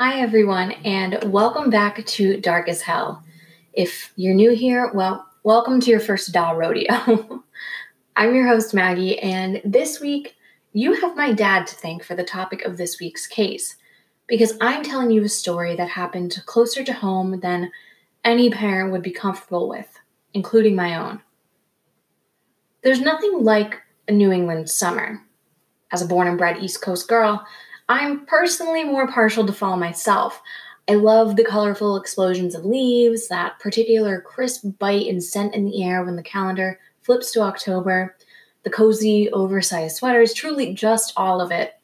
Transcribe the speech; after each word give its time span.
Hi, 0.00 0.20
everyone, 0.20 0.70
and 0.84 1.18
welcome 1.32 1.70
back 1.70 2.06
to 2.06 2.40
Dark 2.40 2.68
as 2.68 2.82
Hell. 2.82 3.24
If 3.72 4.12
you're 4.14 4.32
new 4.32 4.52
here, 4.52 4.92
well, 4.94 5.26
welcome 5.42 5.80
to 5.80 5.90
your 5.90 5.98
first 5.98 6.30
doll 6.30 6.54
rodeo. 6.54 7.42
I'm 8.16 8.32
your 8.32 8.46
host, 8.46 8.72
Maggie, 8.72 9.18
and 9.18 9.60
this 9.64 10.00
week 10.00 10.36
you 10.72 10.92
have 11.00 11.16
my 11.16 11.32
dad 11.32 11.66
to 11.66 11.74
thank 11.74 12.04
for 12.04 12.14
the 12.14 12.22
topic 12.22 12.62
of 12.62 12.76
this 12.76 13.00
week's 13.00 13.26
case 13.26 13.74
because 14.28 14.56
I'm 14.60 14.84
telling 14.84 15.10
you 15.10 15.24
a 15.24 15.28
story 15.28 15.74
that 15.74 15.88
happened 15.88 16.44
closer 16.46 16.84
to 16.84 16.92
home 16.92 17.40
than 17.40 17.72
any 18.22 18.50
parent 18.50 18.92
would 18.92 19.02
be 19.02 19.10
comfortable 19.10 19.68
with, 19.68 19.98
including 20.32 20.76
my 20.76 20.94
own. 20.94 21.22
There's 22.84 23.00
nothing 23.00 23.42
like 23.42 23.80
a 24.06 24.12
New 24.12 24.30
England 24.30 24.70
summer. 24.70 25.24
As 25.90 26.02
a 26.02 26.06
born 26.06 26.28
and 26.28 26.38
bred 26.38 26.58
East 26.62 26.82
Coast 26.82 27.08
girl, 27.08 27.44
I'm 27.88 28.26
personally 28.26 28.84
more 28.84 29.10
partial 29.10 29.46
to 29.46 29.52
fall 29.52 29.76
myself. 29.76 30.42
I 30.88 30.94
love 30.94 31.36
the 31.36 31.44
colorful 31.44 31.96
explosions 31.96 32.54
of 32.54 32.64
leaves, 32.64 33.28
that 33.28 33.58
particular 33.58 34.20
crisp 34.20 34.64
bite 34.78 35.06
and 35.06 35.22
scent 35.22 35.54
in 35.54 35.64
the 35.64 35.82
air 35.82 36.04
when 36.04 36.16
the 36.16 36.22
calendar 36.22 36.78
flips 37.02 37.30
to 37.32 37.40
October, 37.40 38.16
the 38.62 38.70
cozy, 38.70 39.30
oversized 39.30 39.96
sweaters, 39.96 40.34
truly 40.34 40.74
just 40.74 41.12
all 41.16 41.40
of 41.40 41.50
it. 41.50 41.74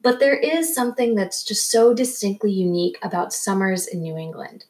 But 0.00 0.20
there 0.20 0.36
is 0.36 0.74
something 0.74 1.14
that's 1.14 1.44
just 1.44 1.70
so 1.70 1.94
distinctly 1.94 2.52
unique 2.52 2.98
about 3.02 3.32
summers 3.32 3.86
in 3.86 4.02
New 4.02 4.16
England. 4.16 4.64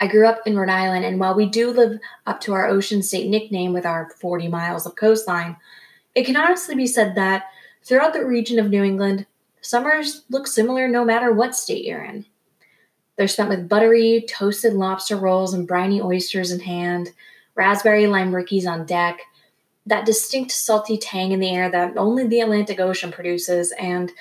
I 0.00 0.06
grew 0.06 0.26
up 0.26 0.46
in 0.46 0.56
Rhode 0.56 0.70
Island, 0.70 1.04
and 1.04 1.18
while 1.18 1.34
we 1.34 1.46
do 1.46 1.72
live 1.72 1.98
up 2.26 2.40
to 2.42 2.52
our 2.52 2.66
Ocean 2.66 3.02
State 3.02 3.28
nickname 3.28 3.72
with 3.72 3.84
our 3.84 4.10
40 4.20 4.48
miles 4.48 4.86
of 4.86 4.96
coastline, 4.96 5.56
it 6.14 6.24
can 6.24 6.36
honestly 6.36 6.74
be 6.74 6.86
said 6.86 7.14
that 7.16 7.44
throughout 7.82 8.12
the 8.12 8.24
region 8.24 8.58
of 8.58 8.70
New 8.70 8.84
England, 8.84 9.26
Summers 9.60 10.24
look 10.30 10.46
similar 10.46 10.88
no 10.88 11.04
matter 11.04 11.32
what 11.32 11.56
state 11.56 11.84
you're 11.84 12.04
in. 12.04 12.24
They're 13.16 13.28
spent 13.28 13.48
with 13.48 13.68
buttery, 13.68 14.24
toasted 14.28 14.74
lobster 14.74 15.16
rolls 15.16 15.52
and 15.52 15.66
briny 15.66 16.00
oysters 16.00 16.52
in 16.52 16.60
hand, 16.60 17.10
raspberry 17.56 18.06
lime 18.06 18.34
rickeys 18.34 18.66
on 18.66 18.86
deck, 18.86 19.18
that 19.86 20.06
distinct 20.06 20.52
salty 20.52 20.96
tang 20.96 21.32
in 21.32 21.40
the 21.40 21.50
air 21.50 21.70
that 21.70 21.96
only 21.96 22.26
the 22.26 22.40
Atlantic 22.40 22.78
Ocean 22.78 23.10
produces, 23.10 23.72
and 23.72 24.12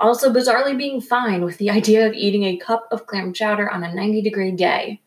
also 0.00 0.32
bizarrely 0.32 0.76
being 0.76 1.00
fine 1.00 1.44
with 1.44 1.58
the 1.58 1.70
idea 1.78 2.06
of 2.06 2.14
eating 2.14 2.44
a 2.44 2.56
cup 2.56 2.88
of 2.90 3.06
clam 3.06 3.32
chowder 3.32 3.70
on 3.70 3.84
a 3.84 3.94
90 3.94 4.22
degree 4.22 4.50
day. 4.50 5.00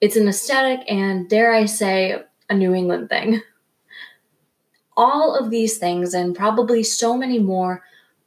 It's 0.00 0.16
an 0.16 0.26
aesthetic 0.26 0.80
and, 0.90 1.28
dare 1.28 1.52
I 1.52 1.66
say, 1.66 2.22
a 2.48 2.54
New 2.54 2.74
England 2.74 3.08
thing. 3.08 3.40
All 4.96 5.36
of 5.36 5.50
these 5.50 5.78
things, 5.78 6.14
and 6.14 6.34
probably 6.34 6.82
so 6.82 7.16
many 7.16 7.38
more, 7.38 7.82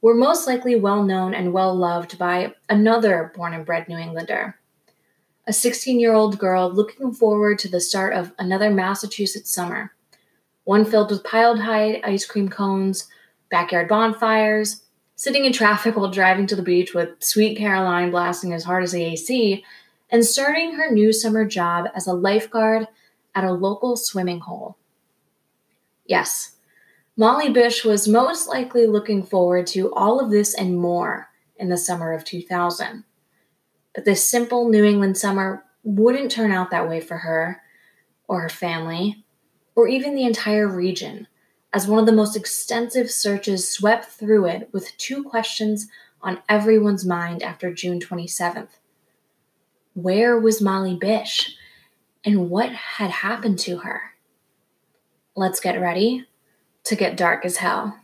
were 0.06 0.14
most 0.14 0.46
likely 0.46 0.76
well 0.76 1.02
known 1.02 1.34
and 1.34 1.52
well 1.52 1.74
loved 1.74 2.16
by 2.16 2.54
another 2.68 3.32
born 3.34 3.52
and 3.52 3.66
bred 3.66 3.88
New 3.88 3.98
Englander. 3.98 4.56
A 5.48 5.52
16 5.52 5.98
year 5.98 6.12
old 6.12 6.38
girl 6.38 6.70
looking 6.72 7.12
forward 7.12 7.58
to 7.58 7.68
the 7.68 7.80
start 7.80 8.12
of 8.12 8.32
another 8.38 8.70
Massachusetts 8.70 9.52
summer, 9.52 9.92
one 10.62 10.84
filled 10.84 11.10
with 11.10 11.24
piled 11.24 11.58
high 11.58 12.00
ice 12.04 12.24
cream 12.24 12.48
cones, 12.48 13.08
backyard 13.50 13.88
bonfires, 13.88 14.84
sitting 15.16 15.44
in 15.44 15.52
traffic 15.52 15.96
while 15.96 16.08
driving 16.08 16.46
to 16.46 16.54
the 16.54 16.62
beach 16.62 16.94
with 16.94 17.08
Sweet 17.18 17.58
Caroline 17.58 18.12
blasting 18.12 18.52
as 18.52 18.62
hard 18.62 18.84
as 18.84 18.92
the 18.92 19.02
AC, 19.02 19.64
and 20.08 20.24
starting 20.24 20.74
her 20.74 20.88
new 20.88 21.12
summer 21.12 21.44
job 21.44 21.88
as 21.96 22.06
a 22.06 22.12
lifeguard 22.12 22.86
at 23.34 23.42
a 23.42 23.50
local 23.50 23.96
swimming 23.96 24.38
hole. 24.38 24.76
Yes, 26.04 26.55
Molly 27.18 27.48
Bish 27.48 27.82
was 27.82 28.06
most 28.06 28.46
likely 28.46 28.86
looking 28.86 29.22
forward 29.22 29.66
to 29.68 29.90
all 29.94 30.20
of 30.20 30.30
this 30.30 30.52
and 30.52 30.78
more 30.78 31.30
in 31.56 31.70
the 31.70 31.78
summer 31.78 32.12
of 32.12 32.24
2000. 32.24 33.04
But 33.94 34.04
this 34.04 34.28
simple 34.28 34.68
New 34.68 34.84
England 34.84 35.16
summer 35.16 35.64
wouldn't 35.82 36.30
turn 36.30 36.52
out 36.52 36.70
that 36.70 36.86
way 36.86 37.00
for 37.00 37.18
her, 37.18 37.62
or 38.28 38.42
her 38.42 38.50
family, 38.50 39.24
or 39.74 39.88
even 39.88 40.14
the 40.14 40.26
entire 40.26 40.68
region, 40.68 41.26
as 41.72 41.86
one 41.86 41.98
of 41.98 42.04
the 42.04 42.12
most 42.12 42.36
extensive 42.36 43.10
searches 43.10 43.66
swept 43.66 44.04
through 44.04 44.44
it 44.44 44.68
with 44.72 44.94
two 44.98 45.24
questions 45.24 45.88
on 46.20 46.42
everyone's 46.50 47.06
mind 47.06 47.42
after 47.42 47.72
June 47.72 47.98
27th. 47.98 48.76
Where 49.94 50.38
was 50.38 50.60
Molly 50.60 50.98
Bish? 51.00 51.56
And 52.26 52.50
what 52.50 52.72
had 52.72 53.10
happened 53.10 53.58
to 53.60 53.78
her? 53.78 54.02
Let's 55.34 55.60
get 55.60 55.80
ready 55.80 56.26
to 56.86 56.96
get 56.96 57.16
dark 57.16 57.44
as 57.44 57.56
hell. 57.56 57.98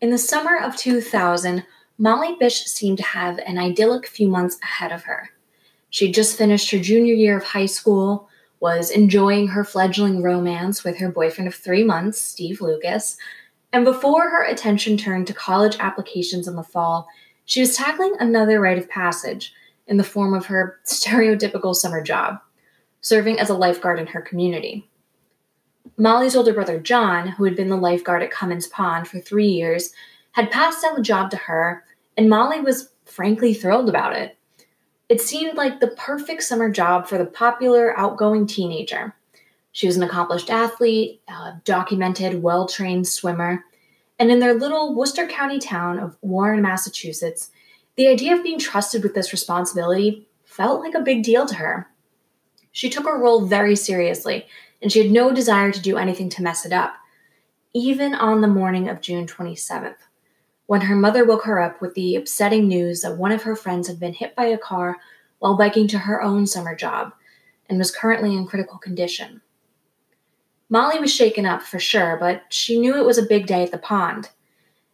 In 0.00 0.08
the 0.08 0.16
summer 0.16 0.56
of 0.56 0.76
2000, 0.76 1.66
Molly 1.98 2.34
Bish 2.40 2.64
seemed 2.64 2.96
to 2.98 3.04
have 3.04 3.38
an 3.40 3.58
idyllic 3.58 4.06
few 4.06 4.28
months 4.28 4.58
ahead 4.62 4.92
of 4.92 5.02
her. 5.02 5.30
She'd 5.90 6.14
just 6.14 6.38
finished 6.38 6.70
her 6.70 6.78
junior 6.78 7.12
year 7.12 7.36
of 7.36 7.44
high 7.44 7.66
school, 7.66 8.29
was 8.60 8.90
enjoying 8.90 9.48
her 9.48 9.64
fledgling 9.64 10.22
romance 10.22 10.84
with 10.84 10.98
her 10.98 11.10
boyfriend 11.10 11.48
of 11.48 11.54
three 11.54 11.82
months, 11.82 12.20
Steve 12.20 12.60
Lucas, 12.60 13.16
and 13.72 13.84
before 13.84 14.28
her 14.28 14.44
attention 14.44 14.96
turned 14.96 15.26
to 15.28 15.34
college 15.34 15.76
applications 15.78 16.48
in 16.48 16.56
the 16.56 16.62
fall, 16.62 17.08
she 17.44 17.60
was 17.60 17.76
tackling 17.76 18.14
another 18.18 18.60
rite 18.60 18.78
of 18.78 18.88
passage 18.88 19.54
in 19.86 19.96
the 19.96 20.04
form 20.04 20.34
of 20.34 20.46
her 20.46 20.78
stereotypical 20.84 21.74
summer 21.74 22.02
job, 22.02 22.38
serving 23.00 23.38
as 23.38 23.48
a 23.48 23.54
lifeguard 23.54 23.98
in 23.98 24.06
her 24.08 24.20
community. 24.20 24.88
Molly's 25.96 26.36
older 26.36 26.52
brother, 26.52 26.78
John, 26.78 27.28
who 27.28 27.44
had 27.44 27.56
been 27.56 27.68
the 27.68 27.76
lifeguard 27.76 28.22
at 28.22 28.30
Comins 28.30 28.66
Pond 28.66 29.08
for 29.08 29.20
three 29.20 29.48
years, 29.48 29.92
had 30.32 30.50
passed 30.50 30.82
down 30.82 30.94
the 30.94 31.02
job 31.02 31.30
to 31.30 31.36
her, 31.36 31.84
and 32.16 32.28
Molly 32.28 32.60
was 32.60 32.90
frankly 33.04 33.54
thrilled 33.54 33.88
about 33.88 34.16
it. 34.16 34.36
It 35.10 35.20
seemed 35.20 35.56
like 35.56 35.80
the 35.80 35.88
perfect 35.88 36.44
summer 36.44 36.70
job 36.70 37.08
for 37.08 37.18
the 37.18 37.26
popular, 37.26 37.98
outgoing 37.98 38.46
teenager. 38.46 39.16
She 39.72 39.88
was 39.88 39.96
an 39.96 40.04
accomplished 40.04 40.50
athlete, 40.50 41.20
a 41.26 41.60
documented, 41.64 42.44
well 42.44 42.68
trained 42.68 43.08
swimmer, 43.08 43.64
and 44.20 44.30
in 44.30 44.38
their 44.38 44.54
little 44.54 44.94
Worcester 44.94 45.26
County 45.26 45.58
town 45.58 45.98
of 45.98 46.16
Warren, 46.22 46.62
Massachusetts, 46.62 47.50
the 47.96 48.06
idea 48.06 48.36
of 48.36 48.44
being 48.44 48.60
trusted 48.60 49.02
with 49.02 49.14
this 49.14 49.32
responsibility 49.32 50.28
felt 50.44 50.80
like 50.80 50.94
a 50.94 51.00
big 51.00 51.24
deal 51.24 51.44
to 51.44 51.56
her. 51.56 51.88
She 52.70 52.88
took 52.88 53.04
her 53.04 53.18
role 53.18 53.44
very 53.44 53.74
seriously, 53.74 54.46
and 54.80 54.92
she 54.92 55.02
had 55.02 55.10
no 55.10 55.32
desire 55.32 55.72
to 55.72 55.82
do 55.82 55.96
anything 55.96 56.28
to 56.30 56.42
mess 56.42 56.64
it 56.64 56.72
up, 56.72 56.94
even 57.74 58.14
on 58.14 58.42
the 58.42 58.46
morning 58.46 58.88
of 58.88 59.00
June 59.00 59.26
27th 59.26 59.96
when 60.70 60.82
her 60.82 60.94
mother 60.94 61.24
woke 61.24 61.42
her 61.42 61.58
up 61.58 61.80
with 61.80 61.94
the 61.94 62.14
upsetting 62.14 62.68
news 62.68 63.00
that 63.00 63.16
one 63.16 63.32
of 63.32 63.42
her 63.42 63.56
friends 63.56 63.88
had 63.88 63.98
been 63.98 64.12
hit 64.12 64.36
by 64.36 64.44
a 64.44 64.56
car 64.56 64.96
while 65.40 65.56
biking 65.56 65.88
to 65.88 65.98
her 65.98 66.22
own 66.22 66.46
summer 66.46 66.76
job 66.76 67.12
and 67.68 67.76
was 67.76 67.90
currently 67.90 68.36
in 68.36 68.46
critical 68.46 68.78
condition. 68.78 69.40
Molly 70.68 71.00
was 71.00 71.12
shaken 71.12 71.44
up 71.44 71.60
for 71.60 71.80
sure, 71.80 72.16
but 72.20 72.44
she 72.50 72.78
knew 72.78 72.94
it 72.94 73.04
was 73.04 73.18
a 73.18 73.26
big 73.26 73.48
day 73.48 73.64
at 73.64 73.72
the 73.72 73.78
pond. 73.78 74.28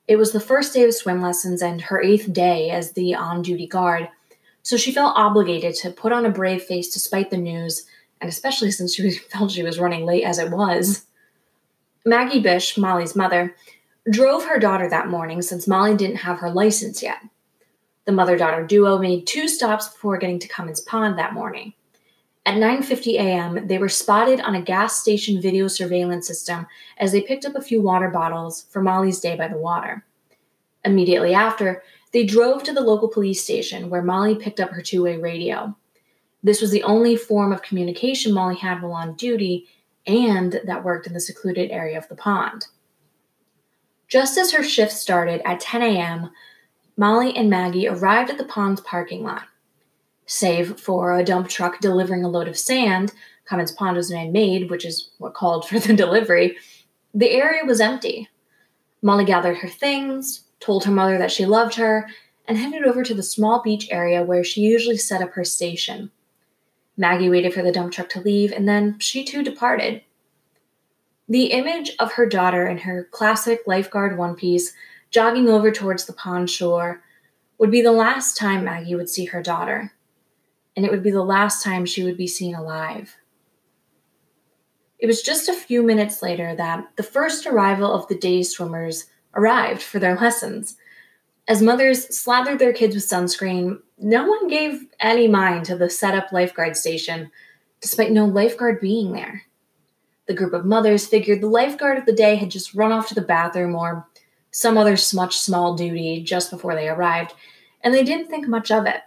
It 0.08 0.16
was 0.16 0.32
the 0.32 0.40
first 0.40 0.72
day 0.72 0.82
of 0.82 0.94
swim 0.94 1.20
lessons 1.20 1.60
and 1.60 1.82
her 1.82 2.00
eighth 2.00 2.32
day 2.32 2.70
as 2.70 2.92
the 2.92 3.14
on 3.14 3.42
duty 3.42 3.66
guard, 3.66 4.08
so 4.62 4.78
she 4.78 4.92
felt 4.94 5.18
obligated 5.18 5.74
to 5.74 5.90
put 5.90 6.10
on 6.10 6.24
a 6.24 6.30
brave 6.30 6.62
face 6.62 6.90
despite 6.90 7.28
the 7.28 7.36
news, 7.36 7.84
and 8.22 8.30
especially 8.30 8.70
since 8.70 8.94
she 8.94 9.10
felt 9.30 9.50
she 9.50 9.62
was 9.62 9.78
running 9.78 10.06
late 10.06 10.24
as 10.24 10.38
it 10.38 10.50
was. 10.50 11.04
Maggie 12.06 12.40
Bish, 12.40 12.78
Molly's 12.78 13.14
mother, 13.14 13.54
drove 14.10 14.44
her 14.44 14.58
daughter 14.58 14.88
that 14.88 15.08
morning 15.08 15.42
since 15.42 15.66
Molly 15.66 15.96
didn't 15.96 16.16
have 16.16 16.38
her 16.38 16.50
license 16.50 17.02
yet. 17.02 17.18
The 18.04 18.12
mother-daughter 18.12 18.66
duo 18.66 18.98
made 18.98 19.26
two 19.26 19.48
stops 19.48 19.88
before 19.88 20.18
getting 20.18 20.38
to 20.38 20.48
Comins 20.48 20.80
Pond 20.80 21.18
that 21.18 21.34
morning. 21.34 21.72
At 22.44 22.54
9:50 22.54 23.14
a.m., 23.14 23.66
they 23.66 23.78
were 23.78 23.88
spotted 23.88 24.40
on 24.40 24.54
a 24.54 24.62
gas 24.62 25.00
station 25.00 25.42
video 25.42 25.66
surveillance 25.66 26.28
system 26.28 26.68
as 26.98 27.10
they 27.10 27.20
picked 27.20 27.44
up 27.44 27.56
a 27.56 27.62
few 27.62 27.82
water 27.82 28.08
bottles 28.08 28.66
for 28.70 28.80
Molly's 28.80 29.18
day 29.18 29.36
by 29.36 29.48
the 29.48 29.58
water. 29.58 30.04
Immediately 30.84 31.34
after, 31.34 31.82
they 32.12 32.24
drove 32.24 32.62
to 32.62 32.72
the 32.72 32.80
local 32.80 33.08
police 33.08 33.42
station 33.42 33.90
where 33.90 34.02
Molly 34.02 34.36
picked 34.36 34.60
up 34.60 34.70
her 34.70 34.80
two-way 34.80 35.16
radio. 35.16 35.76
This 36.44 36.60
was 36.60 36.70
the 36.70 36.84
only 36.84 37.16
form 37.16 37.52
of 37.52 37.62
communication 37.62 38.32
Molly 38.32 38.54
had 38.54 38.80
while 38.80 38.92
on 38.92 39.16
duty 39.16 39.66
and 40.06 40.60
that 40.64 40.84
worked 40.84 41.08
in 41.08 41.12
the 41.12 41.20
secluded 41.20 41.72
area 41.72 41.98
of 41.98 42.06
the 42.06 42.14
pond. 42.14 42.66
Just 44.08 44.38
as 44.38 44.52
her 44.52 44.62
shift 44.62 44.92
started 44.92 45.40
at 45.44 45.60
10 45.60 45.82
a.m., 45.82 46.30
Molly 46.96 47.36
and 47.36 47.50
Maggie 47.50 47.88
arrived 47.88 48.30
at 48.30 48.38
the 48.38 48.44
pond's 48.44 48.80
parking 48.80 49.22
lot. 49.22 49.44
Save 50.26 50.80
for 50.80 51.16
a 51.16 51.24
dump 51.24 51.48
truck 51.48 51.80
delivering 51.80 52.24
a 52.24 52.28
load 52.28 52.48
of 52.48 52.58
sand, 52.58 53.12
Comins 53.46 53.72
Pond 53.72 53.96
was 53.96 54.10
man 54.10 54.32
made, 54.32 54.70
which 54.70 54.84
is 54.84 55.10
what 55.18 55.34
called 55.34 55.68
for 55.68 55.78
the 55.78 55.92
delivery, 55.94 56.56
the 57.14 57.30
area 57.30 57.64
was 57.64 57.80
empty. 57.80 58.28
Molly 59.02 59.24
gathered 59.24 59.58
her 59.58 59.68
things, 59.68 60.44
told 60.58 60.84
her 60.84 60.92
mother 60.92 61.16
that 61.18 61.30
she 61.30 61.46
loved 61.46 61.76
her, 61.76 62.08
and 62.46 62.58
headed 62.58 62.84
over 62.84 63.02
to 63.02 63.14
the 63.14 63.22
small 63.22 63.62
beach 63.62 63.88
area 63.90 64.22
where 64.22 64.44
she 64.44 64.60
usually 64.62 64.96
set 64.96 65.22
up 65.22 65.32
her 65.32 65.44
station. 65.44 66.10
Maggie 66.96 67.30
waited 67.30 67.54
for 67.54 67.62
the 67.62 67.72
dump 67.72 67.92
truck 67.92 68.08
to 68.10 68.20
leave, 68.20 68.52
and 68.52 68.68
then 68.68 68.98
she 68.98 69.24
too 69.24 69.42
departed. 69.42 70.02
The 71.28 71.46
image 71.46 71.92
of 71.98 72.12
her 72.12 72.26
daughter 72.26 72.66
in 72.66 72.78
her 72.78 73.08
classic 73.10 73.62
lifeguard 73.66 74.16
one 74.16 74.36
piece 74.36 74.72
jogging 75.10 75.48
over 75.48 75.70
towards 75.70 76.04
the 76.04 76.12
pond 76.12 76.50
shore 76.50 77.02
would 77.58 77.70
be 77.70 77.82
the 77.82 77.92
last 77.92 78.36
time 78.36 78.64
Maggie 78.64 78.94
would 78.94 79.08
see 79.08 79.24
her 79.26 79.42
daughter, 79.42 79.92
and 80.76 80.84
it 80.84 80.90
would 80.90 81.02
be 81.02 81.10
the 81.10 81.24
last 81.24 81.64
time 81.64 81.86
she 81.86 82.04
would 82.04 82.16
be 82.16 82.26
seen 82.26 82.54
alive. 82.54 83.16
It 84.98 85.06
was 85.06 85.22
just 85.22 85.48
a 85.48 85.54
few 85.54 85.82
minutes 85.82 86.22
later 86.22 86.54
that 86.54 86.86
the 86.96 87.02
first 87.02 87.46
arrival 87.46 87.92
of 87.92 88.06
the 88.08 88.18
day 88.18 88.42
swimmers 88.42 89.06
arrived 89.34 89.82
for 89.82 89.98
their 89.98 90.16
lessons. 90.16 90.76
As 91.48 91.62
mothers 91.62 92.16
slathered 92.16 92.58
their 92.58 92.72
kids 92.72 92.94
with 92.94 93.08
sunscreen, 93.08 93.80
no 93.98 94.26
one 94.26 94.48
gave 94.48 94.86
any 95.00 95.28
mind 95.28 95.64
to 95.66 95.76
the 95.76 95.90
set 95.90 96.14
up 96.14 96.32
lifeguard 96.32 96.76
station, 96.76 97.30
despite 97.80 98.10
no 98.10 98.26
lifeguard 98.26 98.80
being 98.80 99.12
there. 99.12 99.45
The 100.26 100.34
group 100.34 100.52
of 100.52 100.64
mothers 100.64 101.06
figured 101.06 101.40
the 101.40 101.48
lifeguard 101.48 101.98
of 101.98 102.06
the 102.06 102.12
day 102.12 102.36
had 102.36 102.50
just 102.50 102.74
run 102.74 102.92
off 102.92 103.08
to 103.08 103.14
the 103.14 103.20
bathroom 103.20 103.74
or 103.74 104.06
some 104.50 104.76
other 104.76 104.96
much 105.14 105.38
small 105.38 105.74
duty 105.74 106.22
just 106.22 106.50
before 106.50 106.74
they 106.74 106.88
arrived, 106.88 107.34
and 107.82 107.92
they 107.92 108.02
didn't 108.02 108.28
think 108.28 108.48
much 108.48 108.70
of 108.70 108.86
it. 108.86 109.02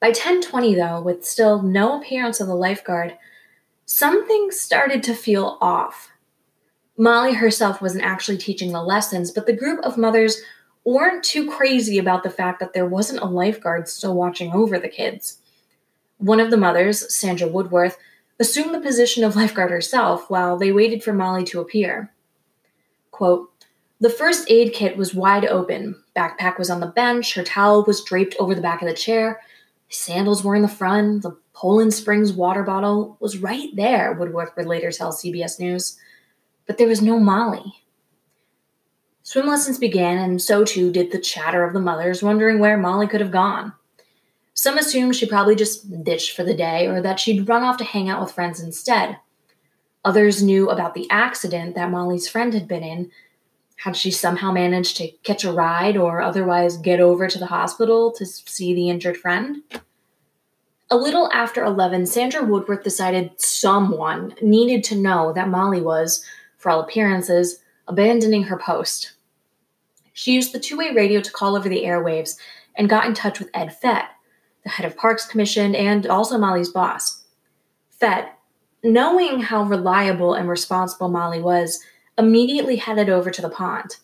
By 0.00 0.12
10:20 0.12 0.74
though, 0.74 1.00
with 1.00 1.24
still 1.24 1.62
no 1.62 2.00
appearance 2.00 2.40
of 2.40 2.46
the 2.46 2.54
lifeguard, 2.54 3.16
something 3.84 4.50
started 4.50 5.02
to 5.04 5.14
feel 5.14 5.58
off. 5.60 6.10
Molly 6.96 7.34
herself 7.34 7.80
wasn't 7.80 8.04
actually 8.04 8.38
teaching 8.38 8.72
the 8.72 8.82
lessons, 8.82 9.30
but 9.30 9.46
the 9.46 9.52
group 9.52 9.80
of 9.84 9.96
mothers 9.96 10.40
weren't 10.84 11.22
too 11.22 11.48
crazy 11.50 11.98
about 11.98 12.22
the 12.22 12.30
fact 12.30 12.60
that 12.60 12.72
there 12.72 12.86
wasn't 12.86 13.20
a 13.20 13.26
lifeguard 13.26 13.88
still 13.88 14.14
watching 14.14 14.52
over 14.52 14.78
the 14.78 14.88
kids. 14.88 15.38
One 16.16 16.40
of 16.40 16.50
the 16.50 16.56
mothers, 16.56 17.14
Sandra 17.14 17.46
Woodworth, 17.46 17.98
assumed 18.40 18.74
the 18.74 18.80
position 18.80 19.24
of 19.24 19.36
lifeguard 19.36 19.70
herself 19.70 20.30
while 20.30 20.56
they 20.56 20.72
waited 20.72 21.02
for 21.02 21.12
Molly 21.12 21.44
to 21.44 21.60
appear. 21.60 22.12
Quote, 23.10 23.50
the 24.00 24.10
first 24.10 24.48
aid 24.48 24.72
kit 24.72 24.96
was 24.96 25.14
wide 25.14 25.44
open. 25.44 25.96
Backpack 26.14 26.56
was 26.56 26.70
on 26.70 26.80
the 26.80 26.86
bench, 26.86 27.34
her 27.34 27.42
towel 27.42 27.84
was 27.84 28.04
draped 28.04 28.36
over 28.38 28.54
the 28.54 28.60
back 28.60 28.80
of 28.80 28.88
the 28.88 28.94
chair, 28.94 29.40
sandals 29.88 30.44
were 30.44 30.54
in 30.54 30.62
the 30.62 30.68
front, 30.68 31.22
the 31.22 31.36
Poland 31.52 31.92
Springs 31.92 32.32
water 32.32 32.62
bottle 32.62 33.16
was 33.18 33.38
right 33.38 33.74
there, 33.74 34.12
Woodworth 34.12 34.56
would 34.56 34.66
later 34.66 34.92
tell 34.92 35.12
CBS 35.12 35.58
News. 35.58 35.98
But 36.66 36.78
there 36.78 36.86
was 36.86 37.02
no 37.02 37.18
Molly. 37.18 37.74
Swim 39.24 39.46
lessons 39.46 39.78
began, 39.78 40.18
and 40.18 40.40
so 40.40 40.64
too 40.64 40.92
did 40.92 41.10
the 41.10 41.18
chatter 41.18 41.64
of 41.64 41.72
the 41.72 41.80
mothers, 41.80 42.22
wondering 42.22 42.60
where 42.60 42.78
Molly 42.78 43.08
could 43.08 43.20
have 43.20 43.32
gone. 43.32 43.72
Some 44.58 44.76
assumed 44.76 45.14
she 45.14 45.24
probably 45.24 45.54
just 45.54 46.02
ditched 46.02 46.34
for 46.34 46.42
the 46.42 46.52
day, 46.52 46.88
or 46.88 47.00
that 47.00 47.20
she'd 47.20 47.48
run 47.48 47.62
off 47.62 47.76
to 47.76 47.84
hang 47.84 48.08
out 48.08 48.20
with 48.20 48.32
friends 48.32 48.60
instead. 48.60 49.16
Others 50.04 50.42
knew 50.42 50.68
about 50.68 50.94
the 50.94 51.08
accident 51.10 51.76
that 51.76 51.92
Molly's 51.92 52.28
friend 52.28 52.52
had 52.52 52.66
been 52.66 52.82
in. 52.82 53.12
Had 53.76 53.96
she 53.96 54.10
somehow 54.10 54.50
managed 54.50 54.96
to 54.96 55.12
catch 55.22 55.44
a 55.44 55.52
ride 55.52 55.96
or 55.96 56.20
otherwise 56.20 56.76
get 56.76 56.98
over 56.98 57.28
to 57.28 57.38
the 57.38 57.46
hospital 57.46 58.10
to 58.14 58.26
see 58.26 58.74
the 58.74 58.90
injured 58.90 59.16
friend? 59.16 59.62
A 60.90 60.96
little 60.96 61.30
after 61.32 61.62
11, 61.62 62.06
Sandra 62.06 62.42
Woodworth 62.42 62.82
decided 62.82 63.40
someone 63.40 64.34
needed 64.42 64.82
to 64.84 64.96
know 64.96 65.32
that 65.34 65.48
Molly 65.48 65.80
was, 65.80 66.24
for 66.56 66.70
all 66.70 66.80
appearances, 66.80 67.60
abandoning 67.86 68.42
her 68.42 68.58
post. 68.58 69.12
She 70.14 70.32
used 70.32 70.52
the 70.52 70.58
two 70.58 70.76
way 70.76 70.90
radio 70.92 71.20
to 71.20 71.30
call 71.30 71.54
over 71.54 71.68
the 71.68 71.84
airwaves 71.84 72.36
and 72.74 72.88
got 72.88 73.06
in 73.06 73.14
touch 73.14 73.38
with 73.38 73.50
Ed 73.54 73.72
Fett, 73.72 74.08
the 74.68 74.74
head 74.74 74.86
of 74.86 74.96
Parks 74.96 75.26
Commission 75.26 75.74
and 75.74 76.06
also 76.06 76.36
Molly's 76.36 76.68
boss. 76.68 77.24
Fett, 77.88 78.38
knowing 78.84 79.40
how 79.40 79.62
reliable 79.62 80.34
and 80.34 80.48
responsible 80.48 81.08
Molly 81.08 81.40
was, 81.40 81.82
immediately 82.18 82.76
headed 82.76 83.08
over 83.08 83.30
to 83.30 83.40
the 83.40 83.48
pond. 83.48 83.96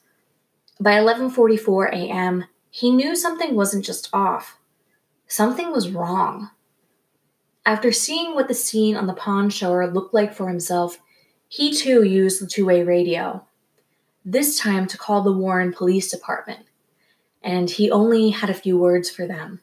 By 0.80 0.92
11:44 0.92 1.92
a.m., 1.92 2.46
he 2.70 2.90
knew 2.90 3.14
something 3.14 3.54
wasn't 3.54 3.84
just 3.84 4.08
off. 4.12 4.58
Something 5.26 5.70
was 5.70 5.90
wrong. 5.90 6.50
After 7.66 7.92
seeing 7.92 8.34
what 8.34 8.48
the 8.48 8.54
scene 8.54 8.96
on 8.96 9.06
the 9.06 9.12
pond 9.12 9.52
shore 9.52 9.86
looked 9.86 10.14
like 10.14 10.34
for 10.34 10.48
himself, 10.48 10.98
he 11.48 11.74
too 11.74 12.02
used 12.02 12.40
the 12.40 12.46
two 12.46 12.64
way 12.64 12.82
radio, 12.82 13.46
this 14.24 14.58
time 14.58 14.86
to 14.86 14.98
call 14.98 15.22
the 15.22 15.32
Warren 15.32 15.72
Police 15.74 16.10
Department, 16.10 16.66
and 17.42 17.68
he 17.68 17.90
only 17.90 18.30
had 18.30 18.48
a 18.48 18.54
few 18.54 18.78
words 18.78 19.10
for 19.10 19.26
them. 19.26 19.60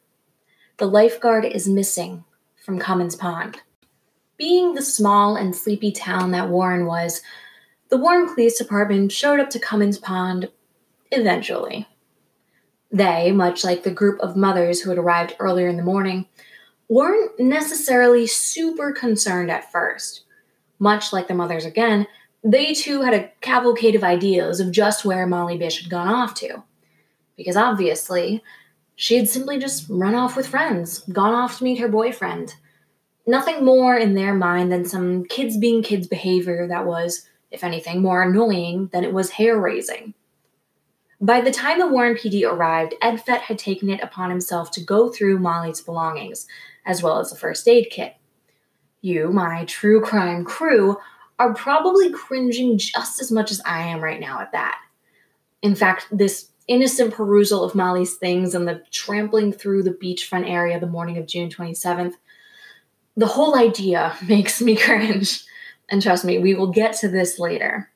The 0.81 0.87
lifeguard 0.87 1.45
is 1.45 1.69
missing 1.69 2.23
from 2.65 2.79
Comins 2.79 3.15
Pond. 3.15 3.61
Being 4.35 4.73
the 4.73 4.81
small 4.81 5.35
and 5.35 5.55
sleepy 5.55 5.91
town 5.91 6.31
that 6.31 6.49
Warren 6.49 6.87
was, 6.87 7.21
the 7.89 7.97
Warren 7.97 8.33
Police 8.33 8.57
Department 8.57 9.11
showed 9.11 9.39
up 9.39 9.51
to 9.51 9.59
Comins 9.59 9.99
Pond 9.99 10.49
eventually. 11.11 11.87
They, 12.91 13.31
much 13.31 13.63
like 13.63 13.83
the 13.83 13.91
group 13.91 14.19
of 14.21 14.35
mothers 14.35 14.81
who 14.81 14.89
had 14.89 14.97
arrived 14.97 15.35
earlier 15.37 15.67
in 15.67 15.77
the 15.77 15.83
morning, 15.83 16.25
weren't 16.89 17.39
necessarily 17.39 18.25
super 18.25 18.91
concerned 18.91 19.51
at 19.51 19.71
first. 19.71 20.23
Much 20.79 21.13
like 21.13 21.27
the 21.27 21.35
mothers 21.35 21.63
again, 21.63 22.07
they 22.43 22.73
too 22.73 23.03
had 23.03 23.13
a 23.13 23.29
cavalcade 23.41 23.93
of 23.93 24.03
ideas 24.03 24.59
of 24.59 24.71
just 24.71 25.05
where 25.05 25.27
Molly 25.27 25.59
Bish 25.59 25.83
had 25.83 25.91
gone 25.91 26.07
off 26.07 26.33
to. 26.33 26.63
Because 27.37 27.55
obviously, 27.55 28.43
she 29.01 29.17
had 29.17 29.27
simply 29.27 29.57
just 29.57 29.87
run 29.89 30.13
off 30.13 30.35
with 30.35 30.45
friends, 30.45 30.99
gone 31.11 31.33
off 31.33 31.57
to 31.57 31.63
meet 31.63 31.79
her 31.79 31.87
boyfriend. 31.87 32.53
Nothing 33.25 33.65
more 33.65 33.97
in 33.97 34.13
their 34.13 34.35
mind 34.35 34.71
than 34.71 34.85
some 34.85 35.25
kids 35.25 35.57
being 35.57 35.81
kids 35.81 36.05
behavior 36.05 36.67
that 36.67 36.85
was, 36.85 37.27
if 37.49 37.63
anything, 37.63 38.03
more 38.03 38.21
annoying 38.21 38.91
than 38.93 39.03
it 39.03 39.11
was 39.11 39.31
hair 39.31 39.59
raising. 39.59 40.13
By 41.19 41.41
the 41.41 41.49
time 41.49 41.79
the 41.79 41.87
Warren 41.87 42.13
PD 42.13 42.47
arrived, 42.47 42.93
Ed 43.01 43.17
Fett 43.17 43.41
had 43.41 43.57
taken 43.57 43.89
it 43.89 44.03
upon 44.03 44.29
himself 44.29 44.69
to 44.73 44.83
go 44.83 45.09
through 45.09 45.39
Molly's 45.39 45.81
belongings, 45.81 46.45
as 46.85 47.01
well 47.01 47.17
as 47.17 47.31
the 47.31 47.35
first 47.35 47.67
aid 47.67 47.87
kit. 47.89 48.17
You, 49.01 49.31
my 49.31 49.65
true 49.65 50.01
crime 50.01 50.45
crew, 50.45 50.99
are 51.39 51.55
probably 51.55 52.11
cringing 52.11 52.77
just 52.77 53.19
as 53.19 53.31
much 53.31 53.49
as 53.49 53.61
I 53.65 53.81
am 53.81 53.99
right 53.99 54.19
now 54.19 54.41
at 54.41 54.51
that. 54.51 54.79
In 55.63 55.73
fact, 55.73 56.05
this 56.11 56.50
innocent 56.71 57.13
perusal 57.13 57.63
of 57.63 57.75
Molly's 57.75 58.15
things 58.15 58.55
and 58.55 58.67
the 58.67 58.83
trampling 58.91 59.51
through 59.51 59.83
the 59.83 59.91
beachfront 59.91 60.49
area 60.49 60.79
the 60.79 60.87
morning 60.87 61.17
of 61.17 61.27
June 61.27 61.49
27th, 61.49 62.13
the 63.15 63.27
whole 63.27 63.57
idea 63.57 64.15
makes 64.27 64.61
me 64.61 64.75
cringe. 64.75 65.43
And 65.89 66.01
trust 66.01 66.23
me, 66.23 66.39
we 66.39 66.53
will 66.53 66.71
get 66.71 66.93
to 66.97 67.09
this 67.09 67.37
later. 67.37 67.89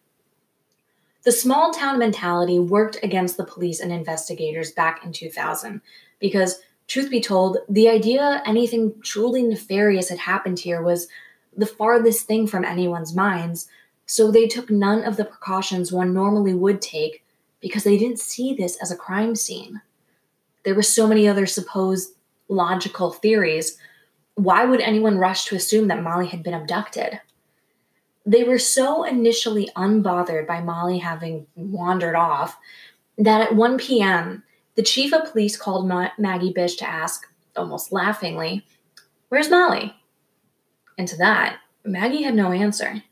The 1.23 1.31
small 1.31 1.71
town 1.71 1.97
mentality 1.97 2.59
worked 2.59 2.99
against 3.01 3.37
the 3.37 3.45
police 3.45 3.79
and 3.79 3.91
investigators 3.91 4.71
back 4.71 5.03
in 5.03 5.11
2000 5.11 5.81
because 6.19 6.61
Truth 6.87 7.09
be 7.09 7.21
told, 7.21 7.57
the 7.67 7.89
idea 7.89 8.43
anything 8.45 8.93
truly 9.01 9.41
nefarious 9.41 10.09
had 10.09 10.19
happened 10.19 10.59
here 10.59 10.81
was 10.81 11.07
the 11.57 11.65
farthest 11.65 12.27
thing 12.27 12.45
from 12.45 12.63
anyone's 12.63 13.15
minds, 13.15 13.67
so 14.05 14.29
they 14.29 14.47
took 14.47 14.69
none 14.69 15.03
of 15.03 15.17
the 15.17 15.25
precautions 15.25 15.91
one 15.91 16.13
normally 16.13 16.53
would 16.53 16.81
take 16.81 17.23
because 17.61 17.83
they 17.83 17.97
didn't 17.97 18.19
see 18.19 18.53
this 18.53 18.77
as 18.81 18.91
a 18.91 18.95
crime 18.95 19.35
scene. 19.35 19.81
There 20.63 20.75
were 20.75 20.83
so 20.83 21.07
many 21.07 21.27
other 21.27 21.45
supposed 21.45 22.13
logical 22.47 23.11
theories. 23.11 23.77
Why 24.35 24.65
would 24.65 24.81
anyone 24.81 25.17
rush 25.17 25.45
to 25.45 25.55
assume 25.55 25.87
that 25.87 26.03
Molly 26.03 26.27
had 26.27 26.43
been 26.43 26.53
abducted? 26.53 27.21
They 28.25 28.43
were 28.43 28.59
so 28.59 29.03
initially 29.03 29.69
unbothered 29.75 30.47
by 30.47 30.61
Molly 30.61 30.99
having 30.99 31.45
wandered 31.55 32.15
off 32.15 32.57
that 33.17 33.41
at 33.41 33.55
1 33.55 33.77
p.m., 33.77 34.43
the 34.75 34.83
chief 34.83 35.13
of 35.13 35.31
police 35.31 35.55
called 35.55 35.87
Ma- 35.87 36.09
Maggie 36.17 36.51
Bish 36.51 36.75
to 36.77 36.89
ask, 36.89 37.27
almost 37.55 37.91
laughingly, 37.91 38.65
Where's 39.29 39.49
Molly? 39.49 39.95
And 40.97 41.07
to 41.07 41.17
that, 41.17 41.59
Maggie 41.83 42.23
had 42.23 42.35
no 42.35 42.51
answer. 42.51 43.03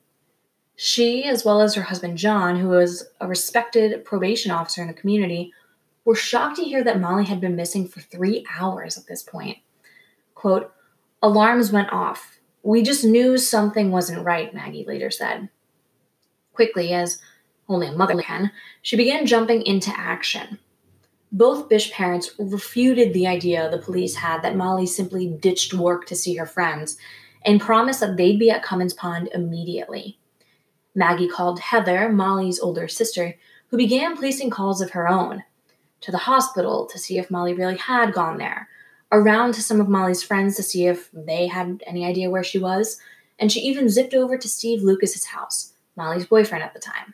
She, 0.75 1.23
as 1.23 1.45
well 1.45 1.61
as 1.61 1.75
her 1.75 1.83
husband 1.83 2.17
John, 2.17 2.57
who 2.57 2.69
was 2.69 3.07
a 3.21 3.27
respected 3.27 4.03
probation 4.03 4.51
officer 4.51 4.81
in 4.81 4.87
the 4.87 4.93
community, 4.93 5.53
were 6.05 6.15
shocked 6.15 6.57
to 6.57 6.63
hear 6.63 6.83
that 6.83 6.99
Molly 6.99 7.25
had 7.25 7.39
been 7.39 7.55
missing 7.55 7.87
for 7.87 8.01
three 8.01 8.45
hours 8.59 8.97
at 8.97 9.07
this 9.07 9.23
point. 9.23 9.57
Quote, 10.35 10.73
Alarms 11.21 11.71
went 11.71 11.91
off. 11.93 12.39
We 12.63 12.81
just 12.81 13.05
knew 13.05 13.37
something 13.37 13.91
wasn't 13.91 14.25
right, 14.25 14.53
Maggie 14.53 14.85
later 14.85 15.09
said. 15.09 15.49
Quickly, 16.53 16.91
as 16.93 17.19
only 17.69 17.87
a 17.87 17.93
mother 17.93 18.21
can, 18.21 18.51
she 18.81 18.97
began 18.97 19.25
jumping 19.25 19.61
into 19.61 19.97
action. 19.97 20.59
Both 21.31 21.69
Bish 21.69 21.91
parents 21.91 22.31
refuted 22.37 23.13
the 23.13 23.25
idea 23.25 23.69
the 23.69 23.77
police 23.77 24.15
had 24.15 24.41
that 24.41 24.55
Molly 24.55 24.85
simply 24.85 25.27
ditched 25.27 25.73
work 25.73 26.05
to 26.07 26.15
see 26.15 26.35
her 26.35 26.45
friends 26.45 26.97
and 27.45 27.59
promised 27.59 28.01
that 28.01 28.17
they'd 28.17 28.39
be 28.39 28.49
at 28.49 28.63
Comins 28.63 28.93
Pond 28.93 29.29
immediately. 29.33 30.19
Maggie 30.95 31.27
called 31.27 31.59
Heather, 31.59 32.09
Molly's 32.09 32.59
older 32.59 32.87
sister, 32.87 33.35
who 33.67 33.77
began 33.77 34.17
placing 34.17 34.49
calls 34.49 34.81
of 34.81 34.91
her 34.91 35.07
own 35.07 35.43
to 36.01 36.11
the 36.11 36.19
hospital 36.19 36.85
to 36.87 36.99
see 36.99 37.17
if 37.17 37.31
Molly 37.31 37.53
really 37.53 37.77
had 37.77 38.13
gone 38.13 38.37
there, 38.37 38.67
around 39.11 39.53
to 39.53 39.61
some 39.61 39.79
of 39.79 39.87
Molly's 39.87 40.21
friends 40.21 40.55
to 40.57 40.63
see 40.63 40.85
if 40.85 41.09
they 41.13 41.47
had 41.47 41.81
any 41.87 42.05
idea 42.05 42.29
where 42.29 42.43
she 42.43 42.59
was, 42.59 42.99
and 43.39 43.51
she 43.51 43.61
even 43.61 43.89
zipped 43.89 44.13
over 44.13 44.37
to 44.37 44.47
Steve 44.47 44.83
Lucas's 44.83 45.25
house, 45.25 45.73
Molly's 45.95 46.25
boyfriend 46.25 46.63
at 46.63 46.73
the 46.73 46.79
time. 46.79 47.13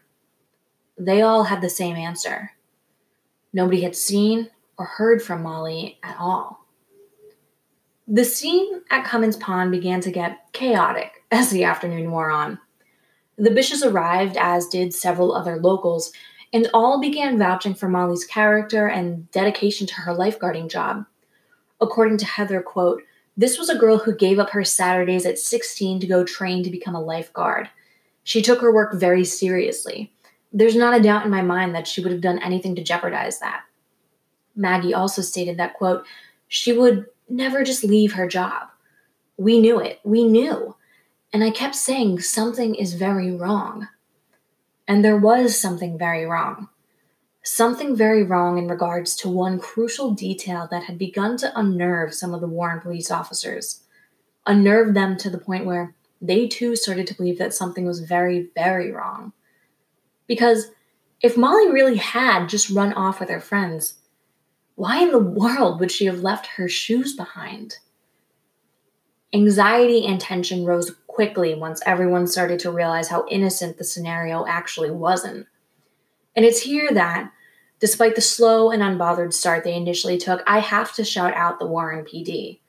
They 0.97 1.21
all 1.21 1.45
had 1.45 1.61
the 1.61 1.69
same 1.69 1.95
answer. 1.95 2.51
Nobody 3.53 3.81
had 3.81 3.95
seen 3.95 4.49
or 4.77 4.85
heard 4.85 5.21
from 5.21 5.43
Molly 5.43 5.99
at 6.03 6.17
all. 6.19 6.65
The 8.07 8.25
scene 8.25 8.81
at 8.89 9.05
Comins 9.05 9.37
Pond 9.37 9.71
began 9.71 10.01
to 10.01 10.11
get 10.11 10.51
chaotic 10.51 11.23
as 11.31 11.51
the 11.51 11.63
afternoon 11.63 12.11
wore 12.11 12.31
on. 12.31 12.59
The 13.39 13.49
Bishes 13.49 13.89
arrived, 13.89 14.35
as 14.35 14.67
did 14.67 14.93
several 14.93 15.33
other 15.33 15.55
locals, 15.55 16.11
and 16.51 16.69
all 16.73 16.99
began 16.99 17.39
vouching 17.39 17.73
for 17.73 17.87
Molly's 17.87 18.25
character 18.25 18.87
and 18.87 19.31
dedication 19.31 19.87
to 19.87 19.95
her 19.95 20.13
lifeguarding 20.13 20.69
job. 20.69 21.05
According 21.79 22.17
to 22.17 22.25
Heather, 22.25 22.61
quote, 22.61 23.01
this 23.37 23.57
was 23.57 23.69
a 23.69 23.77
girl 23.77 23.97
who 23.97 24.13
gave 24.13 24.39
up 24.39 24.49
her 24.49 24.65
Saturdays 24.65 25.25
at 25.25 25.39
16 25.39 26.01
to 26.01 26.07
go 26.07 26.25
train 26.25 26.63
to 26.63 26.69
become 26.69 26.95
a 26.95 27.01
lifeguard. 27.01 27.69
She 28.25 28.41
took 28.41 28.59
her 28.59 28.73
work 28.73 28.95
very 28.95 29.23
seriously. 29.23 30.11
There's 30.51 30.75
not 30.75 30.99
a 30.99 31.01
doubt 31.01 31.23
in 31.23 31.31
my 31.31 31.41
mind 31.41 31.73
that 31.73 31.87
she 31.87 32.01
would 32.01 32.11
have 32.11 32.19
done 32.19 32.39
anything 32.39 32.75
to 32.75 32.83
jeopardize 32.83 33.39
that. 33.39 33.61
Maggie 34.53 34.93
also 34.93 35.21
stated 35.21 35.55
that, 35.55 35.75
quote, 35.75 36.05
she 36.49 36.73
would 36.73 37.05
never 37.29 37.63
just 37.63 37.85
leave 37.85 38.11
her 38.13 38.27
job. 38.27 38.67
We 39.37 39.61
knew 39.61 39.79
it. 39.79 40.01
We 40.03 40.25
knew. 40.25 40.75
And 41.31 41.43
I 41.43 41.51
kept 41.51 41.75
saying 41.75 42.21
something 42.21 42.75
is 42.75 42.95
very 42.95 43.31
wrong. 43.31 43.87
And 44.87 45.05
there 45.05 45.17
was 45.17 45.59
something 45.59 45.97
very 45.97 46.25
wrong. 46.25 46.69
Something 47.43 47.95
very 47.95 48.23
wrong 48.23 48.57
in 48.57 48.67
regards 48.67 49.15
to 49.17 49.29
one 49.29 49.59
crucial 49.59 50.11
detail 50.11 50.67
that 50.71 50.83
had 50.83 50.97
begun 50.97 51.37
to 51.37 51.57
unnerve 51.57 52.13
some 52.13 52.33
of 52.33 52.41
the 52.41 52.47
Warren 52.47 52.79
police 52.79 53.11
officers. 53.11 53.83
Unnerve 54.47 54.93
them 54.93 55.15
to 55.17 55.29
the 55.29 55.37
point 55.37 55.65
where 55.65 55.93
they 56.21 56.47
too 56.47 56.75
started 56.75 57.07
to 57.07 57.13
believe 57.13 57.37
that 57.37 57.53
something 57.53 57.85
was 57.85 58.01
very, 58.01 58.49
very 58.55 58.91
wrong. 58.91 59.31
Because 60.27 60.71
if 61.21 61.37
Molly 61.37 61.71
really 61.71 61.97
had 61.97 62.47
just 62.47 62.69
run 62.69 62.93
off 62.93 63.19
with 63.19 63.29
her 63.29 63.39
friends, 63.39 63.95
why 64.75 65.03
in 65.03 65.11
the 65.11 65.19
world 65.19 65.79
would 65.79 65.91
she 65.91 66.05
have 66.05 66.21
left 66.21 66.47
her 66.57 66.67
shoes 66.67 67.15
behind? 67.15 67.77
Anxiety 69.33 70.05
and 70.05 70.19
tension 70.19 70.65
rose 70.65 70.95
quickly 71.19 71.53
once 71.53 71.81
everyone 71.85 72.25
started 72.25 72.57
to 72.57 72.71
realize 72.71 73.09
how 73.09 73.25
innocent 73.29 73.77
the 73.77 73.83
scenario 73.83 74.45
actually 74.45 74.89
wasn't. 74.89 75.45
And 76.33 76.45
it's 76.45 76.61
here 76.61 76.87
that, 76.93 77.29
despite 77.81 78.15
the 78.15 78.21
slow 78.21 78.71
and 78.71 78.81
unbothered 78.81 79.33
start 79.33 79.65
they 79.65 79.73
initially 79.73 80.17
took, 80.17 80.41
I 80.47 80.59
have 80.59 80.93
to 80.93 81.03
shout 81.03 81.33
out 81.33 81.59
the 81.59 81.67
Warren 81.67 82.05
PD. 82.05 82.61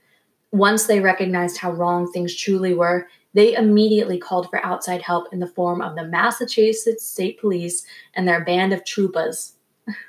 Once 0.51 0.87
they 0.87 0.99
recognized 0.99 1.59
how 1.59 1.71
wrong 1.71 2.11
things 2.11 2.35
truly 2.35 2.75
were, 2.75 3.07
they 3.35 3.55
immediately 3.55 4.19
called 4.19 4.51
for 4.51 4.67
outside 4.67 5.03
help 5.03 5.33
in 5.33 5.39
the 5.39 5.47
form 5.47 5.81
of 5.81 5.95
the 5.95 6.09
Massachusetts 6.09 7.07
State 7.07 7.41
Police 7.41 7.87
and 8.15 8.27
their 8.27 8.45
band 8.45 8.73
of 8.73 8.83
troopas. 8.83 9.53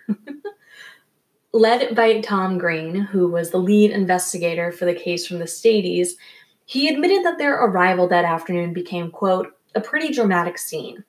Led 1.53 1.95
by 1.95 2.21
Tom 2.21 2.57
Green, 2.57 2.95
who 2.95 3.27
was 3.27 3.51
the 3.51 3.59
lead 3.59 3.91
investigator 3.91 4.71
for 4.71 4.85
the 4.85 4.95
case 4.95 5.27
from 5.27 5.37
the 5.37 5.45
Staties, 5.45 6.13
he 6.71 6.87
admitted 6.87 7.25
that 7.25 7.37
their 7.37 7.61
arrival 7.65 8.07
that 8.07 8.23
afternoon 8.23 8.71
became, 8.71 9.11
quote, 9.11 9.53
a 9.75 9.81
pretty 9.81 10.13
dramatic 10.13 10.57
scene. 10.57 11.03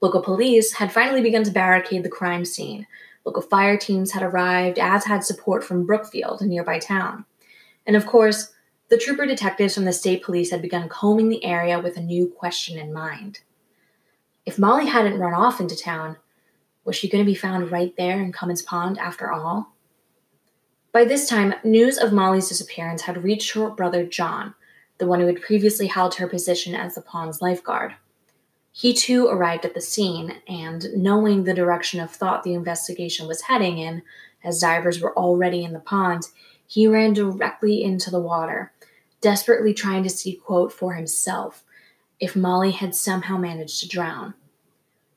Local 0.00 0.22
police 0.22 0.72
had 0.72 0.90
finally 0.90 1.20
begun 1.20 1.44
to 1.44 1.50
barricade 1.50 2.02
the 2.02 2.08
crime 2.08 2.46
scene. 2.46 2.86
Local 3.26 3.42
fire 3.42 3.76
teams 3.76 4.12
had 4.12 4.22
arrived, 4.22 4.78
as 4.78 5.04
had 5.04 5.22
support 5.22 5.62
from 5.62 5.84
Brookfield, 5.84 6.40
a 6.40 6.46
nearby 6.46 6.78
town. 6.78 7.26
And 7.86 7.94
of 7.94 8.06
course, 8.06 8.54
the 8.88 8.96
trooper 8.96 9.26
detectives 9.26 9.74
from 9.74 9.84
the 9.84 9.92
state 9.92 10.22
police 10.22 10.50
had 10.50 10.62
begun 10.62 10.88
combing 10.88 11.28
the 11.28 11.44
area 11.44 11.78
with 11.78 11.98
a 11.98 12.02
new 12.02 12.26
question 12.26 12.78
in 12.78 12.90
mind. 12.90 13.40
If 14.46 14.58
Molly 14.58 14.86
hadn't 14.86 15.18
run 15.20 15.34
off 15.34 15.60
into 15.60 15.76
town, 15.76 16.16
was 16.86 16.96
she 16.96 17.10
going 17.10 17.22
to 17.22 17.30
be 17.30 17.34
found 17.34 17.70
right 17.70 17.94
there 17.98 18.18
in 18.18 18.32
Comins 18.32 18.62
Pond 18.62 18.96
after 18.96 19.30
all? 19.30 19.74
By 20.92 21.04
this 21.04 21.28
time, 21.28 21.54
news 21.64 21.98
of 21.98 22.12
Molly's 22.12 22.48
disappearance 22.48 23.02
had 23.02 23.22
reached 23.22 23.52
her 23.52 23.68
brother 23.70 24.04
John, 24.04 24.54
the 24.98 25.06
one 25.06 25.20
who 25.20 25.26
had 25.26 25.42
previously 25.42 25.86
held 25.86 26.14
her 26.14 26.26
position 26.26 26.74
as 26.74 26.94
the 26.94 27.02
pond's 27.02 27.42
lifeguard. 27.42 27.94
He 28.72 28.94
too 28.94 29.26
arrived 29.26 29.64
at 29.64 29.74
the 29.74 29.80
scene, 29.80 30.40
and 30.46 30.86
knowing 30.96 31.44
the 31.44 31.54
direction 31.54 32.00
of 32.00 32.10
thought 32.10 32.42
the 32.42 32.54
investigation 32.54 33.26
was 33.26 33.42
heading 33.42 33.78
in, 33.78 34.02
as 34.44 34.60
divers 34.60 35.00
were 35.00 35.16
already 35.16 35.64
in 35.64 35.72
the 35.72 35.80
pond, 35.80 36.28
he 36.66 36.86
ran 36.86 37.12
directly 37.12 37.82
into 37.82 38.10
the 38.10 38.20
water, 38.20 38.72
desperately 39.20 39.74
trying 39.74 40.02
to 40.04 40.10
see, 40.10 40.34
quote, 40.34 40.72
for 40.72 40.94
himself 40.94 41.64
if 42.20 42.36
Molly 42.36 42.72
had 42.72 42.94
somehow 42.94 43.36
managed 43.36 43.80
to 43.80 43.88
drown. 43.88 44.34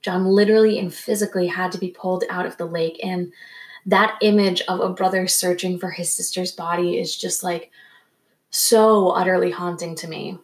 John 0.01 0.25
literally 0.25 0.79
and 0.79 0.93
physically 0.93 1.47
had 1.47 1.71
to 1.71 1.77
be 1.77 1.91
pulled 1.91 2.23
out 2.29 2.45
of 2.45 2.57
the 2.57 2.65
lake, 2.65 2.99
and 3.03 3.31
that 3.85 4.17
image 4.21 4.61
of 4.67 4.79
a 4.79 4.89
brother 4.89 5.27
searching 5.27 5.79
for 5.79 5.91
his 5.91 6.13
sister's 6.13 6.51
body 6.51 6.99
is 6.99 7.15
just 7.15 7.43
like 7.43 7.71
so 8.49 9.09
utterly 9.09 9.51
haunting 9.51 9.95
to 9.95 10.07
me. 10.07 10.37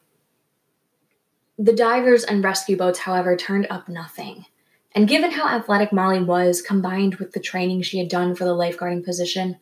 The 1.59 1.73
divers 1.73 2.23
and 2.23 2.43
rescue 2.43 2.77
boats, 2.77 2.99
however, 2.99 3.35
turned 3.35 3.67
up 3.69 3.89
nothing. 3.89 4.45
And 4.93 5.07
given 5.07 5.31
how 5.31 5.47
athletic 5.47 5.91
Molly 5.91 6.21
was, 6.21 6.61
combined 6.61 7.15
with 7.15 7.33
the 7.33 7.39
training 7.39 7.81
she 7.81 7.99
had 7.99 8.09
done 8.09 8.35
for 8.35 8.45
the 8.45 8.55
lifeguarding 8.55 9.03
position, 9.03 9.57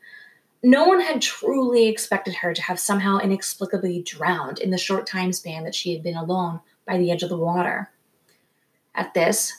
no 0.63 0.85
one 0.85 1.01
had 1.01 1.21
truly 1.21 1.87
expected 1.87 2.35
her 2.35 2.53
to 2.53 2.61
have 2.61 2.79
somehow 2.79 3.19
inexplicably 3.19 4.01
drowned 4.01 4.59
in 4.59 4.71
the 4.71 4.77
short 4.77 5.05
time 5.05 5.31
span 5.31 5.63
that 5.63 5.75
she 5.75 5.93
had 5.93 6.03
been 6.03 6.15
alone 6.15 6.59
by 6.85 6.97
the 6.97 7.11
edge 7.11 7.23
of 7.23 7.29
the 7.29 7.37
water. 7.37 7.91
At 8.93 9.13
this, 9.13 9.53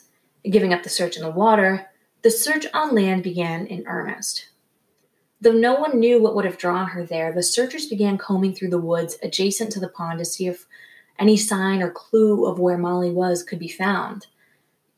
giving 0.49 0.73
up 0.73 0.83
the 0.83 0.89
search 0.89 1.17
in 1.17 1.23
the 1.23 1.31
water, 1.31 1.89
the 2.27 2.31
search 2.33 2.67
on 2.75 2.93
land 2.93 3.23
began 3.23 3.69
in 3.69 3.87
earnest. 3.87 4.49
Though 5.41 5.53
no 5.53 5.75
one 5.75 6.01
knew 6.01 6.21
what 6.21 6.35
would 6.35 6.45
have 6.45 6.59
drawn 6.59 6.89
her 6.89 7.07
there, 7.07 7.33
the 7.33 7.41
searchers 7.41 7.87
began 7.87 8.19
combing 8.19 8.53
through 8.53 8.71
the 8.71 8.81
woods 8.81 9.17
adjacent 9.23 9.71
to 9.71 9.79
the 9.79 9.87
pond 9.87 10.19
to 10.19 10.25
see 10.25 10.49
if 10.49 10.67
any 11.21 11.37
sign 11.37 11.81
or 11.81 11.89
clue 11.93 12.45
of 12.45 12.59
where 12.59 12.79
Molly 12.79 13.13
was 13.13 13.45
could 13.45 13.61
be 13.61 13.69
found. 13.69 14.27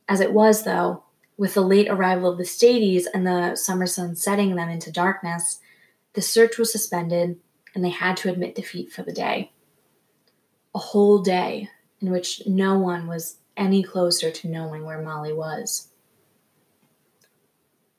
As 0.09 0.21
it 0.21 0.33
was, 0.33 0.65
though, 0.65 1.05
with 1.37 1.53
the 1.53 1.61
late 1.61 1.89
arrival 1.91 2.31
of 2.31 2.39
the 2.39 2.45
Staties 2.45 3.05
and 3.13 3.27
the 3.27 3.57
summer 3.57 3.87
sun 3.87 4.17
setting 4.17 4.57
them 4.57 4.71
into 4.71 4.91
darkness, 4.91 5.61
the 6.15 6.23
search 6.23 6.57
was 6.57 6.73
suspended 6.73 7.39
and 7.75 7.85
they 7.85 7.91
had 7.91 8.17
to 8.17 8.31
admit 8.31 8.55
defeat 8.55 8.91
for 8.91 9.03
the 9.03 9.13
day. 9.13 9.53
A 10.75 10.79
whole 10.79 11.19
day 11.19 11.69
in 12.01 12.11
which 12.11 12.47
no 12.47 12.79
one 12.79 13.07
was 13.07 13.37
any 13.55 13.83
closer 13.83 14.31
to 14.31 14.49
knowing 14.49 14.87
where 14.87 15.03
Molly 15.03 15.35
was. 15.35 15.88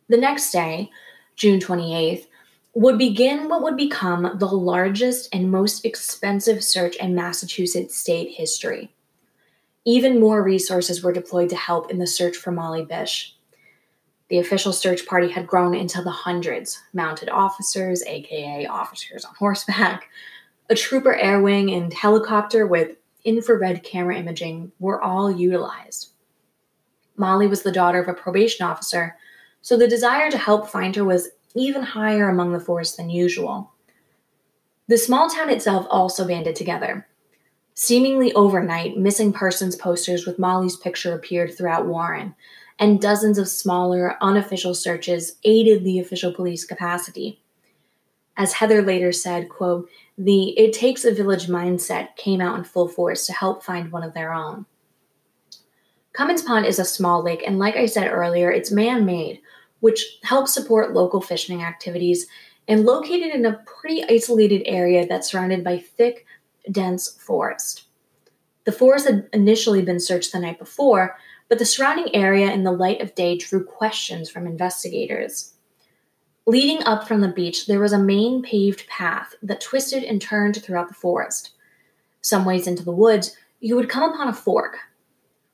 The 0.09 0.17
next 0.17 0.51
day, 0.51 0.89
June 1.35 1.59
28th, 1.59 2.25
would 2.73 2.97
begin 2.97 3.47
what 3.47 3.61
would 3.61 3.77
become 3.77 4.37
the 4.37 4.47
largest 4.47 5.29
and 5.33 5.51
most 5.51 5.85
expensive 5.85 6.63
search 6.63 6.95
in 6.97 7.15
Massachusetts 7.15 7.95
state 7.95 8.31
history. 8.31 8.93
Even 9.85 10.19
more 10.19 10.43
resources 10.43 11.03
were 11.03 11.13
deployed 11.13 11.49
to 11.49 11.55
help 11.55 11.91
in 11.91 11.99
the 11.99 12.07
search 12.07 12.35
for 12.35 12.51
Molly 12.51 12.83
Bish. 12.83 13.35
The 14.29 14.39
official 14.39 14.73
search 14.73 15.05
party 15.05 15.29
had 15.29 15.47
grown 15.47 15.73
into 15.73 16.01
the 16.01 16.11
hundreds 16.11 16.79
mounted 16.93 17.29
officers, 17.29 18.03
aka 18.03 18.65
officers 18.65 19.25
on 19.25 19.33
horseback, 19.35 20.09
a 20.69 20.75
trooper 20.75 21.15
air 21.15 21.41
wing, 21.41 21.71
and 21.71 21.93
helicopter 21.93 22.65
with 22.67 22.97
infrared 23.25 23.83
camera 23.83 24.17
imaging 24.17 24.71
were 24.79 25.01
all 25.01 25.31
utilized. 25.31 26.09
Molly 27.15 27.47
was 27.47 27.63
the 27.63 27.71
daughter 27.71 27.99
of 27.99 28.07
a 28.07 28.13
probation 28.13 28.65
officer 28.65 29.17
so 29.69 29.77
the 29.77 29.88
desire 29.88 30.31
to 30.31 30.38
help 30.39 30.67
find 30.67 30.95
her 30.95 31.05
was 31.05 31.29
even 31.53 31.83
higher 31.83 32.27
among 32.27 32.53
the 32.53 32.59
force 32.59 32.95
than 32.95 33.07
usual. 33.07 33.71
The 34.88 34.97
small 34.97 35.29
town 35.29 35.51
itself 35.51 35.85
also 35.91 36.27
banded 36.27 36.55
together. 36.55 37.07
Seemingly 37.75 38.33
overnight, 38.33 38.97
missing 38.97 39.31
persons 39.31 39.75
posters 39.75 40.25
with 40.25 40.39
Molly's 40.39 40.75
picture 40.75 41.13
appeared 41.13 41.55
throughout 41.55 41.85
Warren, 41.85 42.33
and 42.79 42.99
dozens 42.99 43.38
of 43.38 43.47
smaller, 43.47 44.17
unofficial 44.21 44.73
searches 44.73 45.35
aided 45.43 45.83
the 45.83 45.99
official 45.99 46.33
police 46.33 46.65
capacity. 46.65 47.39
As 48.35 48.53
Heather 48.53 48.81
later 48.81 49.11
said, 49.11 49.49
quote, 49.49 49.88
the 50.17 50.57
it 50.57 50.73
takes 50.73 51.05
a 51.05 51.13
village 51.13 51.45
mindset 51.45 52.15
came 52.15 52.41
out 52.41 52.57
in 52.57 52.63
full 52.63 52.88
force 52.88 53.27
to 53.27 53.33
help 53.33 53.63
find 53.63 53.91
one 53.91 54.01
of 54.01 54.15
their 54.15 54.33
own. 54.33 54.65
Comins 56.13 56.41
Pond 56.41 56.65
is 56.65 56.79
a 56.79 56.85
small 56.85 57.21
lake, 57.21 57.43
and 57.45 57.59
like 57.59 57.75
I 57.75 57.85
said 57.85 58.11
earlier, 58.11 58.51
it's 58.51 58.71
man 58.71 59.05
made, 59.05 59.41
which 59.79 60.19
helps 60.24 60.53
support 60.53 60.93
local 60.93 61.21
fishing 61.21 61.63
activities 61.63 62.27
and 62.67 62.86
located 62.86 63.33
in 63.33 63.45
a 63.45 63.62
pretty 63.65 64.03
isolated 64.09 64.62
area 64.65 65.07
that's 65.07 65.31
surrounded 65.31 65.63
by 65.63 65.77
thick, 65.77 66.25
dense 66.71 67.09
forest. 67.09 67.83
The 68.65 68.71
forest 68.71 69.07
had 69.07 69.27
initially 69.33 69.81
been 69.81 70.00
searched 70.00 70.31
the 70.31 70.39
night 70.39 70.59
before, 70.59 71.17
but 71.48 71.57
the 71.57 71.65
surrounding 71.65 72.15
area 72.15 72.51
in 72.51 72.63
the 72.63 72.71
light 72.71 73.01
of 73.01 73.15
day 73.15 73.38
drew 73.38 73.63
questions 73.63 74.29
from 74.29 74.45
investigators. 74.45 75.53
Leading 76.45 76.83
up 76.83 77.07
from 77.07 77.21
the 77.21 77.27
beach, 77.27 77.65
there 77.65 77.79
was 77.79 77.93
a 77.93 78.00
main 78.00 78.43
paved 78.43 78.88
path 78.88 79.36
that 79.41 79.62
twisted 79.62 80.03
and 80.03 80.21
turned 80.21 80.62
throughout 80.62 80.88
the 80.88 80.93
forest. 80.93 81.51
Some 82.21 82.45
ways 82.45 82.67
into 82.67 82.83
the 82.83 82.91
woods, 82.91 83.36
you 83.59 83.75
would 83.75 83.89
come 83.89 84.12
upon 84.12 84.27
a 84.27 84.33
fork. 84.33 84.77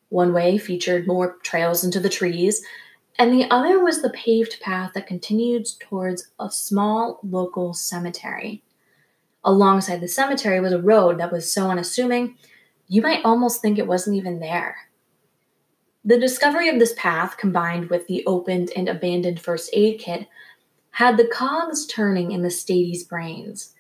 One 0.10 0.34
way 0.34 0.58
featured 0.58 1.08
more 1.08 1.38
trails 1.44 1.84
into 1.84 2.00
the 2.00 2.10
trees, 2.10 2.62
and 3.18 3.32
the 3.32 3.50
other 3.50 3.80
was 3.80 4.02
the 4.02 4.10
paved 4.10 4.60
path 4.60 4.92
that 4.94 5.08
continued 5.08 5.68
towards 5.80 6.32
a 6.40 6.52
small 6.52 7.20
local 7.24 7.74
cemetery. 7.74 8.64
Alongside 9.44 10.02
the 10.02 10.08
cemetery 10.08 10.60
was 10.60 10.74
a 10.74 10.82
road 10.82 11.20
that 11.20 11.32
was 11.32 11.52
so 11.52 11.70
unassuming, 11.70 12.38
you 12.88 13.02
might 13.02 13.24
almost 13.24 13.62
think 13.62 13.78
it 13.78 13.88
wasn't 13.88 14.18
even 14.18 14.40
there. 14.40 14.76
The 16.04 16.20
discovery 16.20 16.68
of 16.70 16.78
this 16.78 16.94
path, 16.98 17.38
combined 17.38 17.90
with 17.90 18.08
the 18.08 18.24
opened 18.26 18.72
and 18.76 18.90
abandoned 18.90 19.40
first 19.40 19.70
aid 19.74 20.00
kit, 20.00 20.28
had 20.92 21.18
the 21.18 21.28
cogs 21.28 21.86
turning 21.86 22.32
in 22.32 22.42
the 22.42 22.50
Stady's 22.50 23.04
brains. 23.04 23.74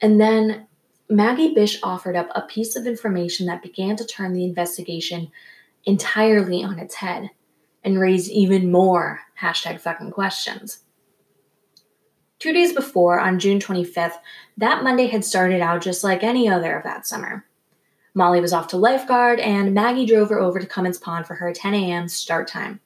And 0.00 0.20
then 0.20 0.66
Maggie 1.08 1.54
Bish 1.54 1.80
offered 1.82 2.16
up 2.16 2.28
a 2.34 2.42
piece 2.42 2.76
of 2.76 2.86
information 2.86 3.46
that 3.46 3.62
began 3.62 3.96
to 3.96 4.04
turn 4.04 4.34
the 4.34 4.44
investigation 4.44 5.30
entirely 5.84 6.62
on 6.62 6.78
its 6.78 6.96
head 6.96 7.30
and 7.84 8.00
raise 8.00 8.30
even 8.30 8.70
more 8.70 9.20
hashtag 9.40 9.80
fucking 9.80 10.10
questions. 10.10 10.80
Two 12.38 12.52
days 12.52 12.72
before, 12.72 13.18
on 13.18 13.38
June 13.38 13.58
25th, 13.58 14.18
that 14.56 14.84
Monday 14.84 15.06
had 15.06 15.24
started 15.24 15.60
out 15.60 15.82
just 15.82 16.04
like 16.04 16.22
any 16.22 16.48
other 16.48 16.76
of 16.76 16.84
that 16.84 17.06
summer. 17.06 17.44
Molly 18.14 18.40
was 18.40 18.52
off 18.52 18.68
to 18.68 18.76
lifeguard, 18.76 19.40
and 19.40 19.74
Maggie 19.74 20.06
drove 20.06 20.28
her 20.30 20.40
over 20.40 20.58
to 20.58 20.66
Comins 20.66 20.98
Pond 20.98 21.26
for 21.26 21.34
her 21.34 21.52
10 21.52 21.74
a.m. 21.74 22.08
start 22.08 22.48
time. 22.48 22.80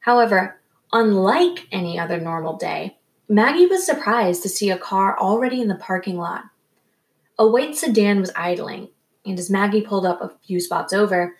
However, 0.00 0.60
unlike 0.92 1.68
any 1.70 1.98
other 1.98 2.20
normal 2.20 2.56
day, 2.56 2.98
Maggie 3.28 3.66
was 3.66 3.84
surprised 3.84 4.42
to 4.42 4.48
see 4.48 4.70
a 4.70 4.78
car 4.78 5.18
already 5.18 5.60
in 5.60 5.68
the 5.68 5.74
parking 5.74 6.16
lot. 6.16 6.44
A 7.38 7.46
white 7.46 7.76
sedan 7.76 8.20
was 8.20 8.32
idling, 8.34 8.88
and 9.24 9.38
as 9.38 9.50
Maggie 9.50 9.82
pulled 9.82 10.06
up 10.06 10.20
a 10.20 10.32
few 10.46 10.60
spots 10.60 10.92
over, 10.92 11.36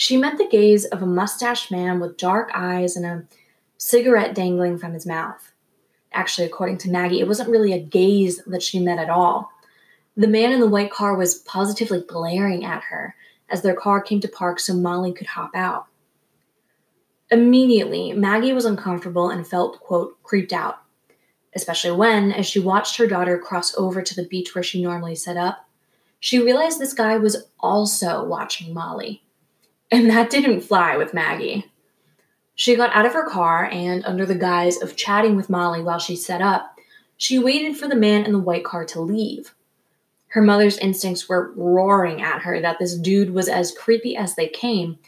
she 0.00 0.16
met 0.16 0.38
the 0.38 0.46
gaze 0.46 0.84
of 0.84 1.02
a 1.02 1.06
mustached 1.06 1.72
man 1.72 1.98
with 1.98 2.16
dark 2.16 2.52
eyes 2.54 2.94
and 2.94 3.04
a 3.04 3.24
cigarette 3.78 4.32
dangling 4.32 4.78
from 4.78 4.92
his 4.92 5.04
mouth. 5.04 5.50
Actually, 6.12 6.46
according 6.46 6.78
to 6.78 6.88
Maggie, 6.88 7.18
it 7.18 7.26
wasn't 7.26 7.48
really 7.48 7.72
a 7.72 7.80
gaze 7.80 8.40
that 8.46 8.62
she 8.62 8.78
met 8.78 9.00
at 9.00 9.10
all. 9.10 9.50
The 10.16 10.28
man 10.28 10.52
in 10.52 10.60
the 10.60 10.68
white 10.68 10.92
car 10.92 11.16
was 11.16 11.40
positively 11.40 12.00
glaring 12.00 12.64
at 12.64 12.84
her 12.84 13.16
as 13.50 13.62
their 13.62 13.74
car 13.74 14.00
came 14.00 14.20
to 14.20 14.28
park 14.28 14.60
so 14.60 14.72
Molly 14.72 15.12
could 15.12 15.26
hop 15.26 15.50
out. 15.52 15.86
Immediately, 17.32 18.12
Maggie 18.12 18.52
was 18.52 18.66
uncomfortable 18.66 19.30
and 19.30 19.44
felt, 19.44 19.80
quote, 19.80 20.22
creeped 20.22 20.52
out, 20.52 20.80
especially 21.56 21.90
when, 21.90 22.30
as 22.30 22.46
she 22.46 22.60
watched 22.60 22.98
her 22.98 23.08
daughter 23.08 23.36
cross 23.36 23.76
over 23.76 24.00
to 24.00 24.14
the 24.14 24.28
beach 24.28 24.54
where 24.54 24.62
she 24.62 24.80
normally 24.80 25.16
set 25.16 25.36
up, 25.36 25.68
she 26.20 26.38
realized 26.38 26.78
this 26.78 26.94
guy 26.94 27.16
was 27.16 27.48
also 27.58 28.24
watching 28.24 28.72
Molly. 28.72 29.24
And 29.90 30.10
that 30.10 30.30
didn't 30.30 30.60
fly 30.60 30.96
with 30.96 31.14
Maggie. 31.14 31.70
She 32.54 32.76
got 32.76 32.94
out 32.94 33.06
of 33.06 33.12
her 33.12 33.28
car 33.28 33.66
and, 33.70 34.04
under 34.04 34.26
the 34.26 34.34
guise 34.34 34.82
of 34.82 34.96
chatting 34.96 35.36
with 35.36 35.48
Molly 35.48 35.80
while 35.82 35.98
she 35.98 36.16
set 36.16 36.42
up, 36.42 36.76
she 37.16 37.38
waited 37.38 37.76
for 37.76 37.88
the 37.88 37.96
man 37.96 38.24
in 38.24 38.32
the 38.32 38.38
white 38.38 38.64
car 38.64 38.84
to 38.86 39.00
leave. 39.00 39.54
Her 40.28 40.42
mother's 40.42 40.78
instincts 40.78 41.28
were 41.28 41.52
roaring 41.56 42.20
at 42.20 42.42
her 42.42 42.60
that 42.60 42.78
this 42.78 42.96
dude 42.96 43.30
was 43.30 43.48
as 43.48 43.72
creepy 43.72 44.16
as 44.16 44.34
they 44.34 44.48
came, 44.48 44.98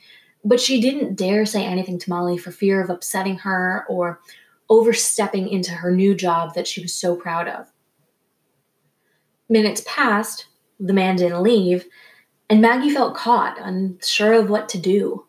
but 0.45 0.61
she 0.61 0.81
didn't 0.81 1.17
dare 1.17 1.45
say 1.45 1.65
anything 1.65 1.99
to 1.99 2.11
Molly 2.11 2.39
for 2.39 2.51
fear 2.51 2.81
of 2.81 2.89
upsetting 2.89 3.37
her 3.39 3.85
or 3.89 4.21
overstepping 4.71 5.49
into 5.49 5.73
her 5.73 5.91
new 5.91 6.15
job 6.15 6.55
that 6.55 6.67
she 6.67 6.81
was 6.81 6.95
so 6.95 7.15
proud 7.15 7.49
of. 7.49 7.67
Minutes 9.49 9.83
passed, 9.87 10.47
the 10.79 10.93
man 10.93 11.17
didn't 11.17 11.43
leave, 11.43 11.85
and 12.51 12.61
Maggie 12.61 12.91
felt 12.91 13.15
caught, 13.15 13.59
unsure 13.61 14.33
of 14.35 14.51
what 14.51 14.69
to 14.71 14.79
do. 14.79 15.25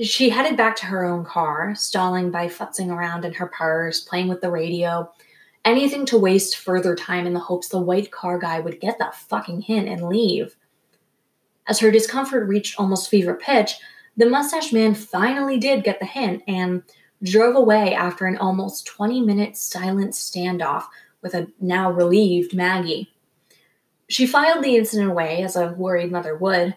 She 0.00 0.30
headed 0.30 0.56
back 0.56 0.76
to 0.76 0.86
her 0.86 1.04
own 1.04 1.24
car, 1.24 1.74
stalling 1.74 2.30
by 2.30 2.48
futzing 2.48 2.88
around 2.88 3.26
in 3.26 3.34
her 3.34 3.48
purse, 3.48 4.00
playing 4.00 4.28
with 4.28 4.40
the 4.40 4.50
radio, 4.50 5.12
anything 5.66 6.06
to 6.06 6.18
waste 6.18 6.56
further 6.56 6.96
time 6.96 7.26
in 7.26 7.34
the 7.34 7.38
hopes 7.40 7.68
the 7.68 7.78
white 7.78 8.10
car 8.10 8.38
guy 8.38 8.60
would 8.60 8.80
get 8.80 8.98
that 8.98 9.14
fucking 9.14 9.60
hint 9.60 9.88
and 9.88 10.08
leave. 10.08 10.56
As 11.66 11.80
her 11.80 11.90
discomfort 11.90 12.48
reached 12.48 12.80
almost 12.80 13.10
fever 13.10 13.34
pitch, 13.34 13.74
the 14.16 14.24
mustache 14.24 14.72
man 14.72 14.94
finally 14.94 15.58
did 15.58 15.84
get 15.84 16.00
the 16.00 16.06
hint 16.06 16.42
and 16.48 16.82
drove 17.22 17.56
away 17.56 17.92
after 17.92 18.24
an 18.24 18.38
almost 18.38 18.86
20 18.86 19.20
minute 19.20 19.54
silent 19.56 20.14
standoff 20.14 20.84
with 21.20 21.34
a 21.34 21.46
now 21.60 21.90
relieved 21.90 22.54
Maggie. 22.54 23.12
She 24.08 24.26
filed 24.26 24.64
the 24.64 24.76
incident 24.76 25.10
away, 25.10 25.42
as 25.42 25.54
a 25.54 25.72
worried 25.72 26.10
mother 26.10 26.34
would. 26.34 26.74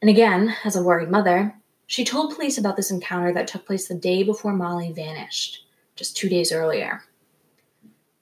And 0.00 0.08
again, 0.08 0.56
as 0.64 0.74
a 0.74 0.82
worried 0.82 1.10
mother, 1.10 1.54
she 1.86 2.04
told 2.04 2.34
police 2.34 2.56
about 2.56 2.76
this 2.76 2.90
encounter 2.90 3.32
that 3.34 3.46
took 3.46 3.66
place 3.66 3.86
the 3.86 3.94
day 3.94 4.22
before 4.22 4.54
Molly 4.54 4.90
vanished, 4.90 5.66
just 5.96 6.16
two 6.16 6.28
days 6.28 6.50
earlier. 6.50 7.02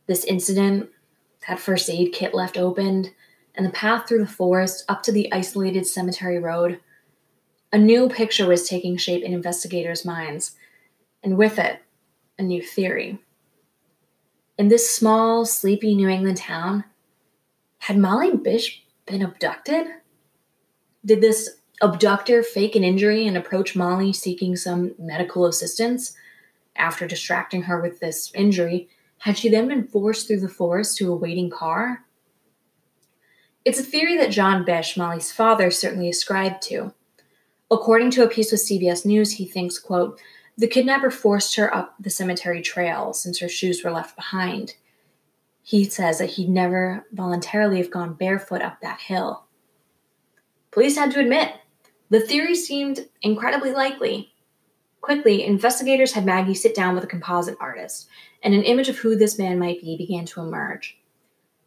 This 0.07 0.25
incident, 0.25 0.91
that 1.47 1.61
first 1.61 1.89
aid 1.89 2.13
kit 2.13 2.35
left 2.35 2.57
opened, 2.57 3.13
and 3.55 3.65
the 3.65 3.71
path 3.71 4.09
through 4.09 4.21
the 4.21 4.27
forest 4.27 4.85
up 4.89 5.03
to 5.05 5.13
the 5.13 5.33
isolated 5.33 5.87
cemetery 5.87 6.39
road, 6.39 6.81
a 7.73 7.79
new 7.79 8.09
picture 8.09 8.47
was 8.47 8.69
taking 8.69 8.97
shape 8.97 9.23
in 9.23 9.33
investigators' 9.33 10.05
minds, 10.05 10.57
and 11.23 11.37
with 11.37 11.59
it, 11.59 11.83
a 12.39 12.43
new 12.43 12.63
theory. 12.63 13.19
In 14.57 14.69
this 14.69 14.91
small, 14.91 15.45
sleepy 15.45 15.95
New 15.95 16.09
England 16.09 16.39
town, 16.39 16.85
had 17.79 17.99
Molly 17.99 18.37
Bish 18.37 18.85
been 19.07 19.23
abducted? 19.23 19.87
Did 21.05 21.21
this 21.21 21.59
abductor 21.81 22.43
fake 22.43 22.75
an 22.77 22.85
injury 22.85 23.27
and 23.27 23.37
approach 23.37 23.77
Molly 23.77 24.13
seeking 24.13 24.57
some 24.57 24.95
medical 24.99 25.47
assistance? 25.47 26.15
After 26.77 27.07
distracting 27.07 27.63
her 27.63 27.81
with 27.81 28.01
this 28.01 28.33
injury, 28.35 28.89
had 29.19 29.37
she 29.37 29.49
then 29.49 29.69
been 29.69 29.87
forced 29.87 30.27
through 30.27 30.41
the 30.41 30.49
forest 30.49 30.97
to 30.99 31.13
a 31.13 31.17
waiting 31.17 31.51
car? 31.51 32.05
It's 33.65 33.81
a 33.81 33.85
theory 33.85 34.17
that 34.17 34.31
John 34.31 34.65
Bish, 34.65 34.97
Molly's 34.97 35.33
father, 35.33 35.71
certainly 35.71 36.09
ascribed 36.09 36.63
to. 36.63 36.95
According 37.71 38.13
to 38.13 38.23
a 38.23 38.29
piece 38.29 38.53
with 38.53 38.65
CBS 38.65 39.05
News, 39.05 39.33
he 39.33 39.45
thinks, 39.45 39.79
quote, 39.79 40.21
the 40.57 40.69
kidnapper 40.69 41.11
forced 41.11 41.55
her 41.57 41.75
up 41.75 41.95
the 42.01 42.11
cemetery 42.11 42.63
trail 42.63 43.13
since 43.13 43.39
her 43.39 43.49
shoes 43.49 43.85
were 43.85 43.93
left 43.93 44.17
behind 44.17 44.75
he 45.69 45.85
says 45.85 46.17
that 46.17 46.31
he'd 46.31 46.49
never 46.49 47.05
voluntarily 47.13 47.77
have 47.77 47.91
gone 47.91 48.15
barefoot 48.15 48.63
up 48.63 48.81
that 48.81 49.03
hill. 49.03 49.45
Police 50.71 50.97
had 50.97 51.11
to 51.11 51.21
admit, 51.21 51.57
the 52.09 52.21
theory 52.21 52.55
seemed 52.55 53.07
incredibly 53.21 53.73
likely. 53.73 54.33
Quickly, 55.03 55.45
investigators 55.45 56.15
had 56.15 56.25
Maggie 56.25 56.55
sit 56.55 56.75
down 56.75 56.95
with 56.95 57.05
a 57.05 57.07
composite 57.07 57.59
artist, 57.61 58.09
and 58.43 58.55
an 58.55 58.63
image 58.63 58.89
of 58.89 58.97
who 58.97 59.15
this 59.15 59.39
man 59.39 59.59
might 59.59 59.83
be 59.83 59.95
began 59.99 60.25
to 60.25 60.41
emerge. 60.41 60.99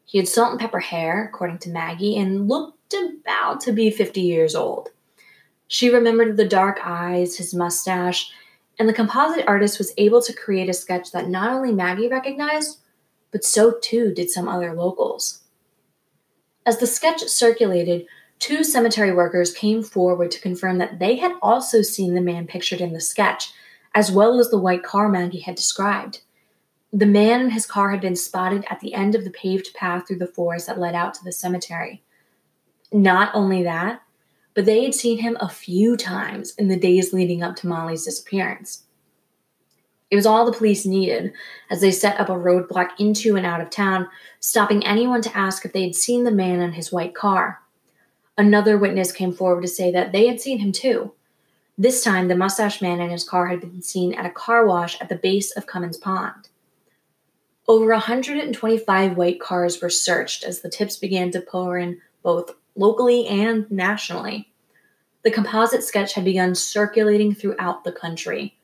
He 0.05 0.17
had 0.17 0.27
salt 0.27 0.49
and 0.49 0.59
pepper 0.59 0.79
hair, 0.79 1.23
according 1.31 1.59
to 1.59 1.69
Maggie, 1.69 2.17
and 2.17 2.47
looked 2.47 2.95
about 2.95 3.61
to 3.61 3.71
be 3.71 3.91
50 3.91 4.19
years 4.19 4.55
old. 4.55 4.89
She 5.67 5.93
remembered 5.93 6.37
the 6.37 6.47
dark 6.47 6.79
eyes, 6.83 7.37
his 7.37 7.53
mustache, 7.53 8.31
and 8.79 8.89
the 8.89 8.93
composite 8.93 9.45
artist 9.47 9.77
was 9.77 9.93
able 9.99 10.23
to 10.23 10.33
create 10.33 10.69
a 10.69 10.73
sketch 10.73 11.11
that 11.11 11.29
not 11.29 11.51
only 11.51 11.71
Maggie 11.71 12.07
recognized, 12.07 12.79
but 13.31 13.43
so 13.43 13.75
too 13.81 14.13
did 14.13 14.29
some 14.29 14.47
other 14.47 14.73
locals. 14.73 15.41
As 16.65 16.77
the 16.79 16.87
sketch 16.87 17.21
circulated, 17.23 18.05
two 18.39 18.63
cemetery 18.63 19.11
workers 19.11 19.53
came 19.53 19.81
forward 19.83 20.31
to 20.31 20.41
confirm 20.41 20.77
that 20.77 20.99
they 20.99 21.15
had 21.15 21.33
also 21.41 21.81
seen 21.81 22.13
the 22.13 22.21
man 22.21 22.47
pictured 22.47 22.81
in 22.81 22.93
the 22.93 22.99
sketch, 22.99 23.51
as 23.95 24.11
well 24.11 24.39
as 24.39 24.49
the 24.49 24.59
white 24.59 24.83
car 24.83 25.09
Maggie 25.09 25.39
had 25.39 25.55
described. 25.55 26.21
The 26.93 27.05
man 27.05 27.41
and 27.41 27.53
his 27.53 27.65
car 27.65 27.91
had 27.91 28.01
been 28.01 28.15
spotted 28.15 28.65
at 28.69 28.79
the 28.81 28.93
end 28.93 29.15
of 29.15 29.23
the 29.23 29.31
paved 29.31 29.73
path 29.73 30.07
through 30.07 30.17
the 30.17 30.27
forest 30.27 30.67
that 30.67 30.79
led 30.79 30.93
out 30.93 31.13
to 31.15 31.23
the 31.23 31.31
cemetery. 31.31 32.03
Not 32.91 33.33
only 33.33 33.63
that, 33.63 34.01
but 34.53 34.65
they 34.65 34.83
had 34.83 34.93
seen 34.93 35.19
him 35.19 35.37
a 35.39 35.47
few 35.47 35.95
times 35.95 36.53
in 36.55 36.67
the 36.67 36.77
days 36.77 37.13
leading 37.13 37.41
up 37.41 37.55
to 37.57 37.67
Molly's 37.67 38.03
disappearance. 38.03 38.83
It 40.11 40.17
was 40.17 40.25
all 40.25 40.45
the 40.45 40.51
police 40.51 40.85
needed 40.85 41.31
as 41.69 41.79
they 41.79 41.89
set 41.89 42.19
up 42.19 42.27
a 42.27 42.33
roadblock 42.33 42.89
into 42.99 43.37
and 43.37 43.45
out 43.45 43.61
of 43.61 43.69
town, 43.69 44.09
stopping 44.41 44.85
anyone 44.85 45.21
to 45.21 45.37
ask 45.37 45.63
if 45.65 45.71
they 45.71 45.83
had 45.83 45.95
seen 45.95 46.25
the 46.25 46.31
man 46.31 46.59
in 46.59 46.73
his 46.73 46.91
white 46.91 47.15
car. 47.15 47.61
Another 48.37 48.77
witness 48.77 49.13
came 49.13 49.31
forward 49.31 49.61
to 49.61 49.67
say 49.69 49.89
that 49.91 50.11
they 50.11 50.27
had 50.27 50.41
seen 50.41 50.59
him 50.59 50.73
too. 50.73 51.13
This 51.77 52.03
time, 52.03 52.27
the 52.27 52.35
mustache 52.35 52.81
man 52.81 52.99
in 52.99 53.09
his 53.09 53.23
car 53.23 53.47
had 53.47 53.61
been 53.61 53.81
seen 53.81 54.13
at 54.13 54.25
a 54.25 54.29
car 54.29 54.67
wash 54.67 54.99
at 54.99 55.07
the 55.07 55.15
base 55.15 55.51
of 55.51 55.65
Comins 55.65 55.97
Pond. 55.97 56.49
Over 57.67 57.87
125 57.91 59.15
white 59.15 59.39
cars 59.39 59.81
were 59.81 59.89
searched 59.89 60.43
as 60.43 60.59
the 60.59 60.69
tips 60.69 60.97
began 60.97 61.31
to 61.31 61.39
pour 61.39 61.77
in 61.77 62.01
both 62.21 62.51
locally 62.75 63.27
and 63.27 63.69
nationally. 63.71 64.51
the 65.23 65.31
composite 65.31 65.83
sketch 65.83 66.13
had 66.13 66.25
begun 66.25 66.55
circulating 66.55 67.33
throughout 67.33 67.83
the 67.83 67.91
country. 67.91 68.57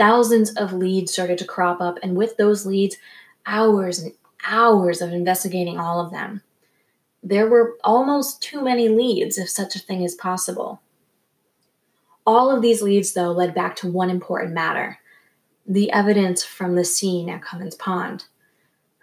Thousands 0.00 0.50
of 0.56 0.72
leads 0.72 1.12
started 1.12 1.36
to 1.36 1.44
crop 1.44 1.78
up, 1.82 1.98
and 2.02 2.16
with 2.16 2.38
those 2.38 2.64
leads, 2.64 2.96
hours 3.44 3.98
and 3.98 4.14
hours 4.48 5.02
of 5.02 5.12
investigating 5.12 5.78
all 5.78 6.00
of 6.00 6.10
them. 6.10 6.42
There 7.22 7.46
were 7.46 7.76
almost 7.84 8.40
too 8.40 8.64
many 8.64 8.88
leads, 8.88 9.36
if 9.36 9.50
such 9.50 9.76
a 9.76 9.78
thing 9.78 10.02
is 10.02 10.14
possible. 10.14 10.80
All 12.26 12.50
of 12.50 12.62
these 12.62 12.80
leads, 12.80 13.12
though, 13.12 13.30
led 13.30 13.54
back 13.54 13.76
to 13.76 13.92
one 13.92 14.08
important 14.08 14.54
matter 14.54 15.00
the 15.66 15.92
evidence 15.92 16.42
from 16.42 16.76
the 16.76 16.84
scene 16.84 17.28
at 17.28 17.42
Comins 17.42 17.74
Pond. 17.74 18.24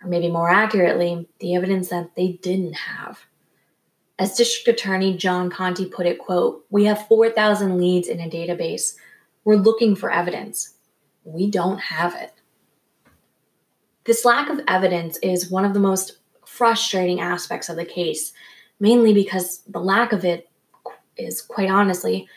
Or 0.02 0.10
maybe 0.10 0.32
more 0.32 0.50
accurately, 0.50 1.28
the 1.40 1.54
evidence 1.54 1.90
that 1.90 2.16
they 2.16 2.40
didn't 2.42 2.74
have. 2.74 3.20
As 4.18 4.36
District 4.36 4.80
Attorney 4.80 5.16
John 5.16 5.52
Conte 5.52 5.86
put 5.90 6.08
it, 6.08 6.18
quote, 6.18 6.66
"We 6.72 6.86
have 6.86 7.08
4,000 7.08 7.78
leads 7.78 8.08
in 8.08 8.20
a 8.20 8.28
database. 8.28 8.96
We're 9.44 9.58
looking 9.58 9.96
for 9.96 10.12
evidence. 10.12 10.74
We 11.28 11.52
don't 11.52 11.80
have 11.80 12.16
it." 12.16 12.34
This 14.06 14.24
lack 14.24 14.50
of 14.50 14.62
evidence 14.68 15.18
is 15.18 15.52
one 15.52 15.66
of 15.66 15.74
the 15.74 15.80
most 15.80 16.20
frustrating 16.46 17.20
aspects 17.20 17.70
of 17.70 17.76
the 17.76 17.86
case, 17.86 18.32
mainly 18.80 19.14
because 19.14 19.60
the 19.68 19.82
lack 19.82 20.14
of 20.14 20.24
it 20.24 20.50
is 21.18 21.42
quite 21.42 21.70
honestly 21.70 22.28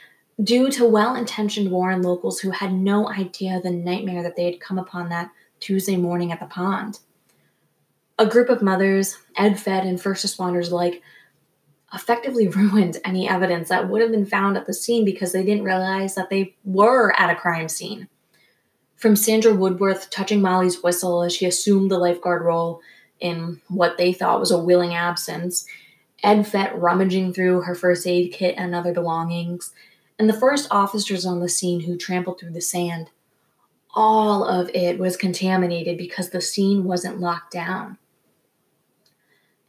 due 0.43 0.71
to 0.71 0.87
well 0.87 1.15
intentioned 1.15 1.71
Warren 1.71 2.03
locals 2.03 2.41
who 2.41 2.51
had 2.51 2.73
no 2.73 3.09
idea 3.09 3.61
the 3.61 3.71
nightmare 3.71 4.23
that 4.23 4.37
they 4.37 4.45
had 4.45 4.61
come 4.61 4.79
upon 4.79 5.09
that 5.09 5.31
Tuesday 5.61 5.97
morning 5.97 6.33
at 6.33 6.41
the 6.41 6.47
pond. 6.47 6.99
A 8.19 8.27
group 8.27 8.49
of 8.49 8.63
mothers, 8.63 9.19
Ed 9.37 9.59
Fett, 9.59 9.87
and 9.87 10.01
first 10.01 10.25
responders 10.25 10.71
alike 10.71 11.03
effectively 11.93 12.49
ruined 12.57 12.99
any 13.05 13.29
evidence 13.29 13.69
that 13.69 13.89
would 13.89 14.01
have 14.01 14.11
been 14.11 14.27
found 14.27 14.57
at 14.57 14.67
the 14.67 14.75
scene 14.75 15.05
because 15.05 15.33
they 15.33 15.45
didn't 15.45 15.65
realize 15.65 16.15
that 16.15 16.31
they 16.31 16.55
were 16.65 17.13
at 17.19 17.31
a 17.31 17.39
crime 17.39 17.69
scene. 17.69 18.09
From 19.01 19.17
Sandra 19.17 19.55
Woodworth 19.55 20.11
touching 20.11 20.43
Molly's 20.43 20.83
whistle 20.83 21.23
as 21.23 21.33
she 21.33 21.47
assumed 21.47 21.91
the 21.91 21.97
lifeguard 21.97 22.43
role 22.43 22.83
in 23.19 23.63
what 23.69 23.97
they 23.97 24.13
thought 24.13 24.41
was 24.41 24.51
a 24.51 24.59
willing 24.59 24.93
absence, 24.95 25.65
Ed 26.23 26.47
Fett 26.47 26.79
rummaging 26.79 27.33
through 27.33 27.63
her 27.63 27.75
first 27.75 28.07
aid 28.07 28.31
kit 28.31 28.57
and 28.59 28.75
other 28.75 28.93
belongings, 28.93 29.73
and 30.19 30.29
the 30.29 30.39
first 30.39 30.69
officers 30.71 31.25
on 31.25 31.41
the 31.41 31.49
scene 31.49 31.81
who 31.81 31.97
trampled 31.97 32.39
through 32.39 32.53
the 32.53 32.61
sand. 32.61 33.09
All 33.95 34.45
of 34.45 34.69
it 34.75 34.99
was 34.99 35.17
contaminated 35.17 35.97
because 35.97 36.29
the 36.29 36.43
scene 36.43 36.85
wasn't 36.85 37.21
locked 37.21 37.55
down. 37.55 37.97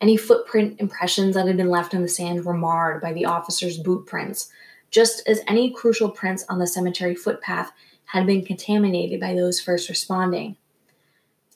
Any 0.02 0.18
footprint 0.18 0.82
impressions 0.82 1.36
that 1.36 1.48
had 1.48 1.56
been 1.56 1.70
left 1.70 1.94
in 1.94 2.02
the 2.02 2.10
sand 2.10 2.44
were 2.44 2.54
marred 2.54 3.02
by 3.02 3.14
the 3.14 3.24
officers' 3.24 3.78
boot 3.78 4.06
prints, 4.06 4.50
just 4.90 5.26
as 5.26 5.40
any 5.48 5.72
crucial 5.72 6.10
prints 6.10 6.44
on 6.50 6.60
the 6.60 6.68
cemetery 6.68 7.16
footpath 7.16 7.72
had 8.12 8.26
been 8.26 8.44
contaminated 8.44 9.22
by 9.22 9.34
those 9.34 9.62
first 9.62 9.88
responding. 9.88 10.58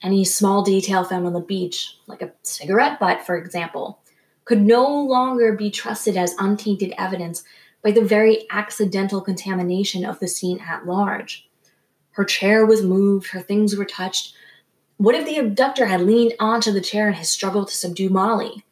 Any 0.01 0.23
small 0.23 0.63
detail 0.63 1.03
found 1.03 1.27
on 1.27 1.33
the 1.33 1.41
beach, 1.41 1.97
like 2.07 2.21
a 2.21 2.31
cigarette 2.43 2.97
butt, 2.97 3.25
for 3.25 3.35
example, 3.35 3.99
could 4.45 4.61
no 4.61 4.87
longer 4.87 5.51
be 5.51 5.69
trusted 5.69 6.15
as 6.15 6.33
untainted 6.39 6.93
evidence 6.97 7.43
by 7.83 7.91
the 7.91 8.05
very 8.05 8.45
accidental 8.51 9.19
contamination 9.19 10.05
of 10.05 10.17
the 10.21 10.29
scene 10.29 10.61
at 10.65 10.85
large. 10.85 11.45
Her 12.11 12.23
chair 12.23 12.65
was 12.65 12.81
moved, 12.81 13.31
her 13.31 13.41
things 13.41 13.75
were 13.75 13.83
touched. 13.83 14.33
What 14.95 15.15
if 15.15 15.25
the 15.25 15.37
abductor 15.37 15.87
had 15.87 16.03
leaned 16.03 16.35
onto 16.39 16.71
the 16.71 16.79
chair 16.79 17.09
in 17.09 17.15
his 17.15 17.27
struggle 17.27 17.65
to 17.65 17.75
subdue 17.75 18.09
Molly? 18.09 18.63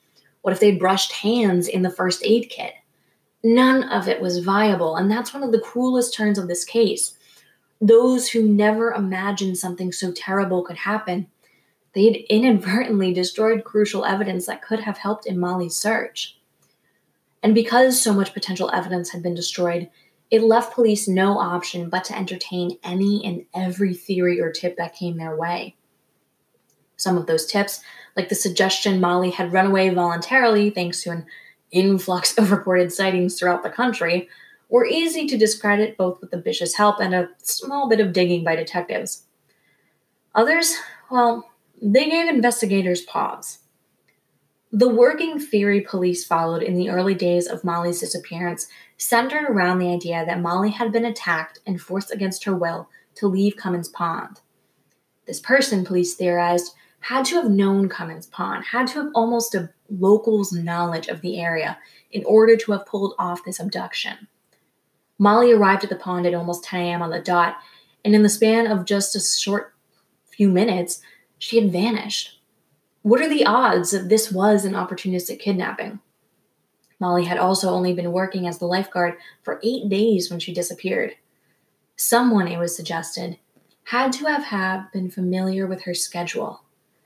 What 0.41 0.53
if 0.53 0.61
they'd 0.61 0.79
brushed 0.79 1.11
hands 1.11 1.67
in 1.67 1.81
the 1.81 1.89
first 1.89 2.23
aid 2.23 2.49
kit? 2.49 2.75
None 3.43 3.83
of 3.83 4.07
it 4.07 4.21
was 4.21 4.39
viable, 4.39 4.95
and 4.95 5.11
that's 5.11 5.33
one 5.33 5.43
of 5.43 5.51
the 5.51 5.59
cruelest 5.59 6.13
turns 6.13 6.37
of 6.37 6.47
this 6.47 6.63
case. 6.63 7.17
Those 7.83 8.29
who 8.29 8.47
never 8.47 8.93
imagined 8.93 9.57
something 9.57 9.91
so 9.91 10.13
terrible 10.13 10.63
could 10.63 10.77
happen, 10.77 11.27
they'd 11.91 12.25
inadvertently 12.29 13.13
destroyed 13.13 13.65
crucial 13.65 14.05
evidence 14.05 14.45
that 14.45 14.61
could 14.61 14.79
have 14.79 14.99
helped 14.99 15.25
in 15.25 15.37
Molly's 15.37 15.75
search. 15.75 16.37
And 17.43 17.53
because 17.53 18.01
so 18.01 18.13
much 18.13 18.33
potential 18.33 18.71
evidence 18.73 19.09
had 19.09 19.21
been 19.21 19.35
destroyed, 19.35 19.89
it 20.31 20.41
left 20.41 20.73
police 20.73 21.09
no 21.09 21.37
option 21.37 21.89
but 21.89 22.05
to 22.05 22.17
entertain 22.17 22.77
any 22.85 23.21
and 23.25 23.45
every 23.53 23.93
theory 23.93 24.39
or 24.39 24.49
tip 24.49 24.77
that 24.77 24.95
came 24.95 25.17
their 25.17 25.35
way. 25.35 25.75
Some 26.95 27.17
of 27.17 27.25
those 27.25 27.45
tips, 27.45 27.81
like 28.15 28.29
the 28.29 28.35
suggestion 28.35 29.01
Molly 29.01 29.31
had 29.31 29.51
run 29.51 29.67
away 29.67 29.89
voluntarily 29.89 30.69
thanks 30.69 31.03
to 31.03 31.09
an 31.09 31.25
influx 31.71 32.37
of 32.37 32.49
reported 32.49 32.93
sightings 32.93 33.37
throughout 33.37 33.61
the 33.61 33.69
country, 33.69 34.29
were 34.73 34.87
easy 34.87 35.27
to 35.27 35.37
discredit 35.37 35.95
both 35.97 36.19
with 36.19 36.31
the 36.31 36.73
help 36.75 36.99
and 36.99 37.13
a 37.13 37.29
small 37.37 37.87
bit 37.87 37.99
of 37.99 38.11
digging 38.11 38.43
by 38.43 38.55
detectives. 38.55 39.27
Others, 40.33 40.75
well, 41.11 41.47
they 41.79 42.09
gave 42.09 42.27
investigators 42.27 43.01
pause. 43.01 43.59
The 44.71 44.89
working 44.89 45.39
theory 45.39 45.81
police 45.81 46.25
followed 46.25 46.63
in 46.63 46.73
the 46.73 46.89
early 46.89 47.13
days 47.13 47.45
of 47.45 47.63
Molly's 47.63 47.99
disappearance 47.99 48.65
centered 48.97 49.45
around 49.47 49.77
the 49.77 49.93
idea 49.93 50.25
that 50.25 50.41
Molly 50.41 50.71
had 50.71 50.91
been 50.91 51.05
attacked 51.05 51.59
and 51.67 51.79
forced 51.79 52.11
against 52.11 52.43
her 52.45 52.55
will 52.55 52.89
to 53.17 53.27
leave 53.27 53.55
Comins 53.55 53.89
Pond. 53.89 54.41
This 55.27 55.39
person, 55.39 55.85
police 55.85 56.15
theorized, 56.15 56.73
had 57.01 57.25
to 57.25 57.35
have 57.35 57.51
known 57.51 57.89
Comins 57.89 58.25
Pond, 58.25 58.65
had 58.65 58.87
to 58.87 59.03
have 59.03 59.11
almost 59.13 59.53
a 59.53 59.69
local's 59.91 60.51
knowledge 60.51 61.09
of 61.09 61.21
the 61.21 61.39
area 61.39 61.77
in 62.11 62.25
order 62.25 62.57
to 62.57 62.71
have 62.71 62.87
pulled 62.87 63.13
off 63.19 63.45
this 63.45 63.59
abduction. 63.59 64.27
Molly 65.23 65.53
arrived 65.53 65.85
at 65.85 65.89
the 65.89 65.95
pond 65.95 66.25
at 66.25 66.33
almost 66.33 66.65
10 66.65 66.81
a.m. 66.81 67.01
on 67.01 67.09
the 67.09 67.17
dot, 67.17 67.55
and 68.03 68.13
in 68.13 68.23
the 68.23 68.29
span 68.29 68.67
of 68.67 68.83
just 68.83 69.15
a 69.15 69.21
short 69.21 69.73
few 70.25 70.49
minutes, 70.49 70.99
she 71.39 71.61
had 71.61 71.71
vanished. 71.71 72.41
What 73.03 73.21
are 73.21 73.29
the 73.29 73.45
odds 73.45 73.91
that 73.91 74.09
this 74.09 74.33
was 74.33 74.65
an 74.65 74.73
opportunistic 74.73 75.39
kidnapping? 75.39 76.01
Molly 76.99 77.23
had 77.23 77.37
also 77.37 77.69
only 77.69 77.93
been 77.93 78.11
working 78.11 78.45
as 78.45 78.57
the 78.57 78.65
lifeguard 78.65 79.15
for 79.43 79.61
eight 79.63 79.87
days 79.87 80.29
when 80.29 80.41
she 80.41 80.53
disappeared. 80.53 81.15
Someone, 81.95 82.49
it 82.49 82.59
was 82.59 82.75
suggested, 82.75 83.37
had 83.85 84.11
to 84.11 84.25
have, 84.25 84.43
have 84.43 84.91
been 84.91 85.09
familiar 85.09 85.65
with 85.65 85.83
her 85.83 85.93
schedule, 85.93 86.63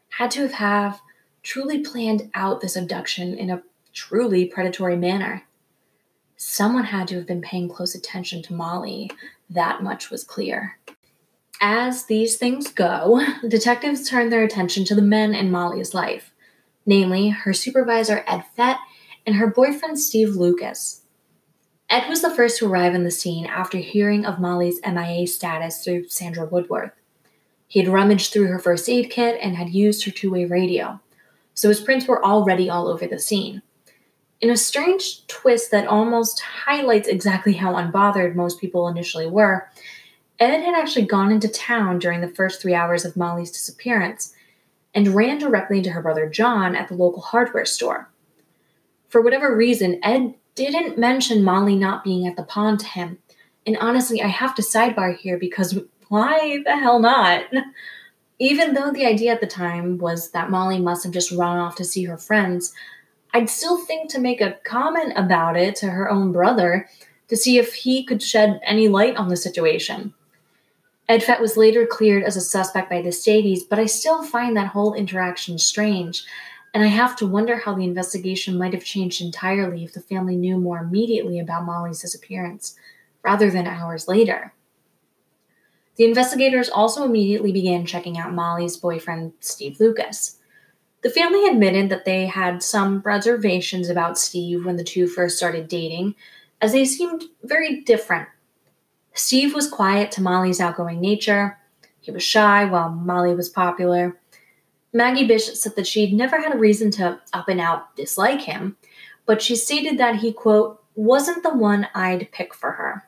had 0.10 0.32
to 0.32 0.42
have, 0.42 0.54
have 0.54 1.02
truly 1.44 1.84
planned 1.84 2.32
out 2.34 2.62
this 2.62 2.76
abduction 2.76 3.38
in 3.38 3.52
a 3.52 3.62
truly 3.94 4.46
predatory 4.46 4.96
manner. 4.96 5.44
Someone 6.40 6.86
had 6.86 7.08
to 7.08 7.16
have 7.16 7.26
been 7.26 7.42
paying 7.42 7.68
close 7.68 7.96
attention 7.96 8.44
to 8.44 8.54
Molly. 8.54 9.10
That 9.50 9.82
much 9.82 10.12
was 10.12 10.24
clear. 10.24 10.78
As 11.60 12.06
these 12.06 12.38
things 12.38 12.72
go, 12.72 13.26
detectives 13.48 14.08
turn 14.08 14.30
their 14.30 14.44
attention 14.44 14.86
to 14.86 14.96
the 14.96 15.02
men 15.02 15.34
in 15.34 15.50
Molly's 15.50 15.96
life, 15.96 16.32
namely 16.86 17.30
her 17.30 17.54
supervisor 17.54 18.24
Ed 18.28 18.44
Fett 18.56 18.78
and 19.26 19.38
her 19.38 19.48
boyfriend 19.48 20.00
Steve 20.00 20.36
Lucas. 20.36 21.02
Ed 21.90 22.08
was 22.08 22.22
the 22.22 22.36
first 22.36 22.60
to 22.60 22.68
arrive 22.68 22.94
on 22.94 23.04
the 23.04 23.10
scene 23.10 23.48
after 23.48 23.80
hearing 23.80 24.24
of 24.24 24.40
Molly's 24.40 24.80
MIA 24.86 25.26
status 25.26 25.84
through 25.84 26.08
Sandra 26.08 26.46
Woodworth. 26.46 26.92
He 27.68 27.80
had 27.80 27.90
rummaged 27.90 28.32
through 28.32 28.48
her 28.48 28.60
first 28.60 28.88
aid 28.88 29.10
kit 29.10 29.40
and 29.42 29.56
had 29.56 29.70
used 29.70 30.06
her 30.06 30.12
two 30.12 30.30
way 30.30 30.46
radio, 30.46 31.00
so 31.56 31.70
his 31.70 31.82
prints 31.82 32.08
were 32.08 32.24
already 32.24 32.70
all 32.70 32.88
over 32.88 33.08
the 33.08 33.18
scene. 33.18 33.64
In 34.40 34.50
a 34.52 34.58
strange 34.58 35.26
twist 35.28 35.72
that 35.72 35.88
almost 35.88 36.42
highlights 36.42 37.08
exactly 37.08 37.54
how 37.54 37.74
unbothered 37.74 38.36
most 38.36 38.62
people 38.62 38.88
initially 38.88 39.26
were, 39.26 39.70
Ed 40.40 40.62
had 40.62 40.76
actually 40.76 41.06
gone 41.06 41.32
into 41.32 41.48
town 41.48 41.98
during 41.98 42.22
the 42.22 42.28
first 42.28 42.62
three 42.62 42.76
hours 42.76 43.04
of 43.04 43.18
Molly's 43.18 43.52
disappearance 43.52 44.36
and 44.94 45.16
ran 45.16 45.40
directly 45.40 45.80
into 45.80 45.90
her 45.92 46.02
brother 46.02 46.30
John 46.30 46.76
at 46.76 46.88
the 46.88 46.94
local 46.94 47.22
hardware 47.22 47.66
store. 47.66 48.10
For 49.10 49.22
whatever 49.22 49.56
reason, 49.56 50.00
Ed 50.04 50.36
didn't 50.54 50.98
mention 50.98 51.44
Molly 51.44 51.76
not 51.76 52.04
being 52.04 52.28
at 52.28 52.36
the 52.36 52.44
pond 52.44 52.80
to 52.82 52.88
him. 52.88 53.18
And 53.66 53.78
honestly, 53.78 54.22
I 54.22 54.28
have 54.28 54.54
to 54.56 54.62
sidebar 54.62 55.18
here 55.18 55.38
because 55.38 55.80
why 56.10 56.62
the 56.64 56.78
hell 56.78 57.00
not? 57.00 57.46
Even 58.40 58.74
though 58.74 58.92
the 58.92 59.06
idea 59.06 59.32
at 59.32 59.42
the 59.42 59.48
time 59.48 59.98
was 59.98 60.30
that 60.32 60.52
Molly 60.52 60.80
must 60.80 61.04
have 61.04 61.14
just 61.14 61.32
run 61.32 61.58
off 61.58 61.76
to 61.76 61.84
see 61.84 62.04
her 62.04 62.18
friends, 62.18 62.74
I'd 63.34 63.50
still 63.50 63.78
think 63.78 64.10
to 64.12 64.20
make 64.20 64.42
a 64.42 64.58
comment 64.64 65.14
about 65.16 65.58
it 65.58 65.76
to 65.78 65.90
her 65.90 66.10
own 66.10 66.32
brother 66.32 66.90
to 67.28 67.36
see 67.36 67.58
if 67.58 67.74
he 67.74 68.04
could 68.04 68.22
shed 68.24 68.60
any 68.64 68.88
light 68.88 69.16
on 69.16 69.28
the 69.28 69.38
situation. 69.38 70.14
Ed 71.10 71.24
Fett 71.24 71.40
was 71.40 71.56
later 71.56 71.86
cleared 71.86 72.24
as 72.24 72.36
a 72.36 72.42
suspect 72.42 72.90
by 72.90 73.02
the 73.02 73.10
Staties, 73.10 73.62
but 73.70 73.80
I 73.80 73.86
still 73.86 74.24
find 74.24 74.56
that 74.58 74.68
whole 74.68 74.94
interaction 74.94 75.58
strange, 75.58 76.26
and 76.74 76.84
I 76.84 76.88
have 76.88 77.16
to 77.18 77.28
wonder 77.28 77.58
how 77.58 77.76
the 77.76 77.86
investigation 77.86 78.58
might 78.58 78.74
have 78.74 78.84
changed 78.84 79.22
entirely 79.22 79.84
if 79.84 79.94
the 79.94 80.02
family 80.02 80.36
knew 80.36 80.58
more 80.58 80.80
immediately 80.80 81.40
about 81.40 81.66
Molly's 81.66 82.02
disappearance, 82.02 82.76
rather 83.24 83.50
than 83.50 83.68
hours 83.68 84.08
later. 84.08 84.54
The 85.96 86.06
investigators 86.06 86.70
also 86.70 87.04
immediately 87.04 87.52
began 87.52 87.86
checking 87.86 88.18
out 88.18 88.34
Molly's 88.34 88.78
boyfriend, 88.78 89.34
Steve 89.40 89.80
Lucas. 89.80 90.37
The 91.08 91.14
family 91.14 91.48
admitted 91.48 91.88
that 91.88 92.04
they 92.04 92.26
had 92.26 92.62
some 92.62 93.00
reservations 93.00 93.88
about 93.88 94.20
Steve 94.20 94.66
when 94.66 94.76
the 94.76 94.84
two 94.84 95.08
first 95.08 95.38
started 95.38 95.70
dating, 95.70 96.16
as 96.60 96.74
they 96.74 96.84
seemed 96.84 97.24
very 97.44 97.80
different. 97.80 98.28
Steve 99.14 99.56
was 99.56 99.70
quiet 99.70 100.12
to 100.12 100.22
Molly's 100.22 100.60
outgoing 100.60 101.00
nature. 101.00 101.60
He 102.02 102.12
was 102.12 102.24
shy 102.24 102.66
while 102.66 102.90
Molly 102.90 103.34
was 103.34 103.48
popular. 103.48 104.20
Maggie 104.92 105.26
Bish 105.26 105.58
said 105.58 105.78
that 105.78 105.88
she'd 105.88 106.12
never 106.12 106.42
had 106.42 106.54
a 106.54 106.60
reason 106.60 106.92
to 106.92 107.22
up 107.32 107.48
and 107.48 107.62
out 107.62 107.96
dislike 107.96 108.42
him, 108.42 108.76
but 109.26 109.42
she 109.42 109.56
stated 109.56 109.98
that 109.98 110.18
he, 110.18 110.34
quote, 110.34 110.84
wasn't 110.96 111.42
the 111.42 111.56
one 111.56 111.88
I'd 111.96 112.34
pick 112.34 112.54
for 112.54 112.74
her. 112.74 113.08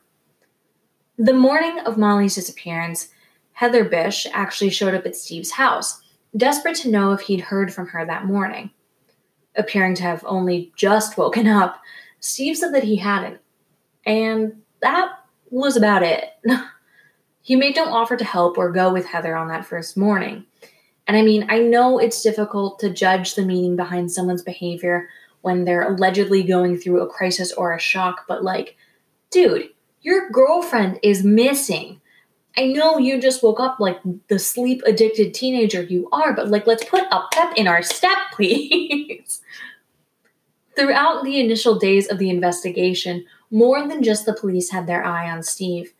The 1.18 1.34
morning 1.34 1.80
of 1.80 1.98
Molly's 1.98 2.36
disappearance, 2.36 3.10
Heather 3.52 3.84
Bish 3.84 4.26
actually 4.32 4.70
showed 4.70 4.94
up 4.94 5.06
at 5.06 5.18
Steve's 5.18 5.52
house, 5.52 6.02
desperate 6.36 6.76
to 6.78 6.90
know 6.90 7.12
if 7.12 7.22
he'd 7.22 7.42
heard 7.42 7.74
from 7.74 7.88
her 7.88 8.06
that 8.06 8.26
morning. 8.26 8.72
Appearing 9.56 9.96
to 9.96 10.04
have 10.04 10.24
only 10.26 10.72
just 10.76 11.18
woken 11.18 11.48
up, 11.48 11.82
Steve 12.20 12.58
said 12.58 12.74
that 12.74 12.84
he 12.84 12.98
hadn't, 12.98 13.40
and 14.06 14.62
that 14.82 15.12
was 15.50 15.76
about 15.76 16.04
it. 16.04 16.26
he 17.42 17.56
made 17.56 17.76
no 17.76 17.86
offer 17.86 18.16
to 18.16 18.26
help 18.26 18.58
or 18.58 18.72
go 18.72 18.94
with 18.94 19.06
Heather 19.06 19.36
on 19.36 19.48
that 19.48 19.66
first 19.66 19.98
morning. 19.98 20.46
And 21.08 21.18
I 21.18 21.24
mean, 21.24 21.48
I 21.50 21.60
know 21.60 21.98
it's 21.98 22.22
difficult 22.22 22.80
to 22.80 22.90
judge 22.90 23.34
the 23.34 23.46
meaning 23.46 23.76
behind 23.76 24.12
someone's 24.12 24.44
behavior 24.44 25.10
when 25.42 25.66
they're 25.66 25.92
allegedly 25.94 26.44
going 26.44 26.78
through 26.78 27.02
a 27.02 27.10
crisis 27.10 27.52
or 27.54 27.74
a 27.74 27.80
shock, 27.80 28.26
but 28.28 28.44
like, 28.44 28.78
dude, 29.32 29.70
your 30.02 30.30
girlfriend 30.30 31.00
is 31.02 31.24
missing. 31.24 32.00
I 32.58 32.68
know 32.68 32.98
you 32.98 33.22
just 33.22 33.44
woke 33.44 33.60
up 33.60 33.80
like 33.80 34.00
the 34.28 34.40
sleep 34.40 34.82
addicted 34.86 35.34
teenager 35.34 35.84
you 35.84 36.10
are, 36.12 36.34
but 36.34 36.50
like, 36.50 36.68
let's 36.68 36.84
put 36.86 37.04
a 37.12 37.24
pep 37.32 37.54
in 37.56 37.68
our 37.68 37.82
step, 37.82 38.18
please. 38.34 39.42
Throughout 40.76 41.24
the 41.24 41.40
initial 41.40 41.78
days 41.78 42.08
of 42.08 42.20
the 42.20 42.30
investigation, 42.30 43.26
more 43.52 43.88
than 43.88 44.04
just 44.04 44.26
the 44.26 44.34
police 44.34 44.70
had 44.70 44.88
their 44.88 45.04
eye 45.04 45.30
on 45.30 45.44
Steve. 45.44 45.94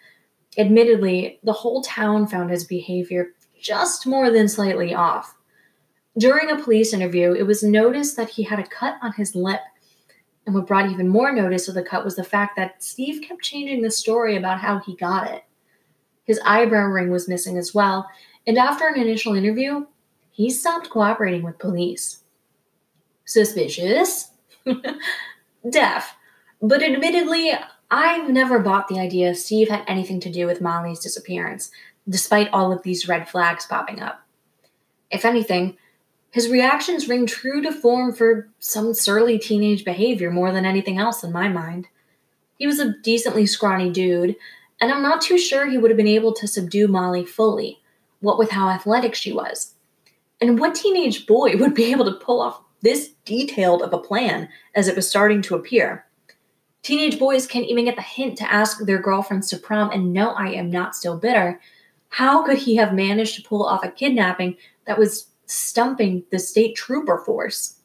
Admittedly, 0.58 1.40
the 1.44 1.54
whole 1.54 1.82
town 1.82 2.28
found 2.28 2.50
his 2.50 2.64
behavior 2.64 3.34
just 3.60 4.08
more 4.08 4.32
than 4.32 4.48
slightly 4.48 4.94
off. 4.94 5.36
During 6.18 6.50
a 6.50 6.62
police 6.62 6.94
interview, 6.94 7.34
it 7.34 7.44
was 7.44 7.64
noticed 7.64 8.18
that 8.18 8.30
he 8.30 8.44
had 8.44 8.60
a 8.60 8.68
cut 8.68 8.96
on 9.02 9.14
his 9.14 9.36
lip. 9.36 9.62
And 10.46 10.56
what 10.56 10.68
brought 10.68 10.90
even 10.90 11.08
more 11.08 11.32
notice 11.32 11.68
of 11.68 11.76
the 11.76 11.84
cut 11.84 12.04
was 12.04 12.16
the 12.16 12.24
fact 12.24 12.56
that 12.56 12.84
Steve 12.84 13.22
kept 13.22 13.42
changing 13.42 13.82
the 13.82 13.92
story 13.92 14.36
about 14.36 14.60
how 14.60 14.80
he 14.80 14.96
got 14.96 15.30
it. 15.30 15.44
His 16.30 16.40
eyebrow 16.46 16.86
ring 16.86 17.10
was 17.10 17.28
missing 17.28 17.58
as 17.58 17.74
well, 17.74 18.08
and 18.46 18.56
after 18.56 18.86
an 18.86 19.02
initial 19.02 19.34
interview, 19.34 19.88
he 20.30 20.52
stopped 20.52 20.92
cooperating 20.92 21.42
with 21.42 21.58
police. 21.58 22.20
Suspicious? 23.26 24.30
Deaf. 25.72 26.16
But 26.62 26.84
admittedly, 26.84 27.54
I've 27.90 28.30
never 28.30 28.60
bought 28.60 28.90
the 28.90 29.00
idea 29.00 29.34
Steve 29.34 29.70
had 29.70 29.84
anything 29.88 30.20
to 30.20 30.32
do 30.32 30.46
with 30.46 30.62
Molly's 30.62 31.00
disappearance, 31.00 31.72
despite 32.08 32.54
all 32.54 32.72
of 32.72 32.84
these 32.84 33.08
red 33.08 33.28
flags 33.28 33.66
popping 33.66 34.00
up. 34.00 34.24
If 35.10 35.26
anything, 35.26 35.78
his 36.30 36.48
reactions 36.48 37.10
ring 37.10 37.26
true 37.26 37.64
to 37.64 37.72
form 37.72 38.14
for 38.14 38.50
some 38.60 38.94
surly 38.94 39.40
teenage 39.40 39.84
behavior 39.84 40.30
more 40.30 40.52
than 40.52 40.64
anything 40.64 41.00
else 41.00 41.24
in 41.24 41.32
my 41.32 41.50
mind. 41.50 41.88
He 42.60 42.68
was 42.68 42.78
a 42.78 42.94
decently 43.02 43.48
scrawny 43.48 43.90
dude, 43.90 44.36
and 44.82 44.92
I'm 44.92 45.02
not 45.02 45.22
too 45.22 45.38
sure 45.38 45.68
he 45.68 45.78
would 45.78 45.92
have 45.92 45.98
been 45.98 46.08
able 46.08 46.34
to 46.34 46.48
subdue 46.48 46.88
Molly 46.88 47.26
fully, 47.26 47.82
what 48.22 48.38
with 48.38 48.52
how 48.52 48.70
athletic 48.70 49.16
she 49.16 49.32
was. 49.32 49.76
And 50.42 50.60
what 50.60 50.76
teenage 50.76 51.28
boy 51.28 51.58
would 51.58 51.74
be 51.74 51.92
able 51.92 52.06
to 52.06 52.24
pull 52.24 52.42
off 52.42 52.62
this 52.82 53.10
detailed 53.26 53.82
of 53.82 53.94
a 53.94 53.98
plan 53.98 54.48
as 54.74 54.88
it 54.88 54.96
was 54.96 55.10
starting 55.10 55.42
to 55.44 55.56
appear? 55.56 56.06
Teenage 56.82 57.20
boys 57.20 57.46
can't 57.46 57.68
even 57.68 57.86
get 57.86 57.98
the 57.98 58.02
hint 58.02 58.38
to 58.38 58.52
ask 58.52 58.80
their 58.80 59.02
girlfriends 59.02 59.50
to 59.50 59.58
prom 59.58 59.92
and 59.92 60.14
no, 60.14 60.30
I 60.32 60.52
am 60.52 60.72
not 60.72 60.96
still 60.96 61.18
bitter. 61.18 61.60
How 62.10 62.44
could 62.44 62.58
he 62.58 62.78
have 62.78 62.94
managed 62.94 63.36
to 63.36 63.48
pull 63.48 63.66
off 63.66 63.84
a 63.84 63.92
kidnapping 63.92 64.56
that 64.86 64.98
was 64.98 65.28
stumping 65.46 66.24
the 66.32 66.40
state 66.40 66.76
trooper 66.76 67.18
force? 67.18 67.76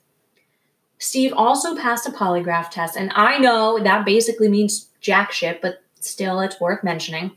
Steve 0.98 1.34
also 1.36 1.76
passed 1.76 2.06
a 2.06 2.10
polygraph 2.10 2.70
test, 2.70 2.96
and 2.96 3.12
I 3.14 3.38
know 3.38 3.78
that 3.82 4.06
basically 4.06 4.48
means 4.48 4.88
jack 5.00 5.32
shit, 5.32 5.60
but 5.60 5.83
still 6.04 6.40
it's 6.40 6.60
worth 6.60 6.84
mentioning. 6.84 7.32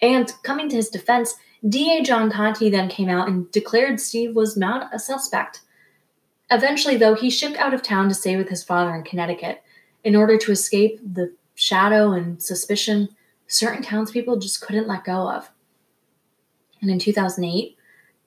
And 0.00 0.32
coming 0.42 0.68
to 0.68 0.76
his 0.76 0.88
defense, 0.88 1.34
DA 1.68 2.02
John 2.02 2.30
Conte 2.30 2.68
then 2.70 2.88
came 2.88 3.08
out 3.08 3.28
and 3.28 3.50
declared 3.50 4.00
Steve 4.00 4.36
was 4.36 4.56
not 4.56 4.94
a 4.94 4.98
suspect. 4.98 5.62
Eventually, 6.50 6.96
though, 6.96 7.14
he 7.14 7.30
shipped 7.30 7.56
out 7.56 7.72
of 7.72 7.82
town 7.82 8.08
to 8.08 8.14
stay 8.14 8.36
with 8.36 8.48
his 8.48 8.62
father 8.62 8.94
in 8.94 9.02
Connecticut 9.02 9.62
in 10.02 10.14
order 10.14 10.36
to 10.36 10.52
escape 10.52 11.00
the 11.02 11.32
shadow 11.54 12.12
and 12.12 12.42
suspicion 12.42 13.08
certain 13.46 13.82
townspeople 13.82 14.38
just 14.38 14.60
couldn't 14.60 14.88
let 14.88 15.04
go 15.04 15.30
of. 15.30 15.50
And 16.80 16.90
in 16.90 16.98
2008, 16.98 17.76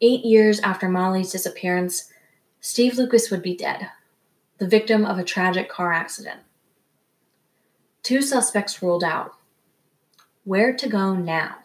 eight 0.01 0.25
years 0.25 0.59
after 0.61 0.89
Molly's 0.89 1.31
disappearance, 1.31 2.11
Steve 2.59 2.97
Lucas 2.97 3.29
would 3.29 3.41
be 3.41 3.55
dead, 3.55 3.89
the 4.57 4.67
victim 4.67 5.05
of 5.05 5.17
a 5.17 5.23
tragic 5.23 5.69
car 5.69 5.91
accident. 5.91 6.39
Two 8.03 8.21
suspects 8.21 8.81
ruled 8.81 9.03
out. 9.03 9.33
Where 10.47 10.73
to 10.73 10.87
go 10.87 11.13
now? 11.13 11.57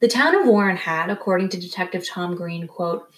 The 0.00 0.08
town 0.08 0.34
of 0.34 0.46
Warren 0.46 0.78
had, 0.78 1.10
according 1.10 1.50
to 1.50 1.60
Detective 1.60 2.08
Tom 2.08 2.34
Green, 2.34 2.66
quote, 2.66 3.10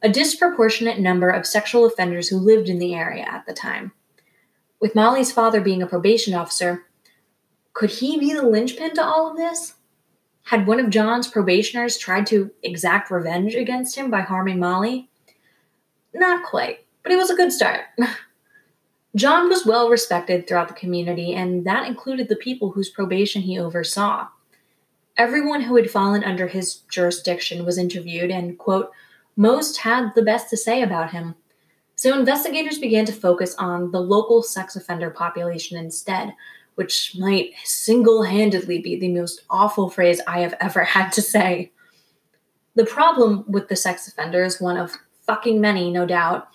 a 0.00 0.08
disproportionate 0.08 1.00
number 1.00 1.28
of 1.28 1.44
sexual 1.44 1.84
offenders 1.84 2.28
who 2.28 2.38
lived 2.38 2.68
in 2.68 2.78
the 2.78 2.94
area 2.94 3.24
at 3.24 3.46
the 3.46 3.52
time. 3.52 3.90
With 4.78 4.94
Molly's 4.94 5.32
father 5.32 5.60
being 5.60 5.82
a 5.82 5.88
probation 5.88 6.34
officer, 6.34 6.84
could 7.72 7.90
he 7.90 8.16
be 8.16 8.32
the 8.32 8.46
linchpin 8.46 8.94
to 8.94 9.04
all 9.04 9.28
of 9.28 9.36
this? 9.36 9.74
Had 10.44 10.68
one 10.68 10.78
of 10.78 10.88
John's 10.88 11.26
probationers 11.26 11.98
tried 11.98 12.28
to 12.28 12.52
exact 12.62 13.10
revenge 13.10 13.56
against 13.56 13.96
him 13.96 14.08
by 14.08 14.20
harming 14.20 14.60
Molly? 14.60 15.10
Not 16.14 16.44
quite, 16.44 16.86
but 17.02 17.10
it 17.10 17.16
was 17.16 17.30
a 17.30 17.34
good 17.36 17.52
start. 17.52 17.86
John 19.16 19.48
was 19.48 19.64
well 19.64 19.88
respected 19.88 20.46
throughout 20.46 20.68
the 20.68 20.74
community, 20.74 21.34
and 21.34 21.64
that 21.64 21.86
included 21.86 22.28
the 22.28 22.36
people 22.36 22.70
whose 22.70 22.90
probation 22.90 23.42
he 23.42 23.58
oversaw. 23.58 24.26
Everyone 25.16 25.60
who 25.60 25.76
had 25.76 25.90
fallen 25.90 26.24
under 26.24 26.48
his 26.48 26.76
jurisdiction 26.90 27.64
was 27.64 27.78
interviewed, 27.78 28.30
and, 28.30 28.58
quote, 28.58 28.90
most 29.36 29.78
had 29.78 30.14
the 30.14 30.22
best 30.22 30.50
to 30.50 30.56
say 30.56 30.82
about 30.82 31.12
him. 31.12 31.36
So 31.96 32.18
investigators 32.18 32.78
began 32.78 33.04
to 33.06 33.12
focus 33.12 33.54
on 33.56 33.92
the 33.92 34.00
local 34.00 34.42
sex 34.42 34.74
offender 34.74 35.10
population 35.10 35.78
instead, 35.78 36.34
which 36.74 37.14
might 37.16 37.52
single 37.62 38.24
handedly 38.24 38.80
be 38.80 38.98
the 38.98 39.12
most 39.12 39.42
awful 39.48 39.90
phrase 39.90 40.20
I 40.26 40.40
have 40.40 40.54
ever 40.60 40.82
had 40.84 41.10
to 41.12 41.22
say. 41.22 41.70
The 42.74 42.86
problem 42.86 43.44
with 43.46 43.68
the 43.68 43.76
sex 43.76 44.08
offenders, 44.08 44.60
one 44.60 44.76
of 44.76 44.96
fucking 45.22 45.60
many, 45.60 45.92
no 45.92 46.04
doubt, 46.04 46.48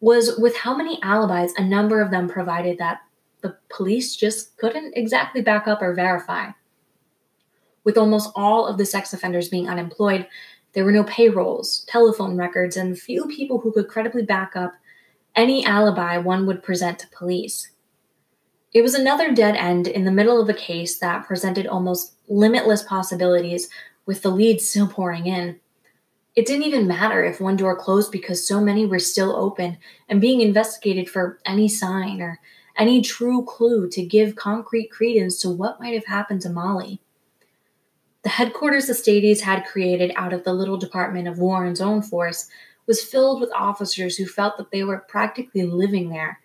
was 0.00 0.38
with 0.38 0.56
how 0.56 0.76
many 0.76 1.02
alibis 1.02 1.52
a 1.56 1.64
number 1.64 2.00
of 2.00 2.10
them 2.10 2.28
provided 2.28 2.78
that 2.78 3.00
the 3.40 3.56
police 3.68 4.16
just 4.16 4.56
couldn't 4.56 4.96
exactly 4.96 5.40
back 5.40 5.66
up 5.66 5.82
or 5.82 5.94
verify. 5.94 6.50
With 7.84 7.98
almost 7.98 8.30
all 8.34 8.66
of 8.66 8.78
the 8.78 8.86
sex 8.86 9.12
offenders 9.12 9.48
being 9.48 9.68
unemployed, 9.68 10.26
there 10.72 10.84
were 10.84 10.92
no 10.92 11.04
payrolls, 11.04 11.84
telephone 11.88 12.36
records, 12.36 12.76
and 12.76 12.98
few 12.98 13.26
people 13.26 13.58
who 13.58 13.72
could 13.72 13.88
credibly 13.88 14.22
back 14.22 14.54
up 14.54 14.74
any 15.34 15.64
alibi 15.64 16.18
one 16.18 16.46
would 16.46 16.62
present 16.62 16.98
to 16.98 17.08
police. 17.08 17.70
It 18.74 18.82
was 18.82 18.94
another 18.94 19.32
dead 19.32 19.56
end 19.56 19.86
in 19.86 20.04
the 20.04 20.10
middle 20.10 20.40
of 20.40 20.48
a 20.48 20.54
case 20.54 20.98
that 20.98 21.26
presented 21.26 21.66
almost 21.66 22.14
limitless 22.28 22.82
possibilities 22.82 23.70
with 24.04 24.22
the 24.22 24.30
leads 24.30 24.68
still 24.68 24.88
pouring 24.88 25.26
in. 25.26 25.58
It 26.38 26.46
didn't 26.46 26.66
even 26.66 26.86
matter 26.86 27.24
if 27.24 27.40
one 27.40 27.56
door 27.56 27.74
closed 27.74 28.12
because 28.12 28.46
so 28.46 28.60
many 28.60 28.86
were 28.86 29.00
still 29.00 29.34
open 29.34 29.76
and 30.08 30.20
being 30.20 30.40
investigated 30.40 31.10
for 31.10 31.40
any 31.44 31.66
sign 31.66 32.22
or 32.22 32.38
any 32.76 33.02
true 33.02 33.44
clue 33.44 33.90
to 33.90 34.06
give 34.06 34.36
concrete 34.36 34.92
credence 34.92 35.40
to 35.40 35.50
what 35.50 35.80
might 35.80 35.94
have 35.94 36.06
happened 36.06 36.40
to 36.42 36.48
Molly. 36.48 37.00
The 38.22 38.28
headquarters 38.28 38.86
the 38.86 38.92
Staties 38.92 39.40
had 39.40 39.66
created 39.66 40.12
out 40.14 40.32
of 40.32 40.44
the 40.44 40.52
little 40.52 40.76
department 40.76 41.26
of 41.26 41.40
Warren's 41.40 41.80
own 41.80 42.02
force 42.02 42.48
was 42.86 43.02
filled 43.02 43.40
with 43.40 43.50
officers 43.52 44.16
who 44.16 44.24
felt 44.24 44.58
that 44.58 44.70
they 44.70 44.84
were 44.84 44.98
practically 45.08 45.64
living 45.64 46.08
there, 46.08 46.38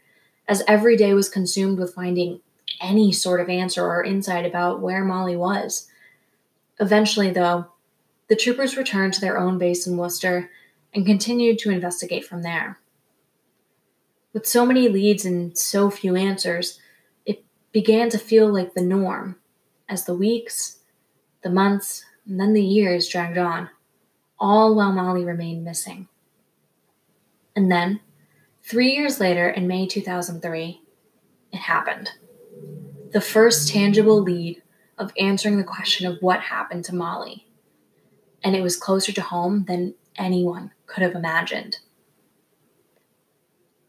as 0.48 0.64
every 0.68 0.98
day 0.98 1.14
was 1.14 1.30
consumed 1.30 1.78
with 1.78 1.94
finding 1.94 2.42
any 2.82 3.12
sort 3.12 3.42
of 3.42 3.48
answer 3.48 3.86
or 3.86 4.04
insight 4.04 4.48
about 4.48 4.82
where 4.82 5.06
Molly 5.06 5.38
was. 5.38 5.88
Eventually, 6.80 7.30
though, 7.30 7.68
the 8.28 8.36
troopers 8.36 8.78
returned 8.78 9.14
to 9.14 9.22
their 9.22 9.38
own 9.38 9.58
base 9.58 9.86
in 9.86 9.98
Worcester 9.98 10.50
and 10.94 11.06
continued 11.06 11.60
to 11.60 11.72
investigate 11.72 12.26
from 12.26 12.42
there. 12.42 12.80
With 14.34 14.48
so 14.48 14.66
many 14.66 14.88
leads 14.88 15.26
and 15.26 15.58
so 15.58 15.90
few 15.90 16.16
answers, 16.16 16.80
it 17.26 17.44
began 17.72 18.10
to 18.10 18.18
feel 18.18 18.52
like 18.52 18.74
the 18.74 18.82
norm 18.82 19.38
as 19.88 20.06
the 20.06 20.16
weeks, 20.16 20.80
the 21.44 21.50
months, 21.50 22.06
and 22.26 22.40
then 22.40 22.54
the 22.54 22.64
years 22.64 23.08
dragged 23.08 23.38
on, 23.38 23.70
all 24.40 24.74
while 24.76 24.92
Molly 24.92 25.26
remained 25.26 25.64
missing. 25.64 26.08
And 27.56 27.72
then, 27.72 28.00
three 28.64 28.94
years 28.96 29.20
later, 29.20 29.50
in 29.50 29.68
May 29.68 29.86
2003, 29.86 30.82
it 31.52 31.58
happened. 31.58 32.12
the 33.14 33.22
first 33.22 33.70
tangible 33.70 34.22
lead 34.22 34.62
of 34.98 35.14
answering 35.20 35.58
the 35.58 35.64
question 35.64 36.08
of 36.08 36.18
what 36.22 36.40
happened 36.42 36.84
to 36.86 36.96
Molly. 36.96 37.46
And 38.44 38.56
it 38.56 38.62
was 38.62 38.78
closer 38.78 39.12
to 39.14 39.22
home 39.22 39.66
than 39.68 39.96
anyone 40.18 40.72
could 40.86 41.04
have 41.04 41.16
imagined. 41.16 41.78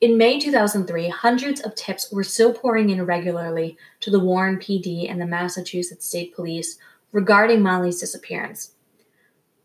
In 0.01 0.19
May 0.19 0.39
2003, 0.39 1.09
hundreds 1.09 1.61
of 1.61 1.75
tips 1.75 2.13
were 2.13 2.25
still 2.25 2.53
pouring 2.53 2.91
in 2.91 3.05
regularly 3.07 3.79
to 4.01 4.11
the 4.11 4.21
Warren 4.21 4.59
PD 4.59 5.11
and 5.11 5.21
the 5.21 5.27
Massachusetts 5.27 6.07
State 6.07 6.35
Police 6.35 6.77
regarding 7.11 7.63
Molly's 7.63 8.01
disappearance. 8.01 8.73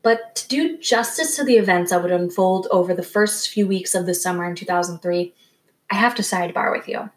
But 0.02 0.36
to 0.36 0.47
do 0.47 0.78
justice 0.78 1.36
to 1.36 1.43
the 1.43 1.58
events 1.58 1.91
that 1.91 2.02
would 2.02 2.12
unfold 2.12 2.67
over 2.71 2.93
the 2.93 3.04
first 3.04 3.49
few 3.49 3.67
weeks 3.67 3.93
of 3.93 4.06
the 4.06 4.13
summer 4.13 4.45
in 4.45 4.56
2003, 4.56 5.34
I 5.91 5.95
have 5.95 6.15
to 6.15 6.21
sidebar 6.21 6.71
with 6.71 6.88
you 6.88 7.10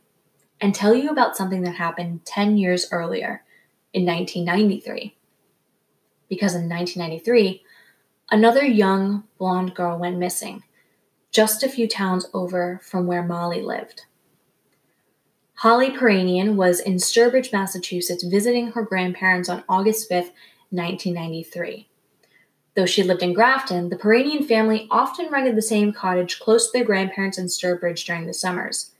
and 0.61 0.75
tell 0.75 0.95
you 0.95 1.11
about 1.11 1.37
something 1.37 1.63
that 1.63 1.77
happened 1.77 2.25
10 2.25 2.57
years 2.57 2.89
earlier 2.91 3.45
in 3.93 4.05
1993. 4.05 5.17
Because 6.33 6.55
in 6.55 6.67
1993, 6.67 7.63
another 8.31 8.65
young 8.65 9.25
blonde 9.37 9.75
girl 9.75 9.99
went 9.99 10.17
missing 10.17 10.63
just 11.31 11.63
a 11.63 11.69
few 11.69 11.87
towns 11.87 12.25
over 12.33 12.81
from 12.83 13.07
where 13.07 13.23
Molly 13.23 13.61
lived. 13.61 14.07
Holly 15.57 15.91
Piirainen 15.91 16.55
was 16.55 16.81
in 16.81 16.95
Sturbridge, 16.95 17.53
Massachusetts, 17.53 18.25
visiting 18.25 18.69
her 18.69 18.83
grandparents 18.83 19.51
on 19.51 19.63
August 19.69 20.09
5, 20.09 20.33
1993. 20.71 21.91
Though 22.77 22.87
she 22.87 23.03
lived 23.03 23.23
in 23.23 23.35
Grafton, 23.35 23.91
the 23.91 23.97
Piirainen 23.97 24.49
family 24.49 24.89
often 24.91 25.31
rented 25.31 25.55
the 25.55 25.61
same 25.61 25.93
cottage 25.93 26.41
close 26.41 26.71
to 26.71 26.79
their 26.79 26.87
grandparents 26.87 27.37
in 27.37 27.45
Sturbridge 27.45 28.07
during 28.07 28.25
the 28.25 28.33
summers. 28.33 28.93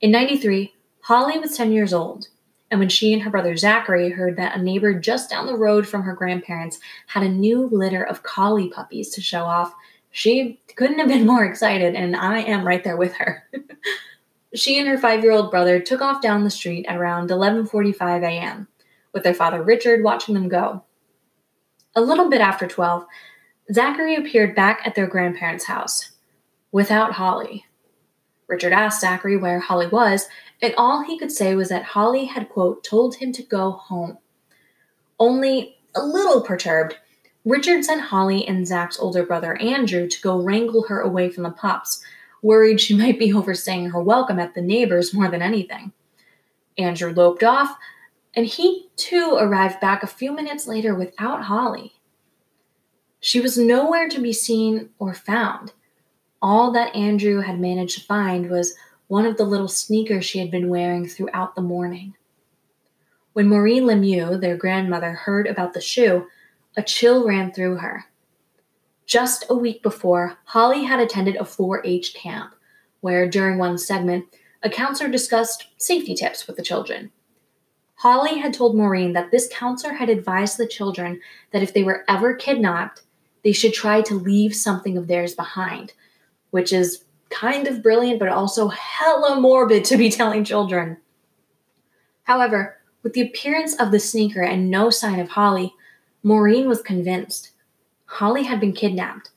In 0.00 0.12
93, 0.12 0.72
Holly 1.00 1.40
was 1.40 1.56
10 1.56 1.72
years 1.72 1.92
old, 1.92 2.28
and 2.72 2.80
when 2.80 2.88
she 2.88 3.12
and 3.12 3.22
her 3.22 3.30
brother 3.30 3.54
Zachary 3.54 4.08
heard 4.08 4.36
that 4.38 4.56
a 4.56 4.62
neighbor 4.62 4.94
just 4.94 5.28
down 5.28 5.44
the 5.44 5.54
road 5.54 5.86
from 5.86 6.04
her 6.04 6.14
grandparents 6.14 6.80
had 7.06 7.22
a 7.22 7.28
new 7.28 7.68
litter 7.70 8.02
of 8.02 8.22
collie 8.22 8.70
puppies 8.70 9.10
to 9.10 9.20
show 9.20 9.44
off, 9.44 9.74
she 10.10 10.58
couldn't 10.74 10.98
have 10.98 11.06
been 11.06 11.26
more 11.26 11.44
excited, 11.44 11.94
and 11.94 12.16
I 12.16 12.38
am 12.38 12.66
right 12.66 12.82
there 12.82 12.96
with 12.96 13.12
her. 13.16 13.46
she 14.54 14.78
and 14.78 14.88
her 14.88 14.96
five-year-old 14.96 15.50
brother 15.50 15.80
took 15.80 16.00
off 16.00 16.22
down 16.22 16.44
the 16.44 16.50
street 16.50 16.86
at 16.88 16.96
around 16.96 17.28
11:45 17.28 18.22
a.m., 18.22 18.68
with 19.12 19.22
their 19.22 19.34
father 19.34 19.62
Richard 19.62 20.02
watching 20.02 20.34
them 20.34 20.48
go. 20.48 20.82
A 21.94 22.00
little 22.00 22.30
bit 22.30 22.40
after 22.40 22.66
12, 22.66 23.04
Zachary 23.70 24.16
appeared 24.16 24.54
back 24.54 24.80
at 24.86 24.94
their 24.94 25.06
grandparents' 25.06 25.66
house 25.66 26.12
without 26.72 27.12
Holly. 27.12 27.66
Richard 28.48 28.72
asked 28.72 29.00
Zachary 29.00 29.36
where 29.36 29.60
Holly 29.60 29.86
was, 29.86 30.28
and 30.60 30.74
all 30.76 31.02
he 31.02 31.18
could 31.18 31.32
say 31.32 31.54
was 31.54 31.68
that 31.68 31.84
Holly 31.84 32.26
had, 32.26 32.48
quote, 32.48 32.84
told 32.84 33.16
him 33.16 33.32
to 33.32 33.42
go 33.42 33.72
home. 33.72 34.18
Only 35.18 35.78
a 35.94 36.04
little 36.04 36.42
perturbed, 36.42 36.96
Richard 37.44 37.84
sent 37.84 38.02
Holly 38.02 38.46
and 38.46 38.66
Zach's 38.66 39.00
older 39.00 39.24
brother 39.24 39.56
Andrew 39.56 40.06
to 40.06 40.22
go 40.22 40.40
wrangle 40.40 40.84
her 40.84 41.00
away 41.00 41.28
from 41.28 41.42
the 41.42 41.50
pups, 41.50 42.04
worried 42.40 42.80
she 42.80 42.96
might 42.98 43.18
be 43.18 43.32
overstaying 43.32 43.90
her 43.90 44.02
welcome 44.02 44.38
at 44.38 44.54
the 44.54 44.62
neighbors 44.62 45.12
more 45.12 45.28
than 45.28 45.42
anything. 45.42 45.92
Andrew 46.78 47.12
loped 47.12 47.42
off, 47.42 47.76
and 48.34 48.46
he 48.46 48.88
too 48.96 49.36
arrived 49.38 49.80
back 49.80 50.02
a 50.02 50.06
few 50.06 50.32
minutes 50.32 50.66
later 50.66 50.94
without 50.94 51.44
Holly. 51.44 51.94
She 53.20 53.40
was 53.40 53.58
nowhere 53.58 54.08
to 54.08 54.20
be 54.20 54.32
seen 54.32 54.90
or 54.98 55.12
found. 55.12 55.72
All 56.42 56.72
that 56.72 56.94
Andrew 56.96 57.40
had 57.40 57.60
managed 57.60 57.98
to 58.00 58.04
find 58.04 58.50
was 58.50 58.74
one 59.06 59.26
of 59.26 59.36
the 59.36 59.44
little 59.44 59.68
sneakers 59.68 60.24
she 60.24 60.40
had 60.40 60.50
been 60.50 60.68
wearing 60.68 61.06
throughout 61.06 61.54
the 61.54 61.62
morning. 61.62 62.16
When 63.32 63.48
Maureen 63.48 63.84
Lemieux, 63.84 64.40
their 64.40 64.56
grandmother, 64.56 65.12
heard 65.12 65.46
about 65.46 65.72
the 65.72 65.80
shoe, 65.80 66.26
a 66.76 66.82
chill 66.82 67.26
ran 67.26 67.52
through 67.52 67.76
her. 67.76 68.06
Just 69.06 69.44
a 69.48 69.54
week 69.54 69.82
before, 69.82 70.36
Holly 70.44 70.84
had 70.84 70.98
attended 70.98 71.36
a 71.36 71.44
4 71.44 71.82
H 71.84 72.12
camp, 72.14 72.54
where 73.00 73.28
during 73.28 73.58
one 73.58 73.78
segment, 73.78 74.24
a 74.64 74.70
counselor 74.70 75.10
discussed 75.10 75.68
safety 75.76 76.14
tips 76.14 76.46
with 76.46 76.56
the 76.56 76.62
children. 76.62 77.12
Holly 77.96 78.38
had 78.38 78.52
told 78.52 78.76
Maureen 78.76 79.12
that 79.12 79.30
this 79.30 79.48
counselor 79.52 79.94
had 79.94 80.08
advised 80.08 80.58
the 80.58 80.66
children 80.66 81.20
that 81.52 81.62
if 81.62 81.72
they 81.72 81.84
were 81.84 82.04
ever 82.08 82.34
kidnapped, 82.34 83.02
they 83.44 83.52
should 83.52 83.72
try 83.72 84.00
to 84.02 84.14
leave 84.14 84.54
something 84.54 84.96
of 84.96 85.06
theirs 85.06 85.34
behind, 85.34 85.92
which 86.52 86.72
is 86.72 87.04
kind 87.30 87.66
of 87.66 87.82
brilliant, 87.82 88.20
but 88.20 88.28
also 88.28 88.68
hella 88.68 89.40
morbid 89.40 89.84
to 89.86 89.96
be 89.96 90.10
telling 90.10 90.44
children. 90.44 90.98
However, 92.24 92.78
with 93.02 93.14
the 93.14 93.22
appearance 93.22 93.74
of 93.74 93.90
the 93.90 93.98
sneaker 93.98 94.42
and 94.42 94.70
no 94.70 94.90
sign 94.90 95.18
of 95.18 95.30
Holly, 95.30 95.74
Maureen 96.22 96.68
was 96.68 96.82
convinced. 96.82 97.50
Holly 98.04 98.44
had 98.44 98.60
been 98.60 98.74
kidnapped, 98.74 99.30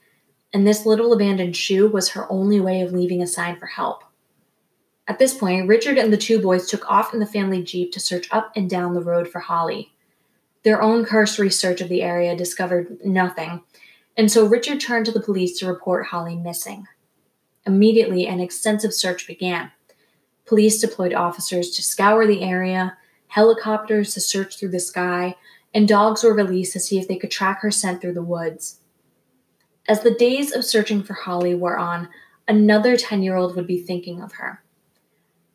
and 0.53 0.67
this 0.67 0.85
little 0.85 1.13
abandoned 1.13 1.55
shoe 1.55 1.87
was 1.87 2.09
her 2.09 2.31
only 2.31 2.59
way 2.59 2.81
of 2.81 2.91
leaving 2.91 3.21
a 3.21 3.27
sign 3.27 3.57
for 3.57 3.65
help. 3.65 4.03
At 5.07 5.17
this 5.17 5.33
point, 5.33 5.67
Richard 5.67 5.97
and 5.97 6.11
the 6.11 6.17
two 6.17 6.41
boys 6.41 6.67
took 6.67 6.89
off 6.91 7.13
in 7.13 7.19
the 7.19 7.25
family 7.25 7.63
jeep 7.63 7.91
to 7.93 7.99
search 7.99 8.27
up 8.31 8.51
and 8.55 8.69
down 8.69 8.93
the 8.93 9.03
road 9.03 9.27
for 9.27 9.39
Holly. 9.39 9.93
Their 10.63 10.81
own 10.81 11.05
cursory 11.05 11.49
search 11.49 11.79
of 11.79 11.89
the 11.89 12.01
area 12.01 12.35
discovered 12.35 12.97
nothing, 13.05 13.61
and 14.17 14.31
so 14.31 14.45
Richard 14.45 14.79
turned 14.79 15.05
to 15.05 15.11
the 15.11 15.19
police 15.21 15.57
to 15.59 15.67
report 15.67 16.07
Holly 16.07 16.35
missing. 16.35 16.87
Immediately, 17.65 18.27
an 18.27 18.39
extensive 18.39 18.93
search 18.93 19.27
began. 19.27 19.71
Police 20.45 20.79
deployed 20.79 21.13
officers 21.13 21.71
to 21.71 21.81
scour 21.81 22.27
the 22.27 22.43
area, 22.43 22.97
helicopters 23.27 24.13
to 24.13 24.21
search 24.21 24.57
through 24.57 24.69
the 24.69 24.79
sky, 24.79 25.35
and 25.73 25.87
dogs 25.87 26.23
were 26.23 26.33
released 26.33 26.73
to 26.73 26.79
see 26.79 26.99
if 26.99 27.07
they 27.07 27.17
could 27.17 27.31
track 27.31 27.61
her 27.61 27.71
scent 27.71 28.01
through 28.01 28.13
the 28.13 28.23
woods. 28.23 28.79
As 29.87 30.01
the 30.01 30.13
days 30.13 30.51
of 30.51 30.63
searching 30.63 31.03
for 31.03 31.13
Holly 31.13 31.53
wore 31.53 31.77
on, 31.77 32.09
another 32.47 32.95
10 32.97 33.23
year 33.23 33.35
old 33.35 33.55
would 33.55 33.67
be 33.67 33.81
thinking 33.81 34.21
of 34.21 34.33
her. 34.33 34.63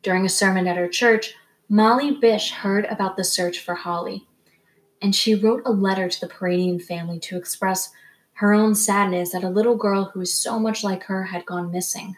During 0.03 0.25
a 0.25 0.29
sermon 0.29 0.67
at 0.67 0.77
her 0.77 0.87
church, 0.87 1.35
Molly 1.69 2.11
Bish 2.11 2.51
heard 2.51 2.85
about 2.85 3.15
the 3.15 3.23
search 3.23 3.59
for 3.59 3.75
Holly, 3.75 4.27
and 5.01 5.15
she 5.15 5.35
wrote 5.35 5.63
a 5.65 5.71
letter 5.71 6.09
to 6.09 6.19
the 6.19 6.27
Piirainen 6.27 6.81
family 6.81 7.19
to 7.21 7.37
express 7.37 7.91
her 8.41 8.55
own 8.55 8.73
sadness 8.73 9.33
that 9.33 9.43
a 9.43 9.49
little 9.49 9.75
girl 9.75 10.05
who 10.05 10.19
was 10.19 10.33
so 10.33 10.57
much 10.57 10.83
like 10.83 11.03
her 11.03 11.25
had 11.25 11.45
gone 11.45 11.71
missing. 11.71 12.17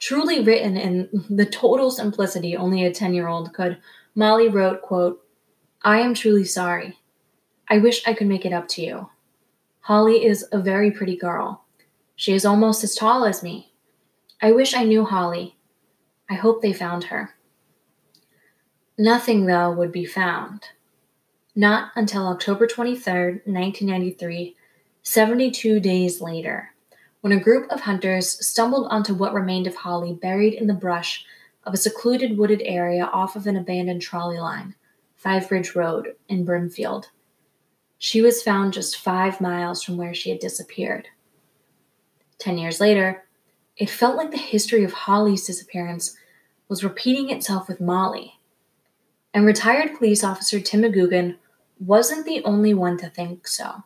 Truly 0.00 0.40
written 0.40 0.76
in 0.76 1.08
the 1.30 1.46
total 1.46 1.92
simplicity 1.92 2.56
only 2.56 2.84
a 2.84 2.92
10 2.92 3.14
year 3.14 3.28
old 3.28 3.54
could, 3.54 3.78
Molly 4.16 4.48
wrote, 4.48 4.82
quote, 4.82 5.24
I 5.82 6.00
am 6.00 6.14
truly 6.14 6.44
sorry. 6.44 6.98
I 7.68 7.78
wish 7.78 8.04
I 8.08 8.12
could 8.12 8.26
make 8.26 8.44
it 8.44 8.52
up 8.52 8.66
to 8.70 8.82
you. 8.82 9.08
Holly 9.82 10.24
is 10.24 10.46
a 10.50 10.58
very 10.58 10.90
pretty 10.90 11.16
girl. 11.16 11.64
She 12.16 12.32
is 12.32 12.44
almost 12.44 12.82
as 12.82 12.96
tall 12.96 13.24
as 13.24 13.40
me. 13.40 13.72
I 14.42 14.50
wish 14.50 14.74
I 14.74 14.82
knew 14.82 15.04
Holly. 15.04 15.56
I 16.28 16.34
hope 16.34 16.60
they 16.60 16.72
found 16.72 17.04
her. 17.04 17.34
Nothing, 18.98 19.46
though, 19.46 19.70
would 19.70 19.92
be 19.92 20.06
found. 20.06 20.70
Not 21.54 21.92
until 21.94 22.26
October 22.26 22.66
23, 22.66 23.42
1993, 23.44 24.56
72 25.06 25.80
days 25.80 26.22
later, 26.22 26.70
when 27.20 27.32
a 27.32 27.38
group 27.38 27.70
of 27.70 27.82
hunters 27.82 28.44
stumbled 28.44 28.88
onto 28.90 29.12
what 29.12 29.34
remained 29.34 29.66
of 29.66 29.76
Holly 29.76 30.14
buried 30.14 30.54
in 30.54 30.66
the 30.66 30.72
brush 30.72 31.26
of 31.64 31.74
a 31.74 31.76
secluded 31.76 32.38
wooded 32.38 32.62
area 32.64 33.04
off 33.04 33.36
of 33.36 33.46
an 33.46 33.54
abandoned 33.54 34.00
trolley 34.00 34.40
line 34.40 34.74
Five 35.14 35.46
Bridge 35.50 35.76
Road 35.76 36.16
in 36.30 36.46
Brimfield. 36.46 37.10
She 37.98 38.22
was 38.22 38.42
found 38.42 38.72
just 38.72 38.98
five 38.98 39.42
miles 39.42 39.82
from 39.82 39.98
where 39.98 40.14
she 40.14 40.30
had 40.30 40.38
disappeared. 40.38 41.08
Ten 42.38 42.56
years 42.56 42.80
later, 42.80 43.24
it 43.76 43.90
felt 43.90 44.16
like 44.16 44.30
the 44.30 44.38
history 44.38 44.84
of 44.84 44.92
Holly's 44.94 45.46
disappearance 45.46 46.16
was 46.68 46.82
repeating 46.82 47.28
itself 47.28 47.68
with 47.68 47.78
Molly. 47.78 48.40
And 49.34 49.44
retired 49.44 49.98
police 49.98 50.24
officer 50.24 50.60
Tim 50.60 50.80
McGugan 50.80 51.36
wasn't 51.78 52.24
the 52.24 52.42
only 52.44 52.72
one 52.72 52.96
to 52.98 53.10
think 53.10 53.46
so. 53.46 53.84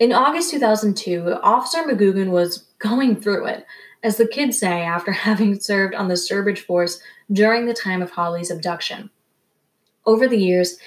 In 0.00 0.14
August 0.14 0.50
2002, 0.52 1.40
Officer 1.42 1.82
McGugan 1.82 2.30
was 2.30 2.64
going 2.78 3.20
through 3.20 3.44
it, 3.44 3.66
as 4.02 4.16
the 4.16 4.26
kids 4.26 4.58
say, 4.58 4.80
after 4.80 5.12
having 5.28 5.60
served 5.60 5.94
on 5.94 6.08
the 6.08 6.14
Sturbridge 6.14 6.60
force 6.60 7.02
during 7.30 7.66
the 7.66 7.74
time 7.74 8.00
of 8.00 8.12
Holly's 8.12 8.50
abduction. 8.50 9.10
Over 10.06 10.26
the 10.26 10.38
years, 10.38 10.78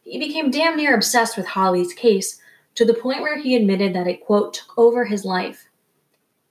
he 0.00 0.18
became 0.18 0.50
damn 0.50 0.78
near 0.78 0.94
obsessed 0.94 1.36
with 1.36 1.48
Holly's 1.48 1.92
case 1.92 2.40
to 2.74 2.86
the 2.86 2.94
point 2.94 3.20
where 3.20 3.38
he 3.38 3.54
admitted 3.54 3.94
that 3.94 4.06
it, 4.06 4.24
quote, 4.24 4.54
took 4.54 4.78
over 4.78 5.04
his 5.04 5.26
life. 5.26 5.68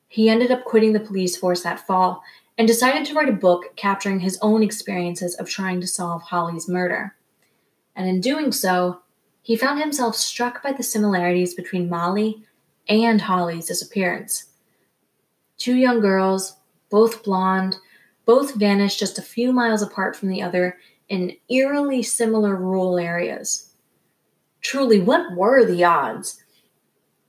He 0.07 0.29
ended 0.29 0.51
up 0.51 0.63
quitting 0.63 0.93
the 0.93 0.99
police 0.99 1.35
force 1.35 1.63
that 1.63 1.87
fall 1.87 2.21
and 2.55 2.67
decided 2.67 3.03
to 3.07 3.15
write 3.15 3.29
a 3.29 3.33
book 3.33 3.75
capturing 3.75 4.19
his 4.19 4.37
own 4.43 4.61
experiences 4.61 5.33
of 5.37 5.49
trying 5.49 5.81
to 5.81 5.87
solve 5.87 6.21
Holly's 6.21 6.69
murder. 6.69 7.15
And 7.95 8.07
in 8.07 8.21
doing 8.21 8.51
so, 8.51 9.01
he 9.41 9.55
found 9.55 9.79
himself 9.79 10.15
struck 10.15 10.61
by 10.61 10.71
the 10.71 10.83
similarities 10.83 11.53
between 11.53 11.89
Molly 11.89 12.43
and 12.87 13.21
Holly's 13.21 13.67
disappearance. 13.67 14.45
Two 15.57 15.75
young 15.75 15.99
girls, 15.99 16.57
both 16.89 17.23
blonde, 17.23 17.77
both 18.25 18.55
vanished 18.55 18.99
just 18.99 19.17
a 19.17 19.23
few 19.23 19.51
miles 19.51 19.81
apart 19.81 20.15
from 20.15 20.29
the 20.29 20.41
other 20.41 20.77
in 21.09 21.35
eerily 21.49 22.03
similar 22.03 22.55
rural 22.55 22.97
areas. 22.97 23.73
Truly, 24.61 25.01
what 25.01 25.35
were 25.35 25.65
the 25.65 25.83
odds? 25.83 26.41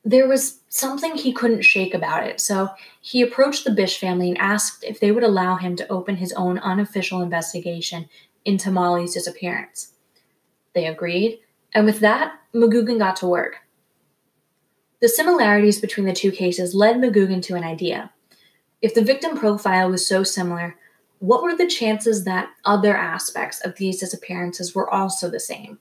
There 0.05 0.29
was 0.29 0.61
something 0.69 1.17
he 1.17 1.33
couldn't 1.33 1.63
shake 1.63 1.95
about 1.95 2.27
it, 2.27 2.41
so 2.41 2.69
he 3.01 3.23
approached 3.23 3.65
the 3.65 3.71
Bish 3.71 3.99
family 3.99 4.29
and 4.29 4.39
asked 4.39 4.85
if 4.85 5.01
they 5.01 5.13
would 5.13 5.23
allow 5.23 5.57
him 5.57 5.77
to 5.77 5.89
open 5.89 6.17
his 6.17 6.33
own 6.33 6.59
unofficial 6.59 7.23
investigation 7.23 8.09
into 8.45 8.71
Molly's 8.71 9.15
disappearance. 9.15 9.93
They 10.75 10.87
agreed, 10.87 11.41
and 11.75 11.87
with 11.87 12.01
that, 12.01 12.39
McGugan 12.55 12.99
got 12.99 13.17
to 13.17 13.27
work. 13.27 13.59
The 15.01 15.09
similarities 15.09 15.81
between 15.81 16.07
the 16.07 16.13
two 16.13 16.31
cases 16.31 16.75
led 16.75 16.97
McGugan 16.97 17.43
to 17.43 17.55
an 17.55 17.65
idea. 17.65 18.13
If 18.81 18.95
the 18.95 19.03
victim 19.03 19.37
profile 19.37 19.91
was 19.91 20.07
so 20.07 20.23
similar, 20.23 20.77
what 21.19 21.43
were 21.43 21.57
the 21.57 21.67
chances 21.67 22.25
that 22.25 22.51
other 22.65 22.97
aspects 22.97 23.61
of 23.61 23.77
these 23.77 24.01
disappearances 24.01 24.75
were 24.75 24.89
also 24.89 25.31
the 25.31 25.41
same? 25.41 25.79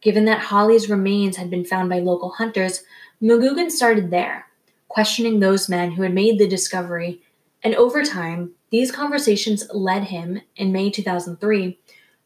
Given 0.00 0.24
that 0.24 0.40
Holly's 0.40 0.88
remains 0.88 1.36
had 1.36 1.50
been 1.50 1.64
found 1.64 1.90
by 1.90 1.98
local 1.98 2.30
hunters, 2.30 2.82
McGugan 3.22 3.70
started 3.70 4.10
there, 4.10 4.46
questioning 4.88 5.40
those 5.40 5.68
men 5.68 5.92
who 5.92 6.02
had 6.02 6.14
made 6.14 6.38
the 6.38 6.48
discovery, 6.48 7.20
and 7.62 7.74
over 7.74 8.02
time, 8.02 8.52
these 8.70 8.90
conversations 8.90 9.68
led 9.74 10.04
him, 10.04 10.40
in 10.56 10.72
May 10.72 10.90
2003, 10.90 11.78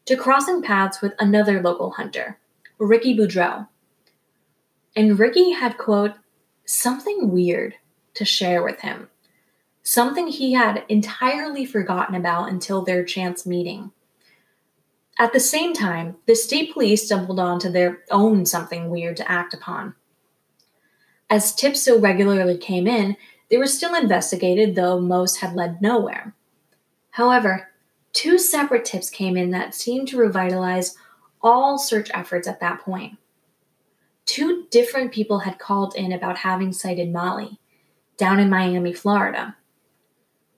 to 0.05 0.15
crossing 0.15 0.61
paths 0.61 1.01
with 1.01 1.13
another 1.19 1.61
local 1.61 1.91
hunter, 1.91 2.37
Ricky 2.77 3.15
Boudreau. 3.17 3.67
And 4.95 5.19
Ricky 5.19 5.51
had, 5.51 5.77
quote, 5.77 6.13
something 6.65 7.31
weird 7.31 7.75
to 8.15 8.25
share 8.25 8.63
with 8.63 8.81
him, 8.81 9.09
something 9.83 10.27
he 10.27 10.53
had 10.53 10.83
entirely 10.89 11.65
forgotten 11.65 12.15
about 12.15 12.49
until 12.49 12.81
their 12.81 13.03
chance 13.03 13.45
meeting. 13.45 13.91
At 15.17 15.31
the 15.31 15.39
same 15.39 15.73
time, 15.73 16.17
the 16.25 16.35
state 16.35 16.73
police 16.73 17.05
stumbled 17.05 17.39
onto 17.39 17.69
their 17.69 18.03
own 18.11 18.45
something 18.45 18.89
weird 18.89 19.17
to 19.17 19.31
act 19.31 19.53
upon. 19.53 19.95
As 21.29 21.55
tips 21.55 21.81
so 21.81 21.99
regularly 21.99 22.57
came 22.57 22.87
in, 22.87 23.15
they 23.49 23.57
were 23.57 23.67
still 23.67 23.95
investigated, 23.95 24.75
though 24.75 24.99
most 24.99 25.37
had 25.37 25.55
led 25.55 25.81
nowhere. 25.81 26.33
However, 27.11 27.69
two 28.11 28.37
separate 28.37 28.85
tips 28.85 29.09
came 29.09 29.37
in 29.37 29.51
that 29.51 29.75
seemed 29.75 30.07
to 30.09 30.17
revitalize 30.17 30.95
all 31.45 31.77
search 31.77 32.09
efforts 32.13 32.47
at 32.47 32.59
that 32.59 32.81
point. 32.81 33.17
Two 34.25 34.65
different 34.71 35.13
people 35.13 35.39
had 35.39 35.59
called 35.59 35.95
in 35.95 36.11
about 36.11 36.39
having 36.39 36.73
sighted 36.73 37.13
Molly 37.13 37.59
down 38.17 38.39
in 38.39 38.49
Miami, 38.49 38.91
Florida. 38.91 39.55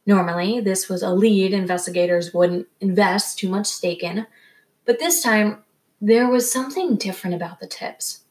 Normally, 0.06 0.62
this 0.62 0.88
was 0.88 1.04
a 1.04 1.14
lead 1.14 1.54
investigators 1.54 2.34
wouldn't 2.34 2.68
invest 2.80 3.38
too 3.38 3.50
much 3.50 3.68
stake 3.68 4.02
in, 4.02 4.26
but 4.86 5.00
this 5.00 5.22
time 5.22 5.64
there 6.00 6.30
was 6.30 6.50
something 6.50 6.96
different 6.96 7.36
about 7.36 7.60
the 7.60 7.68
tips. 7.68 8.22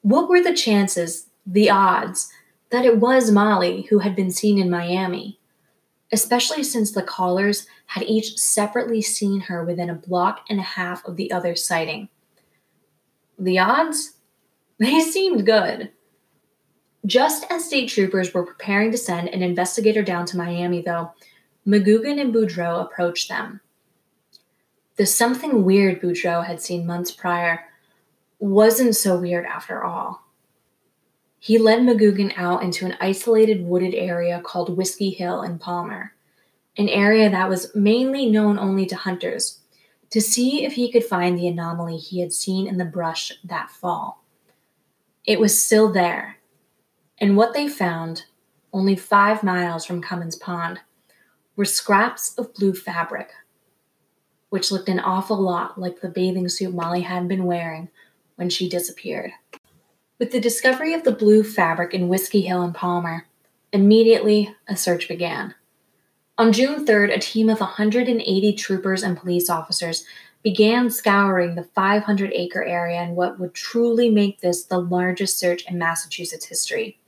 What 0.00 0.30
were 0.30 0.42
the 0.42 0.54
chances 0.54 1.26
the 1.44 1.68
odds 1.68 2.30
that 2.70 2.86
it 2.86 2.98
was 2.98 3.30
Molly 3.30 3.82
who 3.90 3.98
had 3.98 4.16
been 4.16 4.30
seen 4.30 4.58
in 4.58 4.70
Miami, 4.70 5.37
especially 6.12 6.62
since 6.62 6.92
the 6.92 7.02
callers 7.02 7.66
had 7.86 8.02
each 8.04 8.38
separately 8.38 9.02
seen 9.02 9.40
her 9.40 9.64
within 9.64 9.90
a 9.90 9.94
block 9.94 10.44
and 10.48 10.58
a 10.58 10.62
half 10.62 11.04
of 11.04 11.16
the 11.16 11.30
other 11.30 11.54
sighting. 11.54 12.08
The 13.38 13.58
odds? 13.58 14.14
They 14.80 15.00
seemed 15.00 15.44
good. 15.44 15.90
Just 17.04 17.44
as 17.50 17.64
state 17.64 17.88
troopers 17.88 18.32
were 18.32 18.46
preparing 18.46 18.92
to 18.92 18.96
send 18.96 19.28
an 19.28 19.42
investigator 19.42 20.02
down 20.04 20.24
to 20.26 20.36
Miami, 20.36 20.82
though, 20.82 21.10
McGugan 21.66 22.20
and 22.20 22.32
Boudreau 22.32 22.80
approached 22.80 23.28
them. 23.28 23.60
The 24.94 25.04
something 25.04 25.64
weird 25.64 26.00
Boudreau 26.00 26.46
had 26.46 26.62
seen 26.62 26.86
months 26.86 27.10
prior 27.10 27.64
wasn't 28.38 28.94
so 28.94 29.18
weird 29.18 29.46
after 29.46 29.82
all. 29.82 30.27
He 31.40 31.56
led 31.58 31.80
McGugan 31.80 32.32
out 32.36 32.62
into 32.62 32.84
an 32.84 32.96
isolated 33.00 33.64
wooded 33.64 33.94
area 33.94 34.40
called 34.44 34.76
Whiskey 34.76 35.10
Hill 35.10 35.42
in 35.42 35.58
Palmer, 35.58 36.14
an 36.76 36.88
area 36.88 37.30
that 37.30 37.48
was 37.48 37.74
mainly 37.74 38.26
known 38.26 38.58
only 38.58 38.86
to 38.86 38.96
hunters, 38.96 39.60
to 40.10 40.20
see 40.20 40.64
if 40.64 40.72
he 40.72 40.90
could 40.90 41.04
find 41.04 41.38
the 41.38 41.46
anomaly 41.46 41.96
he 41.96 42.20
had 42.20 42.32
seen 42.32 42.66
in 42.66 42.78
the 42.78 42.84
brush 42.84 43.32
that 43.44 43.70
fall. 43.70 44.24
It 45.24 45.38
was 45.38 45.62
still 45.62 45.92
there, 45.92 46.38
and 47.18 47.36
what 47.36 47.54
they 47.54 47.68
found, 47.68 48.24
only 48.72 48.96
five 48.96 49.42
miles 49.42 49.84
from 49.84 50.02
Comins 50.02 50.36
Pond, 50.36 50.80
were 51.54 51.64
scraps 51.64 52.36
of 52.38 52.54
blue 52.54 52.72
fabric, 52.72 53.30
which 54.48 54.72
looked 54.72 54.88
an 54.88 55.00
awful 55.00 55.36
lot 55.36 55.78
like 55.78 56.00
the 56.00 56.08
bathing 56.08 56.48
suit 56.48 56.74
Molly 56.74 57.02
had 57.02 57.28
been 57.28 57.44
wearing 57.44 57.90
when 58.36 58.48
she 58.48 58.68
disappeared. 58.68 59.32
With 60.18 60.32
the 60.32 60.40
discovery 60.40 60.94
of 60.94 61.04
the 61.04 61.12
blue 61.12 61.44
fabric 61.44 61.94
in 61.94 62.08
Whiskey 62.08 62.40
Hill 62.40 62.62
and 62.62 62.74
Palmer, 62.74 63.26
immediately 63.72 64.52
a 64.66 64.76
search 64.76 65.06
began. 65.06 65.54
On 66.36 66.52
June 66.52 66.84
3rd, 66.84 67.14
a 67.14 67.20
team 67.20 67.48
of 67.48 67.60
180 67.60 68.52
troopers 68.54 69.04
and 69.04 69.16
police 69.16 69.48
officers 69.48 70.04
began 70.42 70.90
scouring 70.90 71.54
the 71.54 71.62
500 71.62 72.32
acre 72.32 72.64
area 72.64 73.00
in 73.02 73.14
what 73.14 73.38
would 73.38 73.54
truly 73.54 74.10
make 74.10 74.40
this 74.40 74.64
the 74.64 74.80
largest 74.80 75.38
search 75.38 75.64
in 75.68 75.78
Massachusetts 75.78 76.46
history. 76.46 76.98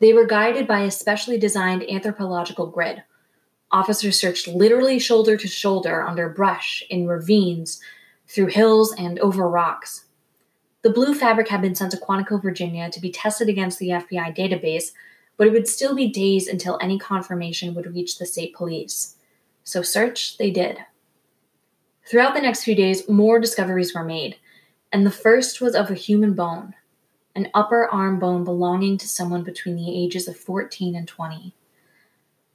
They 0.00 0.12
were 0.12 0.26
guided 0.26 0.66
by 0.66 0.80
a 0.80 0.90
specially 0.90 1.38
designed 1.38 1.88
anthropological 1.88 2.66
grid. 2.66 3.02
Officers 3.70 4.20
searched 4.20 4.46
literally 4.46 4.98
shoulder 4.98 5.38
to 5.38 5.48
shoulder 5.48 6.02
under 6.02 6.28
brush, 6.28 6.82
in 6.90 7.06
ravines, 7.06 7.80
through 8.26 8.48
hills, 8.48 8.94
and 8.98 9.18
over 9.20 9.48
rocks. 9.48 10.05
The 10.86 10.92
blue 10.92 11.14
fabric 11.16 11.48
had 11.48 11.62
been 11.62 11.74
sent 11.74 11.90
to 11.90 11.96
Quantico, 11.96 12.40
Virginia 12.40 12.88
to 12.90 13.00
be 13.00 13.10
tested 13.10 13.48
against 13.48 13.80
the 13.80 13.88
FBI 13.88 14.36
database, 14.36 14.92
but 15.36 15.48
it 15.48 15.52
would 15.52 15.66
still 15.66 15.96
be 15.96 16.06
days 16.06 16.46
until 16.46 16.78
any 16.80 16.96
confirmation 16.96 17.74
would 17.74 17.92
reach 17.92 18.18
the 18.18 18.24
state 18.24 18.54
police. 18.54 19.16
So 19.64 19.82
search 19.82 20.38
they 20.38 20.52
did. 20.52 20.78
Throughout 22.08 22.34
the 22.34 22.40
next 22.40 22.62
few 22.62 22.76
days, 22.76 23.08
more 23.08 23.40
discoveries 23.40 23.96
were 23.96 24.04
made, 24.04 24.36
and 24.92 25.04
the 25.04 25.10
first 25.10 25.60
was 25.60 25.74
of 25.74 25.90
a 25.90 25.94
human 25.94 26.34
bone, 26.34 26.74
an 27.34 27.50
upper 27.52 27.88
arm 27.88 28.20
bone 28.20 28.44
belonging 28.44 28.96
to 28.98 29.08
someone 29.08 29.42
between 29.42 29.74
the 29.74 30.04
ages 30.04 30.28
of 30.28 30.36
14 30.36 30.94
and 30.94 31.08
20. 31.08 31.52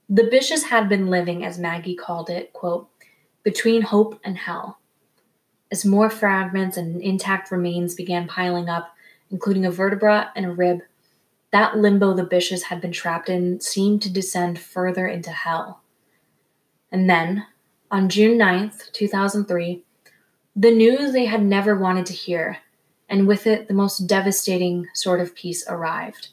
The 0.07 0.23
Bishes 0.23 0.69
had 0.69 0.87
been 0.87 1.09
living, 1.09 1.43
as 1.43 1.59
Maggie 1.59 1.95
called 1.95 2.29
it, 2.29 2.53
quote, 2.53 2.87
between 3.43 3.81
hope 3.81 4.21
and 4.23 4.37
hell 4.37 4.79
as 5.71 5.85
more 5.85 6.09
fragments 6.09 6.77
and 6.77 7.01
intact 7.01 7.51
remains 7.51 7.95
began 7.95 8.27
piling 8.27 8.69
up, 8.69 8.93
including 9.29 9.65
a 9.65 9.71
vertebra 9.71 10.31
and 10.35 10.45
a 10.45 10.51
rib. 10.51 10.81
That 11.51 11.77
limbo 11.77 12.13
the 12.13 12.25
Bishes 12.25 12.63
had 12.63 12.81
been 12.81 12.91
trapped 12.91 13.29
in 13.29 13.59
seemed 13.59 14.01
to 14.03 14.13
descend 14.13 14.59
further 14.59 15.07
into 15.07 15.31
hell. 15.31 15.81
And 16.91 17.09
then, 17.09 17.45
on 17.89 18.09
June 18.09 18.37
9th, 18.37 18.91
2003, 18.91 19.83
the 20.55 20.71
news 20.71 21.13
they 21.13 21.25
had 21.25 21.43
never 21.43 21.77
wanted 21.77 22.05
to 22.07 22.13
hear, 22.13 22.57
and 23.07 23.27
with 23.27 23.47
it 23.47 23.67
the 23.67 23.73
most 23.73 23.99
devastating 24.07 24.87
sort 24.93 25.21
of 25.21 25.35
peace 25.35 25.65
arrived. 25.67 26.29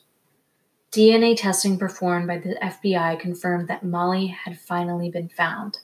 DNA 0.91 1.37
testing 1.37 1.79
performed 1.79 2.27
by 2.27 2.39
the 2.39 2.57
FBI 2.63 3.21
confirmed 3.21 3.69
that 3.69 3.85
Molly 3.85 4.29
had 4.29 4.59
finally 4.59 5.11
been 5.11 5.29
found. 5.29 5.79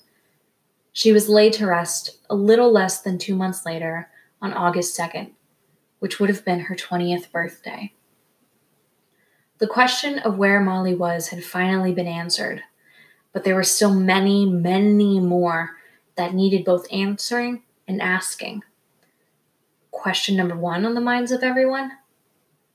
She 0.96 1.10
was 1.10 1.28
laid 1.28 1.52
to 1.54 1.66
rest 1.66 2.18
a 2.30 2.36
little 2.36 2.70
less 2.70 3.00
than 3.00 3.18
two 3.18 3.34
months 3.34 3.66
later 3.66 4.08
on 4.40 4.54
August 4.54 4.96
2nd, 4.96 5.32
which 5.98 6.20
would 6.20 6.30
have 6.30 6.44
been 6.44 6.60
her 6.60 6.76
20th 6.76 7.32
birthday. 7.32 7.92
The 9.58 9.66
question 9.66 10.20
of 10.20 10.38
where 10.38 10.60
Molly 10.60 10.94
was 10.94 11.28
had 11.28 11.42
finally 11.42 11.92
been 11.92 12.06
answered, 12.06 12.62
but 13.32 13.42
there 13.42 13.56
were 13.56 13.64
still 13.64 13.92
many, 13.92 14.46
many 14.46 15.18
more 15.18 15.72
that 16.14 16.32
needed 16.32 16.64
both 16.64 16.86
answering 16.92 17.64
and 17.88 18.00
asking. 18.00 18.62
Question 19.90 20.36
number 20.36 20.56
one 20.56 20.86
on 20.86 20.94
the 20.94 21.00
minds 21.00 21.32
of 21.32 21.42
everyone 21.42 21.90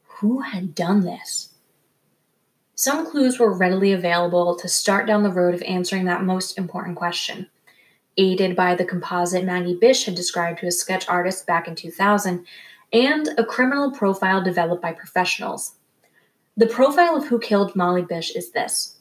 who 0.03 0.41
had 0.41 0.75
done 0.75 1.05
this? 1.05 1.53
Some 2.75 3.09
clues 3.09 3.39
were 3.39 3.53
readily 3.53 3.93
available 3.93 4.57
to 4.57 4.67
start 4.67 5.07
down 5.07 5.23
the 5.23 5.31
road 5.31 5.55
of 5.55 5.63
answering 5.63 6.03
that 6.05 6.23
most 6.23 6.57
important 6.57 6.97
question 6.97 7.47
aided 8.17 8.55
by 8.55 8.75
the 8.75 8.85
composite 8.85 9.45
Maggie 9.45 9.77
Bish 9.79 10.05
had 10.05 10.15
described 10.15 10.59
to 10.59 10.67
a 10.67 10.71
sketch 10.71 11.07
artist 11.07 11.47
back 11.47 11.67
in 11.67 11.75
2000, 11.75 12.45
and 12.91 13.29
a 13.37 13.45
criminal 13.45 13.91
profile 13.91 14.43
developed 14.43 14.81
by 14.81 14.91
professionals. 14.91 15.75
The 16.57 16.67
profile 16.67 17.15
of 17.15 17.27
who 17.27 17.39
killed 17.39 17.75
Molly 17.75 18.01
Bish 18.01 18.35
is 18.35 18.51
this 18.51 18.97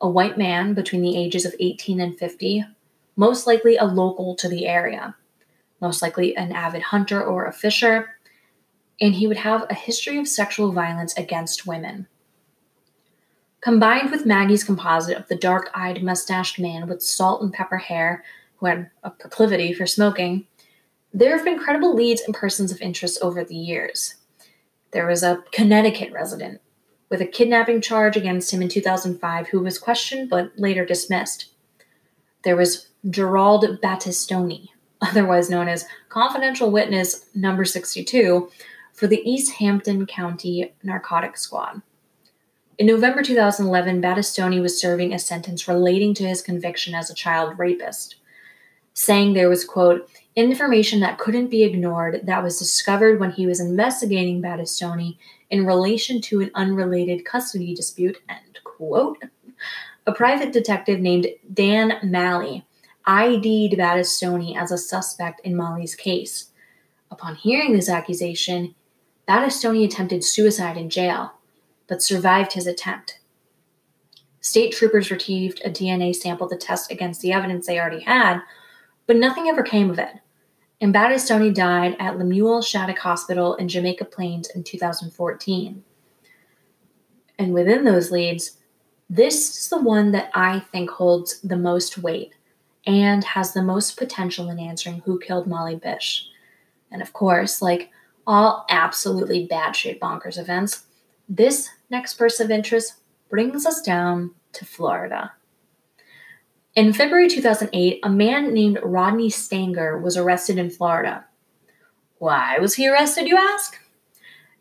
a 0.00 0.08
white 0.08 0.38
man 0.38 0.74
between 0.74 1.02
the 1.02 1.16
ages 1.16 1.44
of 1.44 1.54
18 1.58 2.00
and 2.00 2.16
50, 2.16 2.64
most 3.16 3.46
likely 3.46 3.76
a 3.76 3.84
local 3.84 4.36
to 4.36 4.48
the 4.48 4.66
area, 4.66 5.16
most 5.80 6.02
likely 6.02 6.36
an 6.36 6.52
avid 6.52 6.82
hunter 6.82 7.22
or 7.22 7.46
a 7.46 7.52
fisher, 7.52 8.14
and 9.00 9.14
he 9.14 9.26
would 9.26 9.38
have 9.38 9.66
a 9.68 9.74
history 9.74 10.18
of 10.18 10.28
sexual 10.28 10.72
violence 10.72 11.16
against 11.16 11.66
women. 11.66 12.06
Combined 13.60 14.10
with 14.10 14.26
Maggie's 14.26 14.62
composite 14.62 15.16
of 15.16 15.26
the 15.28 15.34
dark 15.34 15.70
eyed, 15.74 16.02
mustached 16.02 16.60
man 16.60 16.86
with 16.86 17.02
salt 17.02 17.42
and 17.42 17.52
pepper 17.52 17.78
hair 17.78 18.22
who 18.56 18.66
had 18.66 18.90
a 19.02 19.10
proclivity 19.10 19.72
for 19.72 19.86
smoking, 19.86 20.46
there 21.12 21.36
have 21.36 21.44
been 21.44 21.58
credible 21.58 21.94
leads 21.94 22.20
and 22.20 22.34
persons 22.34 22.70
of 22.70 22.80
interest 22.80 23.18
over 23.20 23.42
the 23.42 23.56
years. 23.56 24.14
There 24.92 25.06
was 25.06 25.22
a 25.22 25.42
Connecticut 25.52 26.12
resident 26.12 26.60
with 27.08 27.20
a 27.20 27.26
kidnapping 27.26 27.80
charge 27.80 28.16
against 28.16 28.52
him 28.52 28.62
in 28.62 28.68
2005 28.68 29.48
who 29.48 29.60
was 29.60 29.78
questioned 29.78 30.30
but 30.30 30.52
later 30.56 30.84
dismissed. 30.84 31.46
There 32.44 32.56
was 32.56 32.88
Gerald 33.10 33.64
Battistoni, 33.82 34.68
otherwise 35.00 35.50
known 35.50 35.68
as 35.68 35.86
confidential 36.08 36.70
witness 36.70 37.26
number 37.34 37.64
62 37.64 38.50
for 38.92 39.06
the 39.06 39.22
East 39.28 39.54
Hampton 39.54 40.06
County 40.06 40.72
Narcotics 40.82 41.42
Squad. 41.42 41.82
In 42.78 42.86
November 42.86 43.24
2011, 43.24 44.00
Battistoni 44.00 44.62
was 44.62 44.80
serving 44.80 45.12
a 45.12 45.18
sentence 45.18 45.66
relating 45.66 46.14
to 46.14 46.28
his 46.28 46.40
conviction 46.40 46.94
as 46.94 47.10
a 47.10 47.14
child 47.14 47.58
rapist, 47.58 48.14
saying 48.94 49.32
there 49.32 49.48
was, 49.48 49.64
quote, 49.64 50.08
information 50.36 51.00
that 51.00 51.18
couldn't 51.18 51.48
be 51.48 51.64
ignored 51.64 52.20
that 52.22 52.40
was 52.40 52.56
discovered 52.56 53.18
when 53.18 53.32
he 53.32 53.48
was 53.48 53.58
investigating 53.58 54.40
Battistoni 54.40 55.18
in 55.50 55.66
relation 55.66 56.20
to 56.20 56.40
an 56.40 56.52
unrelated 56.54 57.24
custody 57.24 57.74
dispute, 57.74 58.18
end 58.28 58.60
quote. 58.62 59.18
A 60.06 60.12
private 60.12 60.52
detective 60.52 61.00
named 61.00 61.26
Dan 61.52 61.94
Malley 62.04 62.64
ID'd 63.08 63.72
Battistoni 63.76 64.56
as 64.56 64.70
a 64.70 64.78
suspect 64.78 65.40
in 65.40 65.56
Molly's 65.56 65.96
case. 65.96 66.52
Upon 67.10 67.34
hearing 67.34 67.72
this 67.72 67.88
accusation, 67.88 68.76
Battistoni 69.26 69.84
attempted 69.84 70.22
suicide 70.22 70.76
in 70.76 70.88
jail, 70.88 71.32
but 71.88 72.02
survived 72.02 72.52
his 72.52 72.66
attempt. 72.66 73.18
State 74.40 74.72
troopers 74.72 75.10
retrieved 75.10 75.60
a 75.64 75.70
DNA 75.70 76.14
sample 76.14 76.48
to 76.48 76.56
test 76.56 76.92
against 76.92 77.20
the 77.20 77.32
evidence 77.32 77.66
they 77.66 77.78
already 77.78 78.00
had, 78.00 78.40
but 79.06 79.16
nothing 79.16 79.48
ever 79.48 79.62
came 79.62 79.90
of 79.90 79.98
it. 79.98 80.14
And 80.80 80.94
Battistoni 80.94 81.52
died 81.52 81.96
at 81.98 82.18
Lemuel 82.18 82.62
Shattuck 82.62 82.98
Hospital 82.98 83.56
in 83.56 83.68
Jamaica 83.68 84.04
Plains 84.04 84.48
in 84.48 84.62
2014. 84.62 85.82
And 87.38 87.52
within 87.52 87.84
those 87.84 88.12
leads, 88.12 88.58
this 89.10 89.58
is 89.58 89.68
the 89.68 89.80
one 89.80 90.12
that 90.12 90.30
I 90.34 90.60
think 90.60 90.90
holds 90.90 91.40
the 91.40 91.56
most 91.56 91.98
weight 91.98 92.32
and 92.86 93.24
has 93.24 93.52
the 93.52 93.62
most 93.62 93.96
potential 93.96 94.48
in 94.50 94.58
answering 94.58 95.02
who 95.04 95.18
killed 95.18 95.46
Molly 95.46 95.76
Bish. 95.76 96.28
And 96.90 97.02
of 97.02 97.12
course, 97.12 97.60
like 97.60 97.90
all 98.26 98.66
absolutely 98.68 99.46
bad 99.46 99.74
batshit 99.74 99.98
bonkers 99.98 100.38
events, 100.38 100.84
this 101.28 101.70
next 101.90 102.18
burst 102.18 102.40
of 102.40 102.50
interest 102.50 102.94
brings 103.28 103.66
us 103.66 103.80
down 103.80 104.32
to 104.52 104.64
Florida. 104.64 105.32
In 106.74 106.92
February 106.92 107.28
2008, 107.28 108.00
a 108.02 108.10
man 108.10 108.54
named 108.54 108.78
Rodney 108.82 109.30
Stanger 109.30 109.98
was 109.98 110.16
arrested 110.16 110.58
in 110.58 110.70
Florida. 110.70 111.24
Why 112.18 112.58
was 112.58 112.74
he 112.74 112.88
arrested, 112.88 113.26
you 113.26 113.36
ask? 113.36 113.78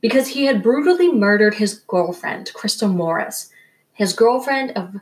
Because 0.02 0.30
he 0.30 0.46
had 0.46 0.64
brutally 0.64 1.12
murdered 1.12 1.56
his 1.56 1.76
girlfriend, 1.76 2.52
Crystal 2.54 2.90
Morris, 2.90 3.52
his 3.94 4.14
girlfriend 4.14 4.72
of 4.72 4.96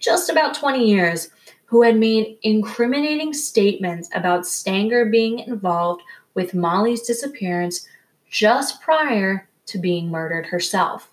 just 0.00 0.28
about 0.28 0.54
20 0.54 0.86
years, 0.86 1.30
who 1.66 1.82
had 1.82 1.96
made 1.96 2.38
incriminating 2.42 3.32
statements 3.32 4.10
about 4.14 4.46
Stanger 4.46 5.06
being 5.06 5.38
involved 5.38 6.02
with 6.34 6.54
Molly's 6.54 7.02
disappearance 7.02 7.88
just 8.28 8.80
prior 8.82 9.48
to 9.66 9.78
being 9.78 10.10
murdered 10.10 10.46
herself. 10.46 11.11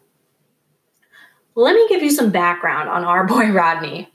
Let 1.60 1.76
me 1.76 1.86
give 1.90 2.02
you 2.02 2.10
some 2.10 2.32
background 2.32 2.88
on 2.88 3.04
our 3.04 3.28
boy 3.28 3.52
Rodney. 3.52 4.10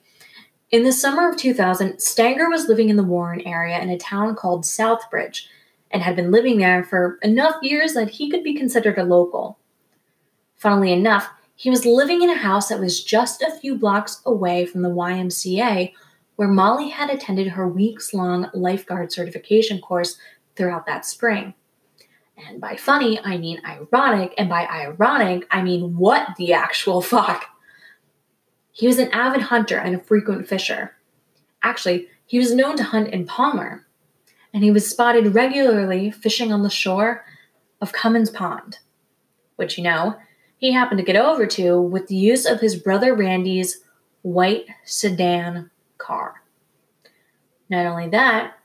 In 0.71 0.83
the 0.83 0.93
summer 0.93 1.29
of 1.29 1.37
2000, 1.37 2.01
Stanger 2.01 2.49
was 2.49 2.69
living 2.69 2.89
in 2.89 2.97
the 2.97 3.03
Warren 3.03 3.43
area 3.43 3.79
in 3.81 3.91
a 3.91 3.99
town 3.99 4.35
called 4.35 4.65
Southbridge 4.65 5.45
and 5.91 6.03
had 6.03 6.17
been 6.17 6.31
living 6.31 6.57
there 6.57 6.83
for 6.83 7.19
enough 7.21 7.57
years 7.61 7.93
that 7.93 8.09
he 8.09 8.31
could 8.31 8.43
be 8.43 8.55
considered 8.55 8.97
a 8.97 9.05
local. 9.05 9.59
Funnily 10.57 10.91
enough, 10.91 11.29
he 11.55 11.69
was 11.69 11.85
living 11.85 12.23
in 12.23 12.31
a 12.31 12.35
house 12.35 12.71
that 12.71 12.81
was 12.81 13.05
just 13.05 13.43
a 13.43 13.55
few 13.61 13.77
blocks 13.77 14.23
away 14.25 14.65
from 14.65 14.81
the 14.81 14.89
YMCA 14.89 15.93
where 16.37 16.49
Molly 16.49 16.89
had 16.89 17.11
attended 17.11 17.49
her 17.49 17.69
weeks 17.69 18.15
long 18.15 18.49
lifeguard 18.55 19.13
certification 19.13 19.83
course 19.83 20.17
throughout 20.57 20.87
that 20.87 21.05
spring. 21.05 21.53
And 22.37 22.61
by 22.61 22.77
funny, 22.77 23.21
I 23.21 23.37
mean 23.39 23.63
ironic. 23.65 24.35
And 24.37 24.49
by 24.49 24.67
ironic, 24.67 25.47
I 25.51 25.63
mean 25.63 25.97
what 25.97 26.29
the 26.37 26.53
actual 26.53 27.01
fuck. 27.15 27.47
He 28.73 28.87
was 28.87 28.99
an 28.99 29.11
avid 29.13 29.43
hunter 29.43 29.79
and 29.79 29.95
a 29.95 30.01
frequent 30.01 30.49
fisher. 30.49 30.97
Actually, 31.63 32.09
he 32.27 32.39
was 32.39 32.55
known 32.55 32.77
to 32.77 32.85
hunt 32.85 33.09
in 33.09 33.27
Palmer, 33.27 33.87
and 34.53 34.65
he 34.65 34.71
was 34.71 34.89
spotted 34.89 35.35
regularly 35.35 36.11
fishing 36.11 36.53
on 36.53 36.63
the 36.63 36.71
shore 36.71 37.25
of 37.81 37.93
Comins 37.93 38.31
Pond, 38.31 38.79
which, 39.57 39.79
you 39.79 39.85
know, 39.85 40.17
he 40.57 40.73
happened 40.73 40.99
to 40.99 41.05
get 41.05 41.17
over 41.17 41.47
to 41.47 41.81
with 41.81 42.09
the 42.09 42.17
use 42.17 42.47
of 42.47 42.61
his 42.61 42.77
brother 42.77 43.15
Randy's 43.15 43.81
white 44.23 44.67
sedan 44.85 45.71
car. 45.99 46.43
Not 47.69 47.87
only 47.87 48.09
that, 48.09 48.59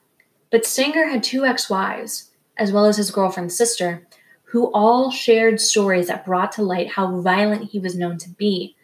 but 0.49 0.65
Stanger 0.65 1.07
had 1.07 1.23
two 1.23 1.45
ex 1.45 1.69
wives 1.69 2.28
as 2.59 2.71
well 2.73 2.85
as 2.85 2.97
his 2.97 3.09
girlfriend's 3.09 3.55
sister, 3.55 4.05
who 4.43 4.71
all 4.73 5.09
shared 5.09 5.61
stories 5.61 6.07
that 6.07 6.25
brought 6.25 6.51
to 6.51 6.61
light 6.61 6.89
how 6.89 7.21
violent 7.21 7.71
he 7.71 7.79
was 7.79 7.95
known 7.95 8.17
to 8.17 8.29
be, 8.29 8.75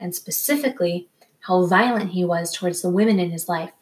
and 0.00 0.14
specifically, 0.14 1.08
how 1.40 1.66
violent 1.66 2.10
he 2.10 2.24
was 2.24 2.52
towards 2.52 2.80
the 2.80 2.88
women 2.88 3.18
in 3.18 3.30
his 3.30 3.48
life. 3.48 3.72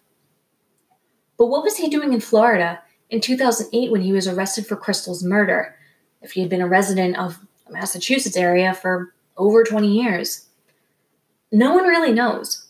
But 1.38 1.46
what 1.46 1.62
was 1.62 1.76
he 1.76 1.88
doing 1.88 2.12
in 2.12 2.20
Florida 2.20 2.82
in 3.08 3.20
2008 3.20 3.90
when 3.90 4.00
he 4.00 4.12
was 4.12 4.26
arrested 4.26 4.66
for 4.66 4.76
Crystal's 4.76 5.22
murder, 5.22 5.76
if 6.20 6.32
he 6.32 6.40
had 6.40 6.50
been 6.50 6.60
a 6.60 6.68
resident 6.68 7.16
of 7.16 7.38
the 7.66 7.72
Massachusetts 7.72 8.36
area 8.36 8.74
for 8.74 9.14
over 9.36 9.62
20 9.62 9.88
years? 9.88 10.46
No 11.52 11.74
one 11.74 11.84
really 11.84 12.12
knows. 12.12 12.66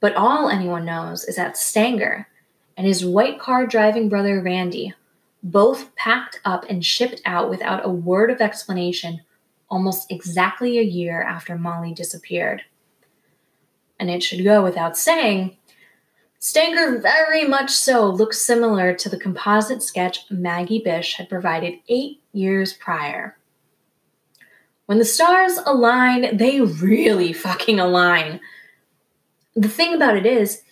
But 0.00 0.14
all 0.14 0.48
anyone 0.48 0.84
knows 0.84 1.24
is 1.24 1.36
that 1.36 1.56
Stanger 1.56 2.28
and 2.76 2.86
his 2.86 3.04
white 3.04 3.38
car 3.38 3.66
driving 3.66 4.08
brother 4.08 4.40
Randy 4.40 4.94
both 5.42 5.94
packed 5.96 6.40
up 6.44 6.64
and 6.68 6.84
shipped 6.84 7.20
out 7.24 7.50
without 7.50 7.84
a 7.84 7.90
word 7.90 8.30
of 8.30 8.40
explanation 8.40 9.20
almost 9.68 10.10
exactly 10.12 10.78
a 10.78 10.82
year 10.82 11.22
after 11.22 11.56
Molly 11.56 11.94
disappeared. 11.94 12.62
And 13.98 14.10
it 14.10 14.22
should 14.22 14.44
go 14.44 14.62
without 14.62 14.98
saying, 14.98 15.56
Stanger 16.38 16.98
very 16.98 17.46
much 17.46 17.70
so 17.70 18.06
looks 18.06 18.40
similar 18.40 18.92
to 18.94 19.08
the 19.08 19.18
composite 19.18 19.82
sketch 19.82 20.26
Maggie 20.28 20.82
Bish 20.84 21.14
had 21.16 21.28
provided 21.28 21.78
eight 21.88 22.20
years 22.32 22.72
prior. 22.72 23.38
When 24.86 24.98
the 24.98 25.04
stars 25.04 25.58
align, 25.64 26.36
they 26.36 26.60
really 26.60 27.32
fucking 27.32 27.78
align. 27.78 28.40
The 29.54 29.68
thing 29.68 29.94
about 29.94 30.16
it 30.16 30.26
is, 30.26 30.62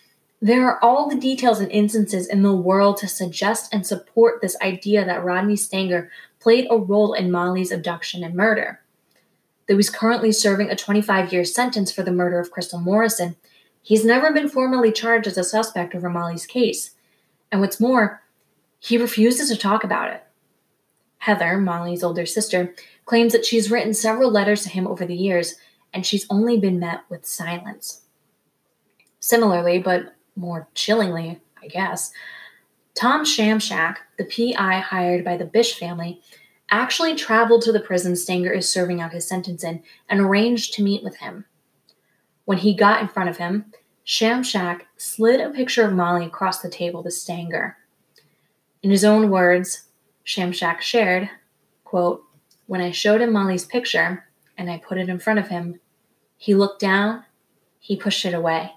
there 0.42 0.66
are 0.66 0.82
all 0.82 1.08
the 1.08 1.16
details 1.16 1.60
and 1.60 1.70
instances 1.70 2.26
in 2.26 2.42
the 2.42 2.54
world 2.54 2.96
to 2.98 3.08
suggest 3.08 3.72
and 3.74 3.86
support 3.86 4.40
this 4.40 4.56
idea 4.62 5.04
that 5.04 5.22
Rodney 5.22 5.56
Stanger 5.56 6.10
played 6.38 6.66
a 6.70 6.78
role 6.78 7.12
in 7.12 7.30
Molly's 7.30 7.70
abduction 7.70 8.24
and 8.24 8.34
murder. 8.34 8.80
Though 9.68 9.76
he's 9.76 9.90
currently 9.90 10.32
serving 10.32 10.70
a 10.70 10.76
25 10.76 11.32
year 11.32 11.44
sentence 11.44 11.92
for 11.92 12.02
the 12.02 12.10
murder 12.10 12.40
of 12.40 12.50
Crystal 12.50 12.80
Morrison, 12.80 13.36
he's 13.82 14.04
never 14.04 14.32
been 14.32 14.48
formally 14.48 14.90
charged 14.90 15.26
as 15.26 15.36
a 15.36 15.44
suspect 15.44 15.94
over 15.94 16.08
Molly's 16.08 16.46
case. 16.46 16.92
And 17.52 17.60
what's 17.60 17.78
more, 17.78 18.22
he 18.78 18.96
refuses 18.96 19.50
to 19.50 19.56
talk 19.56 19.84
about 19.84 20.10
it. 20.10 20.24
Heather, 21.18 21.58
Molly's 21.58 22.02
older 22.02 22.24
sister, 22.24 22.74
claims 23.04 23.34
that 23.34 23.44
she's 23.44 23.70
written 23.70 23.92
several 23.92 24.30
letters 24.30 24.62
to 24.62 24.70
him 24.70 24.86
over 24.86 25.04
the 25.04 25.14
years, 25.14 25.56
and 25.92 26.06
she's 26.06 26.26
only 26.30 26.58
been 26.58 26.78
met 26.78 27.00
with 27.10 27.26
silence. 27.26 28.02
Similarly, 29.18 29.80
but 29.80 30.14
more 30.36 30.68
chillingly, 30.74 31.40
I 31.62 31.68
guess, 31.68 32.12
Tom 32.94 33.24
Shamshak, 33.24 33.96
the 34.18 34.24
PI 34.24 34.80
hired 34.80 35.24
by 35.24 35.36
the 35.36 35.44
Bish 35.44 35.78
family, 35.78 36.20
actually 36.70 37.14
traveled 37.14 37.62
to 37.62 37.72
the 37.72 37.80
prison 37.80 38.16
Stanger 38.16 38.52
is 38.52 38.68
serving 38.68 39.00
out 39.00 39.12
his 39.12 39.26
sentence 39.26 39.64
in 39.64 39.82
and 40.08 40.20
arranged 40.20 40.74
to 40.74 40.82
meet 40.82 41.02
with 41.02 41.16
him. 41.16 41.44
When 42.44 42.58
he 42.58 42.74
got 42.74 43.00
in 43.00 43.08
front 43.08 43.30
of 43.30 43.38
him, 43.38 43.72
Shamshak 44.04 44.82
slid 44.96 45.40
a 45.40 45.50
picture 45.50 45.84
of 45.84 45.92
Molly 45.92 46.26
across 46.26 46.60
the 46.60 46.68
table 46.68 47.02
to 47.02 47.10
Stanger. 47.10 47.76
In 48.82 48.90
his 48.90 49.04
own 49.04 49.30
words, 49.30 49.84
Shamshak 50.26 50.80
shared, 50.80 51.30
quote, 51.84 52.24
When 52.66 52.80
I 52.80 52.90
showed 52.90 53.20
him 53.20 53.32
Molly's 53.32 53.64
picture 53.64 54.26
and 54.56 54.70
I 54.70 54.78
put 54.78 54.98
it 54.98 55.08
in 55.08 55.18
front 55.18 55.38
of 55.38 55.48
him, 55.48 55.80
he 56.36 56.54
looked 56.54 56.80
down, 56.80 57.24
he 57.78 57.96
pushed 57.96 58.24
it 58.24 58.34
away. 58.34 58.72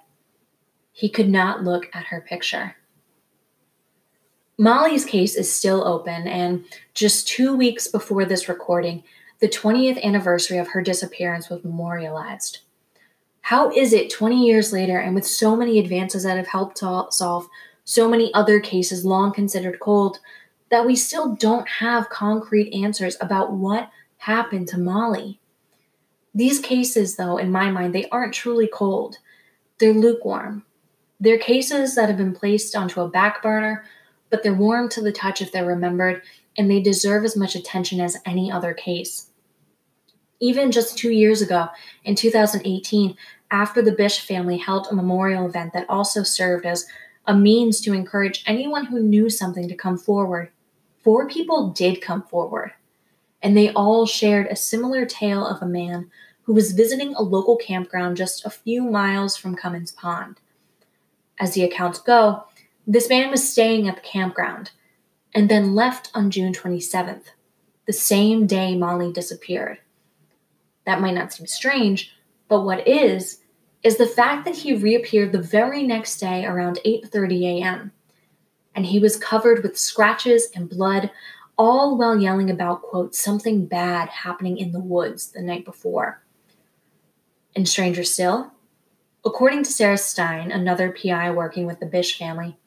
He 0.94 1.10
could 1.10 1.28
not 1.28 1.64
look 1.64 1.90
at 1.94 2.06
her 2.06 2.22
picture. 2.22 2.76
Molly's 4.58 5.04
case 5.04 5.36
is 5.36 5.52
still 5.52 5.86
open, 5.86 6.28
and 6.28 6.64
just 6.94 7.28
two 7.28 7.56
weeks 7.56 7.88
before 7.88 8.24
this 8.24 8.48
recording, 8.48 9.04
the 9.40 9.50
20th 9.50 10.02
anniversary 10.04 10.60
of 10.60 10.70
her 10.70 10.82
disappearance 10.82 11.50
was 11.50 11.64
memorialized. 11.64 12.60
How 13.42 13.72
is 13.72 13.92
it 13.92 14.12
20 14.12 14.46
years 14.46 14.72
later, 14.72 15.00
and 15.00 15.16
with 15.16 15.26
so 15.26 15.56
many 15.56 15.80
advances 15.80 16.24
that 16.24 16.38
have 16.38 16.48
helped 16.48 16.78
solve 16.78 17.50
so 17.84 18.08
many 18.08 18.34
other 18.34 18.60
cases 18.60 19.04
long 19.04 19.34
considered 19.34 19.80
cold, 19.80 20.20
that 20.70 20.86
we 20.86 20.96
still 20.96 21.36
don't 21.36 21.68
have 21.68 22.10
concrete 22.10 22.72
answers 22.72 23.18
about 23.20 23.52
what 23.52 23.90
happened 24.18 24.68
to 24.70 24.80
Molly. 24.80 25.40
These 26.34 26.60
cases, 26.60 27.16
though, 27.16 27.38
in 27.38 27.52
my 27.52 27.70
mind, 27.70 27.94
they 27.94 28.08
aren't 28.10 28.34
truly 28.34 28.70
cold. 28.72 29.18
They're 29.80 29.94
lukewarm. 29.94 30.64
They're 31.24 31.38
cases 31.38 31.96
that 31.96 32.10
have 32.10 32.18
been 32.18 32.36
placed 32.36 32.76
onto 32.76 33.00
a 33.00 33.08
back 33.08 33.42
burner, 33.42 33.86
but 34.30 34.44
they're 34.44 34.54
warm 34.54 34.90
to 34.90 35.02
the 35.02 35.14
touch 35.14 35.42
if 35.42 35.54
they're 35.54 35.66
remembered, 35.66 36.22
and 36.58 36.70
they 36.70 36.82
deserve 36.82 37.24
as 37.24 37.38
much 37.38 37.56
attention 37.56 38.02
as 38.02 38.18
any 38.26 38.52
other 38.52 38.74
case. 38.74 39.30
Even 40.42 40.70
just 40.70 40.98
two 40.98 41.12
years 41.12 41.42
ago, 41.42 41.70
in 42.04 42.16
2018, 42.16 43.16
after 43.52 43.82
the 43.82 43.94
Bish 43.94 44.20
family 44.20 44.58
held 44.58 44.88
a 44.92 44.96
memorial 44.96 45.46
event 45.46 45.72
that 45.72 45.90
also 45.90 46.24
served 46.24 46.66
as 46.66 46.88
a 47.26 47.34
means 47.34 47.80
to 47.80 47.94
encourage 47.94 48.44
anyone 48.46 48.88
who 48.88 49.00
knew 49.00 49.30
something 49.30 49.70
to 49.70 49.76
come 49.76 49.98
forward, 49.98 50.52
four 51.06 51.26
people 51.30 51.70
did 51.70 52.02
come 52.02 52.24
forward. 52.24 52.74
And 53.42 53.56
they 53.56 53.72
all 53.72 54.06
shared 54.06 54.48
a 54.48 54.58
similar 54.58 55.06
tale 55.06 55.48
of 55.48 55.62
a 55.62 55.66
man 55.66 56.12
who 56.42 56.54
was 56.54 56.74
visiting 56.74 57.16
a 57.16 57.22
local 57.22 57.56
campground 57.56 58.18
just 58.18 58.46
a 58.46 58.50
few 58.50 58.84
miles 58.84 59.38
from 59.38 59.56
Comins 59.56 59.94
Pond. 59.94 60.42
As 61.40 61.54
the 61.54 61.64
accounts 61.64 62.00
go, 62.00 62.44
this 62.86 63.10
man 63.10 63.32
was 63.32 63.50
staying 63.50 63.88
at 63.88 63.96
the 63.96 64.02
campground 64.02 64.72
and 65.34 65.50
then 65.50 65.76
left 65.76 66.12
on 66.14 66.32
June 66.32 66.54
27th, 66.54 67.26
the 67.86 67.94
same 67.94 68.46
day 68.46 68.76
Molly 68.76 69.12
disappeared. 69.12 69.80
That 70.86 71.02
might 71.02 71.16
not 71.16 71.34
seem 71.34 71.48
strange, 71.48 72.14
but 72.48 72.62
what 72.62 72.88
is 72.88 73.40
is 73.84 73.98
the 73.98 74.08
fact 74.08 74.46
that 74.46 74.56
he 74.56 74.74
reappeared 74.74 75.32
the 75.32 75.42
very 75.42 75.84
next 75.84 76.18
day 76.18 76.46
around 76.46 76.80
8:30 76.86 77.62
a.m. 77.62 77.92
and 78.74 78.86
he 78.86 79.00
was 79.00 79.18
covered 79.18 79.62
with 79.62 79.78
scratches 79.78 80.50
and 80.56 80.70
blood 80.70 81.12
all 81.58 81.98
while 81.98 82.18
yelling 82.18 82.50
about 82.50 82.82
quote 82.82 83.14
something 83.14 83.66
bad 83.66 84.10
happening 84.10 84.58
in 84.58 84.72
the 84.72 84.80
woods 84.80 85.32
the 85.32 85.42
night 85.42 85.66
before. 85.66 86.24
And 87.56 87.68
stranger 87.68 88.04
still, 88.04 88.52
according 89.26 89.64
to 89.64 89.72
Sarah 89.72 89.98
Stein, 89.98 90.52
another 90.52 90.92
PI 90.92 91.32
working 91.32 91.66
with 91.66 91.80
the 91.80 91.86
Bish 91.86 92.18
family, 92.18 92.58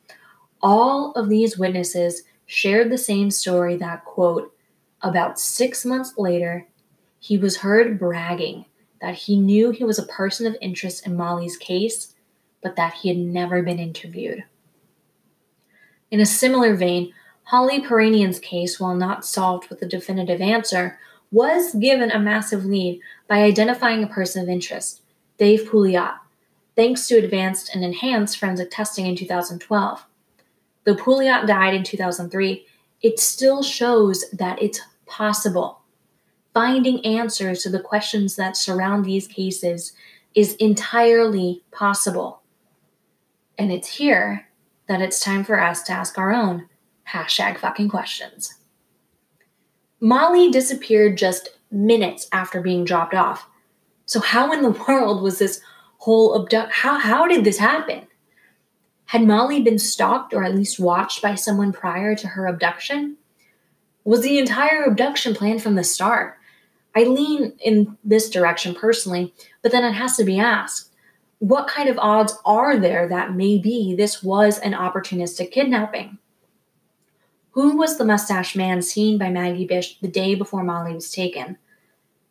all 0.62 1.12
of 1.12 1.28
these 1.28 1.58
witnesses 1.58 2.22
shared 2.46 2.90
the 2.90 2.98
same 2.98 3.30
story 3.30 3.76
that 3.76 4.04
quote 4.04 4.54
about 5.02 5.38
6 5.38 5.84
months 5.84 6.14
later 6.16 6.66
he 7.18 7.36
was 7.36 7.58
heard 7.58 7.98
bragging 7.98 8.64
that 9.00 9.14
he 9.14 9.38
knew 9.38 9.70
he 9.70 9.84
was 9.84 9.98
a 9.98 10.06
person 10.06 10.46
of 10.46 10.56
interest 10.60 11.06
in 11.06 11.16
Molly's 11.16 11.56
case, 11.56 12.14
but 12.62 12.76
that 12.76 12.94
he 12.94 13.08
had 13.08 13.18
never 13.18 13.62
been 13.62 13.78
interviewed. 13.78 14.44
In 16.10 16.20
a 16.20 16.26
similar 16.26 16.74
vein, 16.74 17.12
Holly 17.44 17.80
Piirainen's 17.80 18.40
case, 18.40 18.80
while 18.80 18.94
not 18.94 19.26
solved 19.26 19.68
with 19.68 19.82
a 19.82 19.86
definitive 19.86 20.40
answer, 20.40 20.98
was 21.30 21.74
given 21.74 22.10
a 22.10 22.18
massive 22.18 22.64
lead 22.64 23.00
by 23.28 23.42
identifying 23.42 24.02
a 24.02 24.08
person 24.08 24.42
of 24.42 24.48
interest, 24.48 25.02
Dave 25.36 25.68
Pouliot, 25.68 26.14
thanks 26.76 27.08
to 27.08 27.16
advanced 27.16 27.74
and 27.74 27.82
enhanced 27.82 28.38
forensic 28.38 28.70
testing 28.70 29.06
in 29.06 29.16
2012. 29.16 30.06
Though 30.84 30.94
Pouliot 30.94 31.46
died 31.46 31.74
in 31.74 31.82
2003, 31.82 32.66
it 33.02 33.18
still 33.18 33.62
shows 33.62 34.24
that 34.32 34.62
it's 34.62 34.80
possible 35.06 35.80
finding 36.56 37.04
answers 37.04 37.62
to 37.62 37.68
the 37.68 37.78
questions 37.78 38.34
that 38.36 38.56
surround 38.56 39.04
these 39.04 39.26
cases 39.26 39.92
is 40.34 40.54
entirely 40.54 41.62
possible. 41.70 42.40
And 43.58 43.70
it's 43.70 43.98
here 43.98 44.48
that 44.88 45.02
it's 45.02 45.20
time 45.20 45.44
for 45.44 45.60
us 45.60 45.82
to 45.82 45.92
ask 45.92 46.16
our 46.16 46.32
own 46.32 46.66
hashtag 47.12 47.58
fucking 47.58 47.90
questions. 47.90 48.54
Molly 50.00 50.50
disappeared 50.50 51.18
just 51.18 51.50
minutes 51.70 52.26
after 52.32 52.62
being 52.62 52.86
dropped 52.86 53.12
off. 53.12 53.46
So, 54.06 54.20
how 54.20 54.50
in 54.50 54.62
the 54.62 54.70
world 54.88 55.22
was 55.22 55.38
this 55.38 55.60
whole 56.06 56.40
abduct? 56.40 56.72
How, 56.72 57.00
how 57.00 57.26
did 57.26 57.42
this 57.42 57.58
happen? 57.58 58.06
Had 59.06 59.26
Molly 59.26 59.60
been 59.60 59.78
stalked 59.78 60.32
or 60.32 60.44
at 60.44 60.54
least 60.54 60.78
watched 60.78 61.20
by 61.20 61.34
someone 61.34 61.72
prior 61.72 62.14
to 62.14 62.28
her 62.28 62.46
abduction? 62.46 63.16
Was 64.04 64.22
the 64.22 64.38
entire 64.38 64.84
abduction 64.84 65.34
planned 65.34 65.64
from 65.64 65.74
the 65.74 65.82
start? 65.82 66.38
I 66.94 67.02
lean 67.02 67.54
in 67.60 67.98
this 68.04 68.30
direction 68.30 68.72
personally, 68.72 69.34
but 69.62 69.72
then 69.72 69.84
it 69.84 69.94
has 69.94 70.16
to 70.16 70.24
be 70.24 70.38
asked 70.38 70.92
what 71.40 71.66
kind 71.66 71.88
of 71.88 71.98
odds 71.98 72.38
are 72.44 72.78
there 72.78 73.08
that 73.08 73.34
maybe 73.34 73.94
this 73.98 74.22
was 74.22 74.58
an 74.60 74.72
opportunistic 74.74 75.50
kidnapping? 75.50 76.18
Who 77.50 77.76
was 77.76 77.98
the 77.98 78.04
mustache 78.04 78.54
man 78.54 78.80
seen 78.80 79.18
by 79.18 79.30
Maggie 79.30 79.66
Bish 79.66 79.98
the 79.98 80.08
day 80.08 80.36
before 80.36 80.62
Molly 80.62 80.94
was 80.94 81.10
taken? 81.10 81.58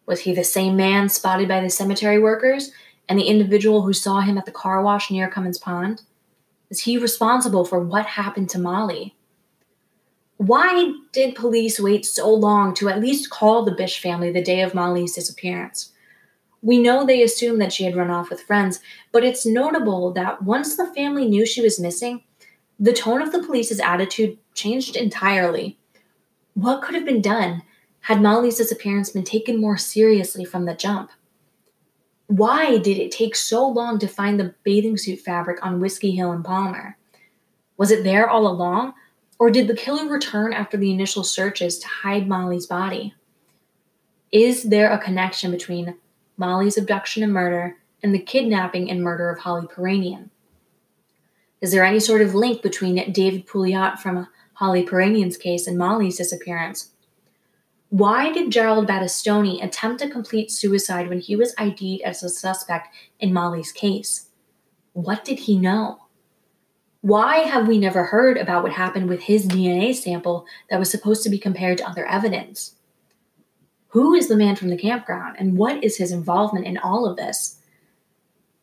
Was 0.05 0.21
he 0.21 0.33
the 0.33 0.45
same 0.45 0.77
man 0.77 1.09
spotted 1.09 1.49
by 1.49 1.59
the 1.59 1.69
cemetery 1.69 2.19
workers 2.19 2.71
and 3.07 3.19
the 3.19 3.25
individual 3.25 3.81
who 3.81 3.93
saw 3.93 4.21
him 4.21 4.37
at 4.37 4.45
the 4.45 4.51
car 4.51 4.81
wash 4.81 5.11
near 5.11 5.29
Comins 5.29 5.57
Pond? 5.57 6.01
Is 6.69 6.81
he 6.81 6.97
responsible 6.97 7.65
for 7.65 7.79
what 7.79 8.05
happened 8.05 8.49
to 8.51 8.59
Molly? 8.59 9.15
Why 10.37 10.93
did 11.13 11.35
police 11.35 11.79
wait 11.79 12.05
so 12.05 12.29
long 12.29 12.73
to 12.75 12.89
at 12.89 12.99
least 12.99 13.29
call 13.29 13.63
the 13.63 13.71
Bish 13.71 14.01
family 14.01 14.31
the 14.31 14.41
day 14.41 14.61
of 14.61 14.73
Molly's 14.73 15.15
disappearance? 15.15 15.93
We 16.61 16.79
know 16.79 17.05
they 17.05 17.21
assumed 17.21 17.61
that 17.61 17.71
she 17.71 17.83
had 17.83 17.95
run 17.95 18.09
off 18.09 18.29
with 18.29 18.41
friends, 18.41 18.79
but 19.11 19.23
it's 19.23 19.45
notable 19.45 20.11
that 20.13 20.41
once 20.41 20.75
the 20.75 20.91
family 20.93 21.27
knew 21.27 21.45
she 21.45 21.61
was 21.61 21.79
missing, 21.79 22.23
the 22.79 22.91
tone 22.91 23.21
of 23.21 23.31
the 23.31 23.43
police's 23.43 23.79
attitude 23.79 24.37
changed 24.53 24.95
entirely. 24.95 25.77
What 26.55 26.81
could 26.81 26.95
have 26.95 27.05
been 27.05 27.21
done 27.21 27.61
had 28.01 28.21
Molly's 28.21 28.57
disappearance 28.57 29.11
been 29.11 29.23
taken 29.23 29.61
more 29.61 29.77
seriously 29.77 30.43
from 30.43 30.65
the 30.65 30.73
jump? 30.73 31.11
Why 32.27 32.77
did 32.77 32.97
it 32.97 33.11
take 33.11 33.35
so 33.35 33.67
long 33.67 33.99
to 33.99 34.07
find 34.07 34.39
the 34.39 34.55
bathing 34.63 34.97
suit 34.97 35.19
fabric 35.19 35.63
on 35.63 35.79
Whiskey 35.79 36.11
Hill 36.11 36.31
and 36.31 36.43
Palmer? 36.43 36.97
Was 37.77 37.91
it 37.91 38.03
there 38.03 38.29
all 38.29 38.47
along? 38.47 38.93
Or 39.37 39.51
did 39.51 39.67
the 39.67 39.75
killer 39.75 40.07
return 40.07 40.53
after 40.53 40.77
the 40.77 40.91
initial 40.91 41.23
searches 41.23 41.77
to 41.79 41.87
hide 41.87 42.27
Molly's 42.27 42.65
body? 42.65 43.13
Is 44.31 44.63
there 44.63 44.91
a 44.91 44.97
connection 44.97 45.51
between 45.51 45.97
Molly's 46.37 46.77
abduction 46.77 47.21
and 47.21 47.33
murder 47.33 47.77
and 48.01 48.13
the 48.13 48.19
kidnapping 48.19 48.89
and 48.89 49.01
murder 49.01 49.29
of 49.29 49.39
Holly 49.39 49.67
Piirainen? 49.67 50.29
Is 51.61 51.71
there 51.71 51.85
any 51.85 51.99
sort 51.99 52.21
of 52.21 52.35
link 52.35 52.61
between 52.61 53.11
David 53.11 53.45
Pouliot 53.47 53.99
from 53.99 54.27
Holly 54.53 54.85
Piirainen's 54.85 55.37
case 55.37 55.67
and 55.67 55.77
Molly's 55.77 56.17
disappearance? 56.17 56.91
Why 57.95 58.29
did 58.29 58.51
Gerald 58.51 58.89
Battistoni 58.89 59.63
attempt 59.63 60.01
to 60.01 60.09
complete 60.09 60.51
suicide 60.51 61.07
when 61.07 61.21
he 61.21 61.37
was 61.37 61.55
ID'd 61.57 62.01
as 62.01 62.21
a 62.23 62.27
suspect 62.27 62.89
in 63.21 63.31
Molly's 63.31 63.71
case? 63.71 64.31
What 64.91 65.23
did 65.23 65.39
he 65.39 65.57
know? 65.57 65.99
Why 66.99 67.37
have 67.37 67.69
we 67.69 67.77
never 67.77 68.03
heard 68.03 68.37
about 68.37 68.63
what 68.63 68.73
happened 68.73 69.07
with 69.07 69.21
his 69.21 69.47
DNA 69.47 69.95
sample 69.95 70.45
that 70.69 70.77
was 70.77 70.91
supposed 70.91 71.23
to 71.23 71.29
be 71.29 71.39
compared 71.39 71.77
to 71.77 71.87
other 71.87 72.05
evidence? 72.05 72.75
Who 73.91 74.13
is 74.13 74.27
the 74.27 74.35
man 74.35 74.57
from 74.57 74.71
the 74.71 74.77
campground 74.77 75.37
and 75.39 75.57
what 75.57 75.81
is 75.81 75.95
his 75.95 76.11
involvement 76.11 76.65
in 76.65 76.77
all 76.77 77.09
of 77.09 77.15
this? 77.15 77.61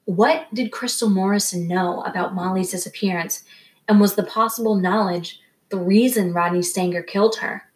What 0.04 0.52
did 0.52 0.72
Crystal 0.72 1.08
Morrison 1.08 1.66
know 1.66 2.02
about 2.02 2.34
Molly's 2.34 2.72
disappearance 2.72 3.44
and 3.88 3.98
was 3.98 4.14
the 4.14 4.24
possible 4.24 4.74
knowledge 4.74 5.40
the 5.70 5.78
reason 5.78 6.34
Rodney 6.34 6.60
Stanger 6.60 7.02
killed 7.02 7.36
her? 7.36 7.71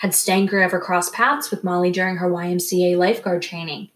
Had 0.00 0.14
Stanger 0.14 0.60
ever 0.60 0.80
crossed 0.80 1.12
paths 1.12 1.50
with 1.50 1.62
Molly 1.62 1.90
during 1.90 2.16
her 2.16 2.30
YMCA 2.30 2.96
lifeguard 2.96 3.42
training? 3.42 3.90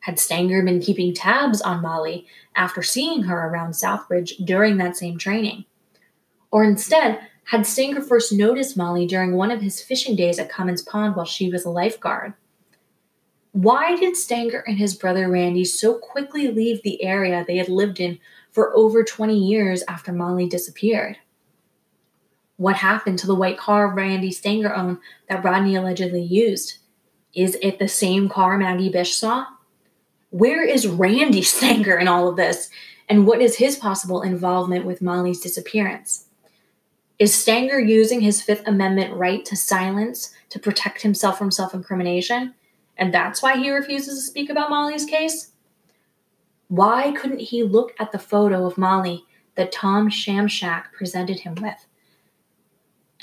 Had 0.00 0.18
Stanger 0.18 0.62
been 0.62 0.80
keeping 0.80 1.14
tabs 1.14 1.62
on 1.62 1.80
Molly 1.80 2.26
after 2.54 2.82
seeing 2.82 3.22
her 3.22 3.48
around 3.48 3.72
Southbridge 3.72 4.44
during 4.44 4.76
that 4.76 4.98
same 4.98 5.16
training? 5.16 5.64
Or 6.50 6.62
instead, 6.62 7.20
had 7.44 7.66
Stanger 7.66 8.02
first 8.02 8.34
noticed 8.34 8.76
Molly 8.76 9.06
during 9.06 9.34
one 9.34 9.50
of 9.50 9.62
his 9.62 9.80
fishing 9.80 10.14
days 10.14 10.38
at 10.38 10.50
Comins 10.50 10.82
Pond 10.82 11.16
while 11.16 11.24
she 11.24 11.50
was 11.50 11.64
a 11.64 11.70
lifeguard? 11.70 12.34
Why 13.52 13.96
did 13.96 14.18
Stanger 14.18 14.62
and 14.66 14.76
his 14.76 14.94
brother 14.94 15.26
Randy 15.26 15.64
so 15.64 15.94
quickly 15.94 16.48
leave 16.48 16.82
the 16.82 17.02
area 17.02 17.46
they 17.46 17.56
had 17.56 17.70
lived 17.70 17.98
in 17.98 18.18
for 18.52 18.76
over 18.76 19.02
20 19.02 19.38
years 19.38 19.82
after 19.88 20.12
Molly 20.12 20.46
disappeared? 20.50 21.16
What 22.60 22.76
happened 22.76 23.18
to 23.20 23.26
the 23.26 23.34
white 23.34 23.56
car 23.56 23.88
Randy 23.88 24.30
Stanger 24.30 24.74
owned 24.74 24.98
that 25.30 25.42
Rodney 25.42 25.76
allegedly 25.76 26.20
used? 26.20 26.76
Is 27.32 27.56
it 27.62 27.78
the 27.78 27.88
same 27.88 28.28
car 28.28 28.58
Maggie 28.58 28.90
Bish 28.90 29.16
saw? 29.16 29.46
where 30.28 30.62
is 30.62 30.86
Randy 30.86 31.40
Stanger 31.56 31.98
in 31.98 32.06
all 32.06 32.28
of 32.28 32.36
this? 32.36 32.68
And 33.08 33.26
what 33.26 33.40
is 33.40 33.56
his 33.56 33.76
possible 33.76 34.20
involvement 34.20 34.84
with 34.84 35.00
Molly's 35.00 35.40
disappearance? 35.40 36.26
Is 37.18 37.34
Stanger 37.34 37.80
using 37.80 38.20
his 38.20 38.42
Fifth 38.42 38.68
Amendment 38.68 39.14
right 39.14 39.42
to 39.46 39.56
silence 39.56 40.34
to 40.50 40.58
protect 40.58 41.00
himself 41.00 41.38
from 41.38 41.50
self 41.50 41.72
incrimination? 41.72 42.54
And 42.98 43.14
that's 43.14 43.42
why 43.42 43.56
he 43.56 43.70
refuses 43.70 44.18
to 44.18 44.30
speak 44.30 44.50
about 44.50 44.68
Molly's 44.68 45.06
case? 45.06 45.52
Why 46.68 47.12
couldn't 47.12 47.40
he 47.40 47.62
look 47.62 47.94
at 47.98 48.12
the 48.12 48.18
photo 48.18 48.66
of 48.66 48.76
Molly 48.76 49.24
that 49.60 49.72
Tom 49.72 50.08
Shamshak 50.08 50.92
presented 50.92 51.40
him 51.40 51.54
with. 51.56 51.86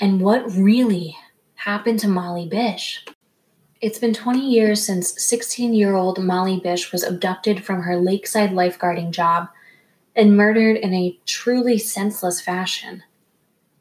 And 0.00 0.20
what 0.20 0.50
really 0.52 1.16
happened 1.56 1.98
to 2.00 2.08
Molly 2.08 2.46
Bish? 2.46 3.04
It's 3.80 3.98
been 3.98 4.14
20 4.14 4.38
years 4.38 4.84
since 4.84 5.20
16 5.22 5.74
year 5.74 5.96
old 5.96 6.22
Molly 6.22 6.60
Bish 6.60 6.92
was 6.92 7.02
abducted 7.02 7.64
from 7.64 7.82
her 7.82 7.96
lakeside 7.96 8.50
lifeguarding 8.50 9.10
job 9.10 9.48
and 10.14 10.36
murdered 10.36 10.76
in 10.76 10.94
a 10.94 11.18
truly 11.26 11.78
senseless 11.78 12.40
fashion. 12.40 13.02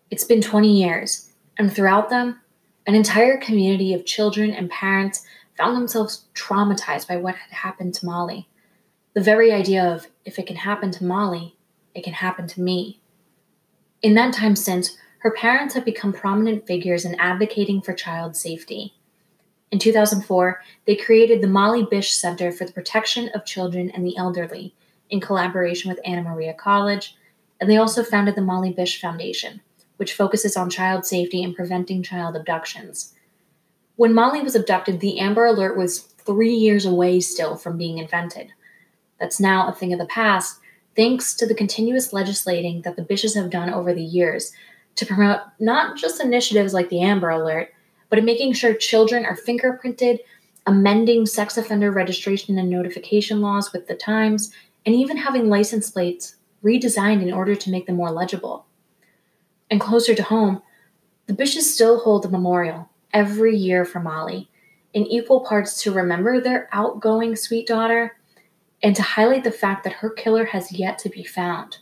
It's 0.10 0.24
been 0.24 0.42
20 0.42 0.82
years, 0.82 1.32
and 1.58 1.72
throughout 1.72 2.10
them, 2.10 2.42
an 2.88 2.96
entire 2.96 3.38
community 3.38 3.94
of 3.94 4.06
children 4.06 4.52
and 4.52 4.72
parents 4.72 5.24
found 5.56 5.76
themselves 5.76 6.26
traumatized 6.34 7.08
by 7.08 7.18
what 7.18 7.36
had 7.36 7.52
happened 7.52 7.94
to 7.96 8.06
Molly. 8.06 8.48
The 9.14 9.22
very 9.22 9.52
idea 9.52 9.84
of, 9.84 10.08
if 10.26 10.40
it 10.40 10.48
can 10.48 10.58
happen 10.58 10.90
to 10.92 11.06
Molly, 11.06 11.58
it 11.94 12.04
can 12.04 12.14
happen 12.14 12.48
to 12.48 12.62
me. 12.62 13.02
In 14.02 14.14
that 14.14 14.34
time 14.34 14.56
since, 14.56 14.96
her 15.20 15.32
parents 15.32 15.74
have 15.74 15.86
become 15.86 16.14
prominent 16.14 16.68
figures 16.68 17.06
in 17.06 17.20
advocating 17.20 17.82
for 17.82 17.94
child 17.94 18.36
safety. 18.36 18.94
In 19.72 19.80
2004, 19.80 20.62
they 20.86 20.96
created 20.96 21.42
the 21.42 21.48
Molly 21.48 21.86
Bish 21.90 22.12
Center 22.12 22.52
for 22.52 22.66
the 22.66 22.72
Protection 22.72 23.30
of 23.34 23.46
Children 23.46 23.92
and 23.92 24.06
the 24.06 24.16
Elderly 24.16 24.74
in 25.10 25.20
collaboration 25.20 25.90
with 25.90 26.00
Anna 26.06 26.22
Maria 26.22 26.54
College, 26.54 27.18
and 27.60 27.70
they 27.70 27.78
also 27.78 28.04
founded 28.04 28.36
the 28.36 28.42
Molly 28.42 28.72
Bish 28.72 29.02
Foundation, 29.02 29.62
which 29.98 30.14
focuses 30.14 30.56
on 30.56 30.70
child 30.70 31.06
safety 31.06 31.44
and 31.44 31.56
preventing 31.56 32.04
child 32.04 32.36
abductions. 32.36 33.14
When 33.96 34.14
Molly 34.14 34.42
was 34.42 34.56
abducted, 34.56 35.00
the 35.00 35.20
Amber 35.20 35.46
Alert 35.46 35.76
was 35.76 36.00
three 36.00 36.54
years 36.54 36.86
away 36.86 37.20
still 37.20 37.56
from 37.56 37.78
being 37.78 37.98
invented. 37.98 38.50
That's 39.20 39.40
now 39.40 39.68
a 39.68 39.74
thing 39.74 39.92
of 39.92 40.00
the 40.00 40.06
past, 40.06 40.60
thanks 40.96 41.34
to 41.36 41.48
the 41.48 41.56
continuous 41.56 42.14
legislating 42.14 42.84
that 42.84 42.96
the 42.96 43.02
Bishes 43.02 43.36
have 43.36 43.50
done 43.50 43.74
over 43.74 43.94
the 43.94 44.04
years 44.04 44.52
to 44.98 45.06
promote 45.06 45.40
not 45.60 45.98
just 45.98 46.22
initiatives 46.22 46.74
like 46.74 46.90
the 46.90 47.02
Amber 47.02 47.30
Alert, 47.30 47.74
but 48.10 48.20
in 48.20 48.26
making 48.26 48.54
sure 48.54 48.74
children 48.74 49.26
are 49.26 49.38
fingerprinted, 49.38 50.20
amending 50.66 51.26
sex 51.26 51.58
offender 51.58 51.92
registration 51.92 52.58
and 52.58 52.70
notification 52.70 53.42
laws 53.42 53.72
with 53.72 53.88
the 53.88 53.96
times, 53.96 54.52
and 54.86 54.96
even 54.96 55.18
having 55.18 55.50
license 55.50 55.90
plates 55.90 56.36
redesigned 56.64 57.22
in 57.22 57.34
order 57.34 57.56
to 57.56 57.72
make 57.72 57.86
them 57.86 57.96
more 57.96 58.12
legible. 58.12 58.66
And 59.70 59.80
closer 59.80 60.16
to 60.16 60.24
home, 60.24 60.62
the 61.28 61.34
Bishes 61.34 61.62
still 61.62 62.00
hold 62.00 62.26
a 62.26 62.30
memorial 62.30 62.90
every 63.14 63.56
year 63.56 63.86
for 63.86 64.00
Molly, 64.00 64.50
in 64.94 65.06
equal 65.06 65.42
parts 65.42 65.82
to 65.84 65.92
remember 65.92 66.40
their 66.40 66.70
outgoing 66.72 67.36
sweet 67.36 67.68
daughter 67.68 68.18
and 68.82 68.96
to 68.96 69.02
highlight 69.02 69.44
the 69.44 69.52
fact 69.52 69.84
that 69.84 69.94
her 69.94 70.10
killer 70.10 70.46
has 70.46 70.72
yet 70.72 70.98
to 71.00 71.10
be 71.10 71.24
found. 71.24 71.78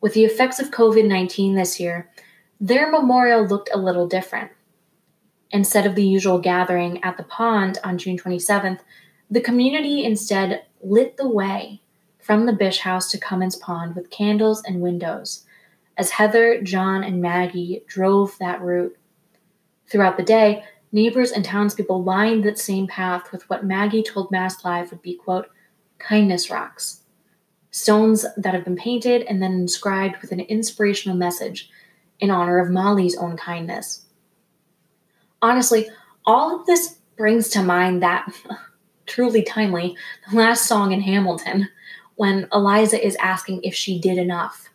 With 0.00 0.14
the 0.14 0.24
effects 0.24 0.60
of 0.60 0.70
COVID 0.70 1.06
19 1.06 1.54
this 1.54 1.80
year, 1.80 2.10
their 2.60 2.90
memorial 2.90 3.46
looked 3.46 3.70
a 3.72 3.78
little 3.78 4.06
different. 4.06 4.50
Instead 5.50 5.86
of 5.86 5.94
the 5.94 6.06
usual 6.06 6.38
gathering 6.38 7.02
at 7.04 7.16
the 7.16 7.22
pond 7.22 7.78
on 7.84 7.98
June 7.98 8.18
27th, 8.18 8.80
the 9.30 9.40
community 9.40 10.04
instead 10.04 10.64
lit 10.82 11.16
the 11.16 11.28
way 11.28 11.80
from 12.20 12.46
the 12.46 12.52
Bish 12.52 12.80
House 12.80 13.10
to 13.10 13.18
Comins 13.18 13.56
Pond 13.56 13.94
with 13.94 14.10
candles 14.10 14.62
and 14.64 14.80
windows 14.80 15.44
as 15.96 16.10
Heather, 16.10 16.60
John, 16.62 17.04
and 17.04 17.20
Maggie 17.20 17.84
drove 17.86 18.36
that 18.38 18.60
route. 18.60 18.96
Throughout 19.90 20.16
the 20.16 20.22
day, 20.22 20.64
neighbors 20.92 21.30
and 21.30 21.44
townspeople 21.44 22.02
lined 22.02 22.44
that 22.44 22.58
same 22.58 22.86
path 22.86 23.30
with 23.30 23.48
what 23.48 23.64
Maggie 23.64 24.02
told 24.02 24.30
Mass 24.30 24.64
Live 24.64 24.90
would 24.90 25.02
be, 25.02 25.14
quote, 25.14 25.48
kindness 25.98 26.50
rocks. 26.50 27.02
Stones 27.70 28.24
that 28.36 28.54
have 28.54 28.64
been 28.64 28.76
painted 28.76 29.22
and 29.22 29.42
then 29.42 29.52
inscribed 29.52 30.16
with 30.20 30.32
an 30.32 30.40
inspirational 30.40 31.16
message 31.16 31.70
in 32.20 32.30
honor 32.30 32.58
of 32.58 32.70
Molly's 32.70 33.16
own 33.16 33.36
kindness. 33.36 34.06
Honestly, 35.42 35.88
all 36.24 36.58
of 36.58 36.66
this 36.66 36.98
brings 37.16 37.48
to 37.50 37.62
mind 37.62 38.02
that 38.02 38.32
truly 39.06 39.42
timely 39.42 39.96
last 40.32 40.66
song 40.66 40.92
in 40.92 41.00
Hamilton 41.00 41.68
when 42.16 42.48
Eliza 42.52 43.04
is 43.04 43.16
asking 43.16 43.62
if 43.62 43.74
she 43.74 44.00
did 44.00 44.18
enough 44.18 44.70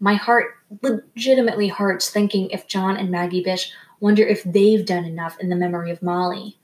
my 0.00 0.14
heart 0.14 0.54
legitimately 0.82 1.68
hurts 1.68 2.10
thinking 2.10 2.50
if 2.50 2.66
John 2.66 2.96
and 2.96 3.10
Maggie 3.10 3.42
Bish 3.42 3.72
wonder 4.00 4.22
if 4.22 4.42
they've 4.44 4.84
done 4.84 5.04
enough 5.04 5.38
in 5.40 5.48
the 5.48 5.56
memory 5.56 5.90
of 5.90 6.02
Molly. 6.02 6.58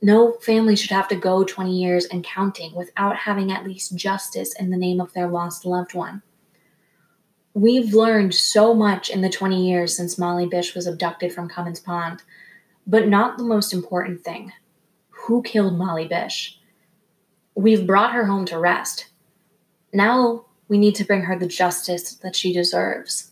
No 0.00 0.32
family 0.34 0.76
should 0.76 0.90
have 0.90 1.08
to 1.08 1.16
go 1.16 1.44
20 1.44 1.76
years 1.76 2.04
and 2.06 2.22
counting 2.22 2.74
without 2.74 3.16
having 3.16 3.50
at 3.50 3.64
least 3.64 3.96
justice 3.96 4.54
in 4.58 4.70
the 4.70 4.76
name 4.76 5.00
of 5.00 5.12
their 5.14 5.28
lost 5.28 5.64
loved 5.64 5.94
one. 5.94 6.22
We've 7.54 7.94
learned 7.94 8.34
so 8.34 8.74
much 8.74 9.10
in 9.10 9.20
the 9.20 9.30
20 9.30 9.68
years 9.68 9.96
since 9.96 10.18
Molly 10.18 10.46
Bish 10.46 10.74
was 10.74 10.86
abducted 10.86 11.32
from 11.32 11.48
Comins 11.48 11.80
Pond, 11.80 12.22
but 12.86 13.08
not 13.08 13.38
the 13.38 13.44
most 13.44 13.72
important 13.72 14.24
thing 14.24 14.52
who 15.24 15.42
killed 15.42 15.78
Molly 15.78 16.06
Bish? 16.06 16.58
We've 17.54 17.86
brought 17.86 18.12
her 18.12 18.26
home 18.26 18.44
to 18.46 18.58
rest. 18.58 19.06
Now 19.92 20.46
we 20.68 20.78
need 20.78 20.94
to 20.96 21.04
bring 21.04 21.22
her 21.22 21.38
the 21.38 21.46
justice 21.46 22.14
that 22.16 22.36
she 22.36 22.52
deserves. 22.52 23.30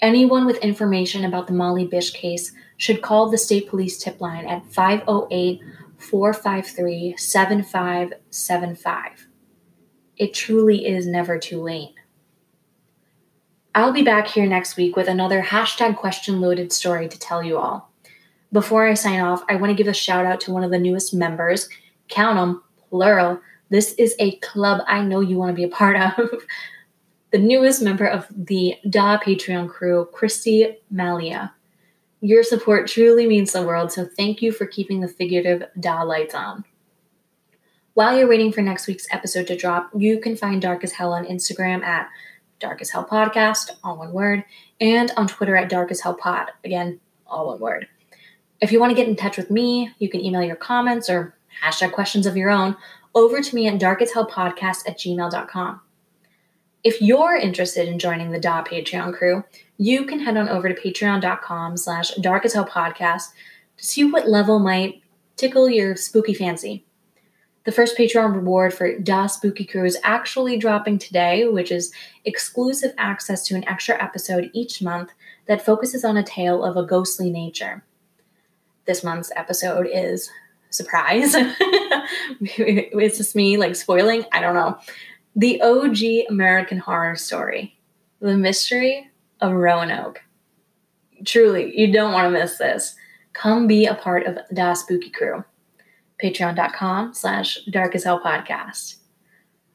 Anyone 0.00 0.46
with 0.46 0.56
information 0.56 1.24
about 1.24 1.46
the 1.46 1.52
Molly 1.52 1.86
Bish 1.86 2.10
case 2.10 2.50
should 2.76 3.02
call 3.02 3.30
the 3.30 3.38
state 3.38 3.68
police 3.68 3.98
tip 3.98 4.20
line 4.20 4.44
at 4.46 4.66
508 4.66 5.60
453 5.98 7.14
7575. 7.16 9.28
It 10.16 10.34
truly 10.34 10.86
is 10.86 11.06
never 11.06 11.38
too 11.38 11.62
late. 11.62 11.94
I'll 13.74 13.92
be 13.92 14.02
back 14.02 14.28
here 14.28 14.46
next 14.46 14.76
week 14.76 14.96
with 14.96 15.08
another 15.08 15.42
hashtag 15.42 15.96
question 15.96 16.42
loaded 16.42 16.72
story 16.72 17.08
to 17.08 17.18
tell 17.18 17.42
you 17.42 17.56
all. 17.56 17.90
Before 18.52 18.86
I 18.86 18.92
sign 18.92 19.20
off, 19.20 19.42
I 19.48 19.56
want 19.56 19.70
to 19.70 19.74
give 19.74 19.88
a 19.88 19.94
shout 19.94 20.26
out 20.26 20.42
to 20.42 20.52
one 20.52 20.62
of 20.62 20.70
the 20.70 20.78
newest 20.78 21.14
members, 21.14 21.70
count 22.08 22.36
them, 22.36 22.62
plural, 22.90 23.40
this 23.70 23.94
is 23.94 24.14
a 24.18 24.36
club 24.36 24.82
I 24.86 25.02
know 25.02 25.20
you 25.20 25.38
want 25.38 25.48
to 25.48 25.54
be 25.54 25.64
a 25.64 25.68
part 25.68 25.96
of. 25.96 26.44
the 27.30 27.38
newest 27.38 27.80
member 27.80 28.04
of 28.04 28.26
the 28.28 28.76
DA 28.86 29.16
Patreon 29.16 29.70
crew, 29.70 30.06
Christy 30.12 30.76
Malia. 30.90 31.54
Your 32.20 32.42
support 32.42 32.86
truly 32.86 33.26
means 33.26 33.52
the 33.52 33.62
world, 33.62 33.90
so 33.90 34.04
thank 34.04 34.42
you 34.42 34.52
for 34.52 34.66
keeping 34.66 35.00
the 35.00 35.08
figurative 35.08 35.66
DA 35.80 36.02
lights 36.02 36.34
on. 36.34 36.66
While 37.94 38.18
you're 38.18 38.28
waiting 38.28 38.52
for 38.52 38.60
next 38.60 38.86
week's 38.86 39.08
episode 39.10 39.46
to 39.46 39.56
drop, 39.56 39.88
you 39.96 40.20
can 40.20 40.36
find 40.36 40.60
Dark 40.60 40.84
as 40.84 40.92
Hell 40.92 41.14
on 41.14 41.24
Instagram 41.24 41.82
at 41.82 42.10
Dark 42.62 42.80
as 42.80 42.88
Hell 42.90 43.04
Podcast, 43.04 43.72
all 43.84 43.98
one 43.98 44.12
word, 44.12 44.44
and 44.80 45.10
on 45.16 45.26
Twitter 45.26 45.56
at 45.56 45.68
Dark 45.68 45.90
as 45.90 46.00
Hell 46.00 46.14
Pod, 46.14 46.50
again, 46.64 47.00
all 47.26 47.48
one 47.48 47.60
word. 47.60 47.88
If 48.60 48.72
you 48.72 48.80
want 48.80 48.90
to 48.90 48.96
get 48.96 49.08
in 49.08 49.16
touch 49.16 49.36
with 49.36 49.50
me, 49.50 49.90
you 49.98 50.08
can 50.08 50.24
email 50.24 50.42
your 50.42 50.56
comments 50.56 51.10
or 51.10 51.34
hashtag 51.62 51.92
questions 51.92 52.24
of 52.24 52.36
your 52.36 52.48
own 52.48 52.76
over 53.14 53.42
to 53.42 53.54
me 53.54 53.66
at 53.66 53.80
darkashellpodcast 53.80 54.88
at 54.88 54.98
gmail.com. 54.98 55.80
If 56.84 57.02
you're 57.02 57.36
interested 57.36 57.88
in 57.88 57.98
joining 57.98 58.30
the 58.30 58.40
DA 58.40 58.62
Patreon 58.62 59.14
crew, 59.14 59.44
you 59.78 60.04
can 60.04 60.20
head 60.20 60.36
on 60.36 60.48
over 60.48 60.72
to 60.72 60.80
patreon.com 60.80 61.76
slash 61.76 62.14
darkashellpodcast 62.14 63.28
to 63.76 63.84
see 63.84 64.04
what 64.04 64.28
level 64.28 64.58
might 64.58 65.02
tickle 65.36 65.68
your 65.68 65.96
spooky 65.96 66.34
fancy. 66.34 66.84
The 67.64 67.72
first 67.72 67.96
Patreon 67.96 68.34
reward 68.34 68.74
for 68.74 68.98
Da 68.98 69.26
Spooky 69.26 69.64
Crew 69.64 69.84
is 69.84 69.98
actually 70.02 70.56
dropping 70.56 70.98
today, 70.98 71.46
which 71.46 71.70
is 71.70 71.92
exclusive 72.24 72.92
access 72.98 73.46
to 73.46 73.54
an 73.54 73.66
extra 73.68 74.02
episode 74.02 74.50
each 74.52 74.82
month 74.82 75.12
that 75.46 75.64
focuses 75.64 76.04
on 76.04 76.16
a 76.16 76.24
tale 76.24 76.64
of 76.64 76.76
a 76.76 76.84
ghostly 76.84 77.30
nature. 77.30 77.84
This 78.84 79.04
month's 79.04 79.30
episode 79.36 79.88
is 79.92 80.28
surprise. 80.70 81.34
it's 82.40 83.18
just 83.18 83.36
me 83.36 83.56
like 83.56 83.76
spoiling. 83.76 84.24
I 84.32 84.40
don't 84.40 84.54
know. 84.54 84.78
The 85.36 85.62
OG 85.62 86.28
American 86.28 86.78
Horror 86.78 87.16
Story, 87.16 87.78
The 88.20 88.36
Mystery 88.36 89.08
of 89.40 89.52
Roanoke. 89.52 90.20
Truly, 91.24 91.78
you 91.78 91.92
don't 91.92 92.12
want 92.12 92.26
to 92.26 92.38
miss 92.38 92.58
this. 92.58 92.96
Come 93.34 93.68
be 93.68 93.86
a 93.86 93.94
part 93.94 94.26
of 94.26 94.38
Da 94.52 94.72
Spooky 94.72 95.10
Crew. 95.10 95.44
Patreon.com 96.22 97.14
slash 97.14 97.58
Dark 97.70 97.94
as 97.94 98.04
Hell 98.04 98.20
Podcast. 98.20 98.96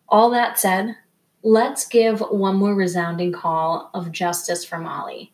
All 0.07 0.29
that 0.29 0.57
said, 0.57 0.95
let's 1.43 1.85
give 1.87 2.19
one 2.21 2.55
more 2.55 2.75
resounding 2.75 3.31
call 3.31 3.89
of 3.93 4.11
justice 4.11 4.63
for 4.63 4.77
Molly. 4.77 5.33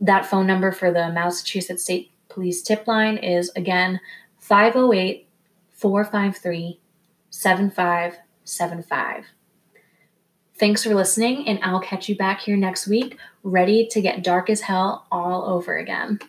That 0.00 0.26
phone 0.26 0.46
number 0.46 0.72
for 0.72 0.90
the 0.90 1.10
Massachusetts 1.10 1.84
State 1.84 2.10
Police 2.28 2.62
tip 2.62 2.86
line 2.86 3.18
is 3.18 3.50
again 3.54 4.00
508 4.38 5.28
453 5.70 6.80
7575. 7.28 9.24
Thanks 10.58 10.84
for 10.84 10.94
listening, 10.94 11.48
and 11.48 11.58
I'll 11.62 11.80
catch 11.80 12.08
you 12.08 12.16
back 12.16 12.40
here 12.40 12.56
next 12.56 12.86
week, 12.86 13.18
ready 13.42 13.86
to 13.88 14.00
get 14.00 14.22
dark 14.22 14.48
as 14.48 14.60
hell 14.62 15.06
all 15.10 15.44
over 15.44 15.76
again. 15.76 16.20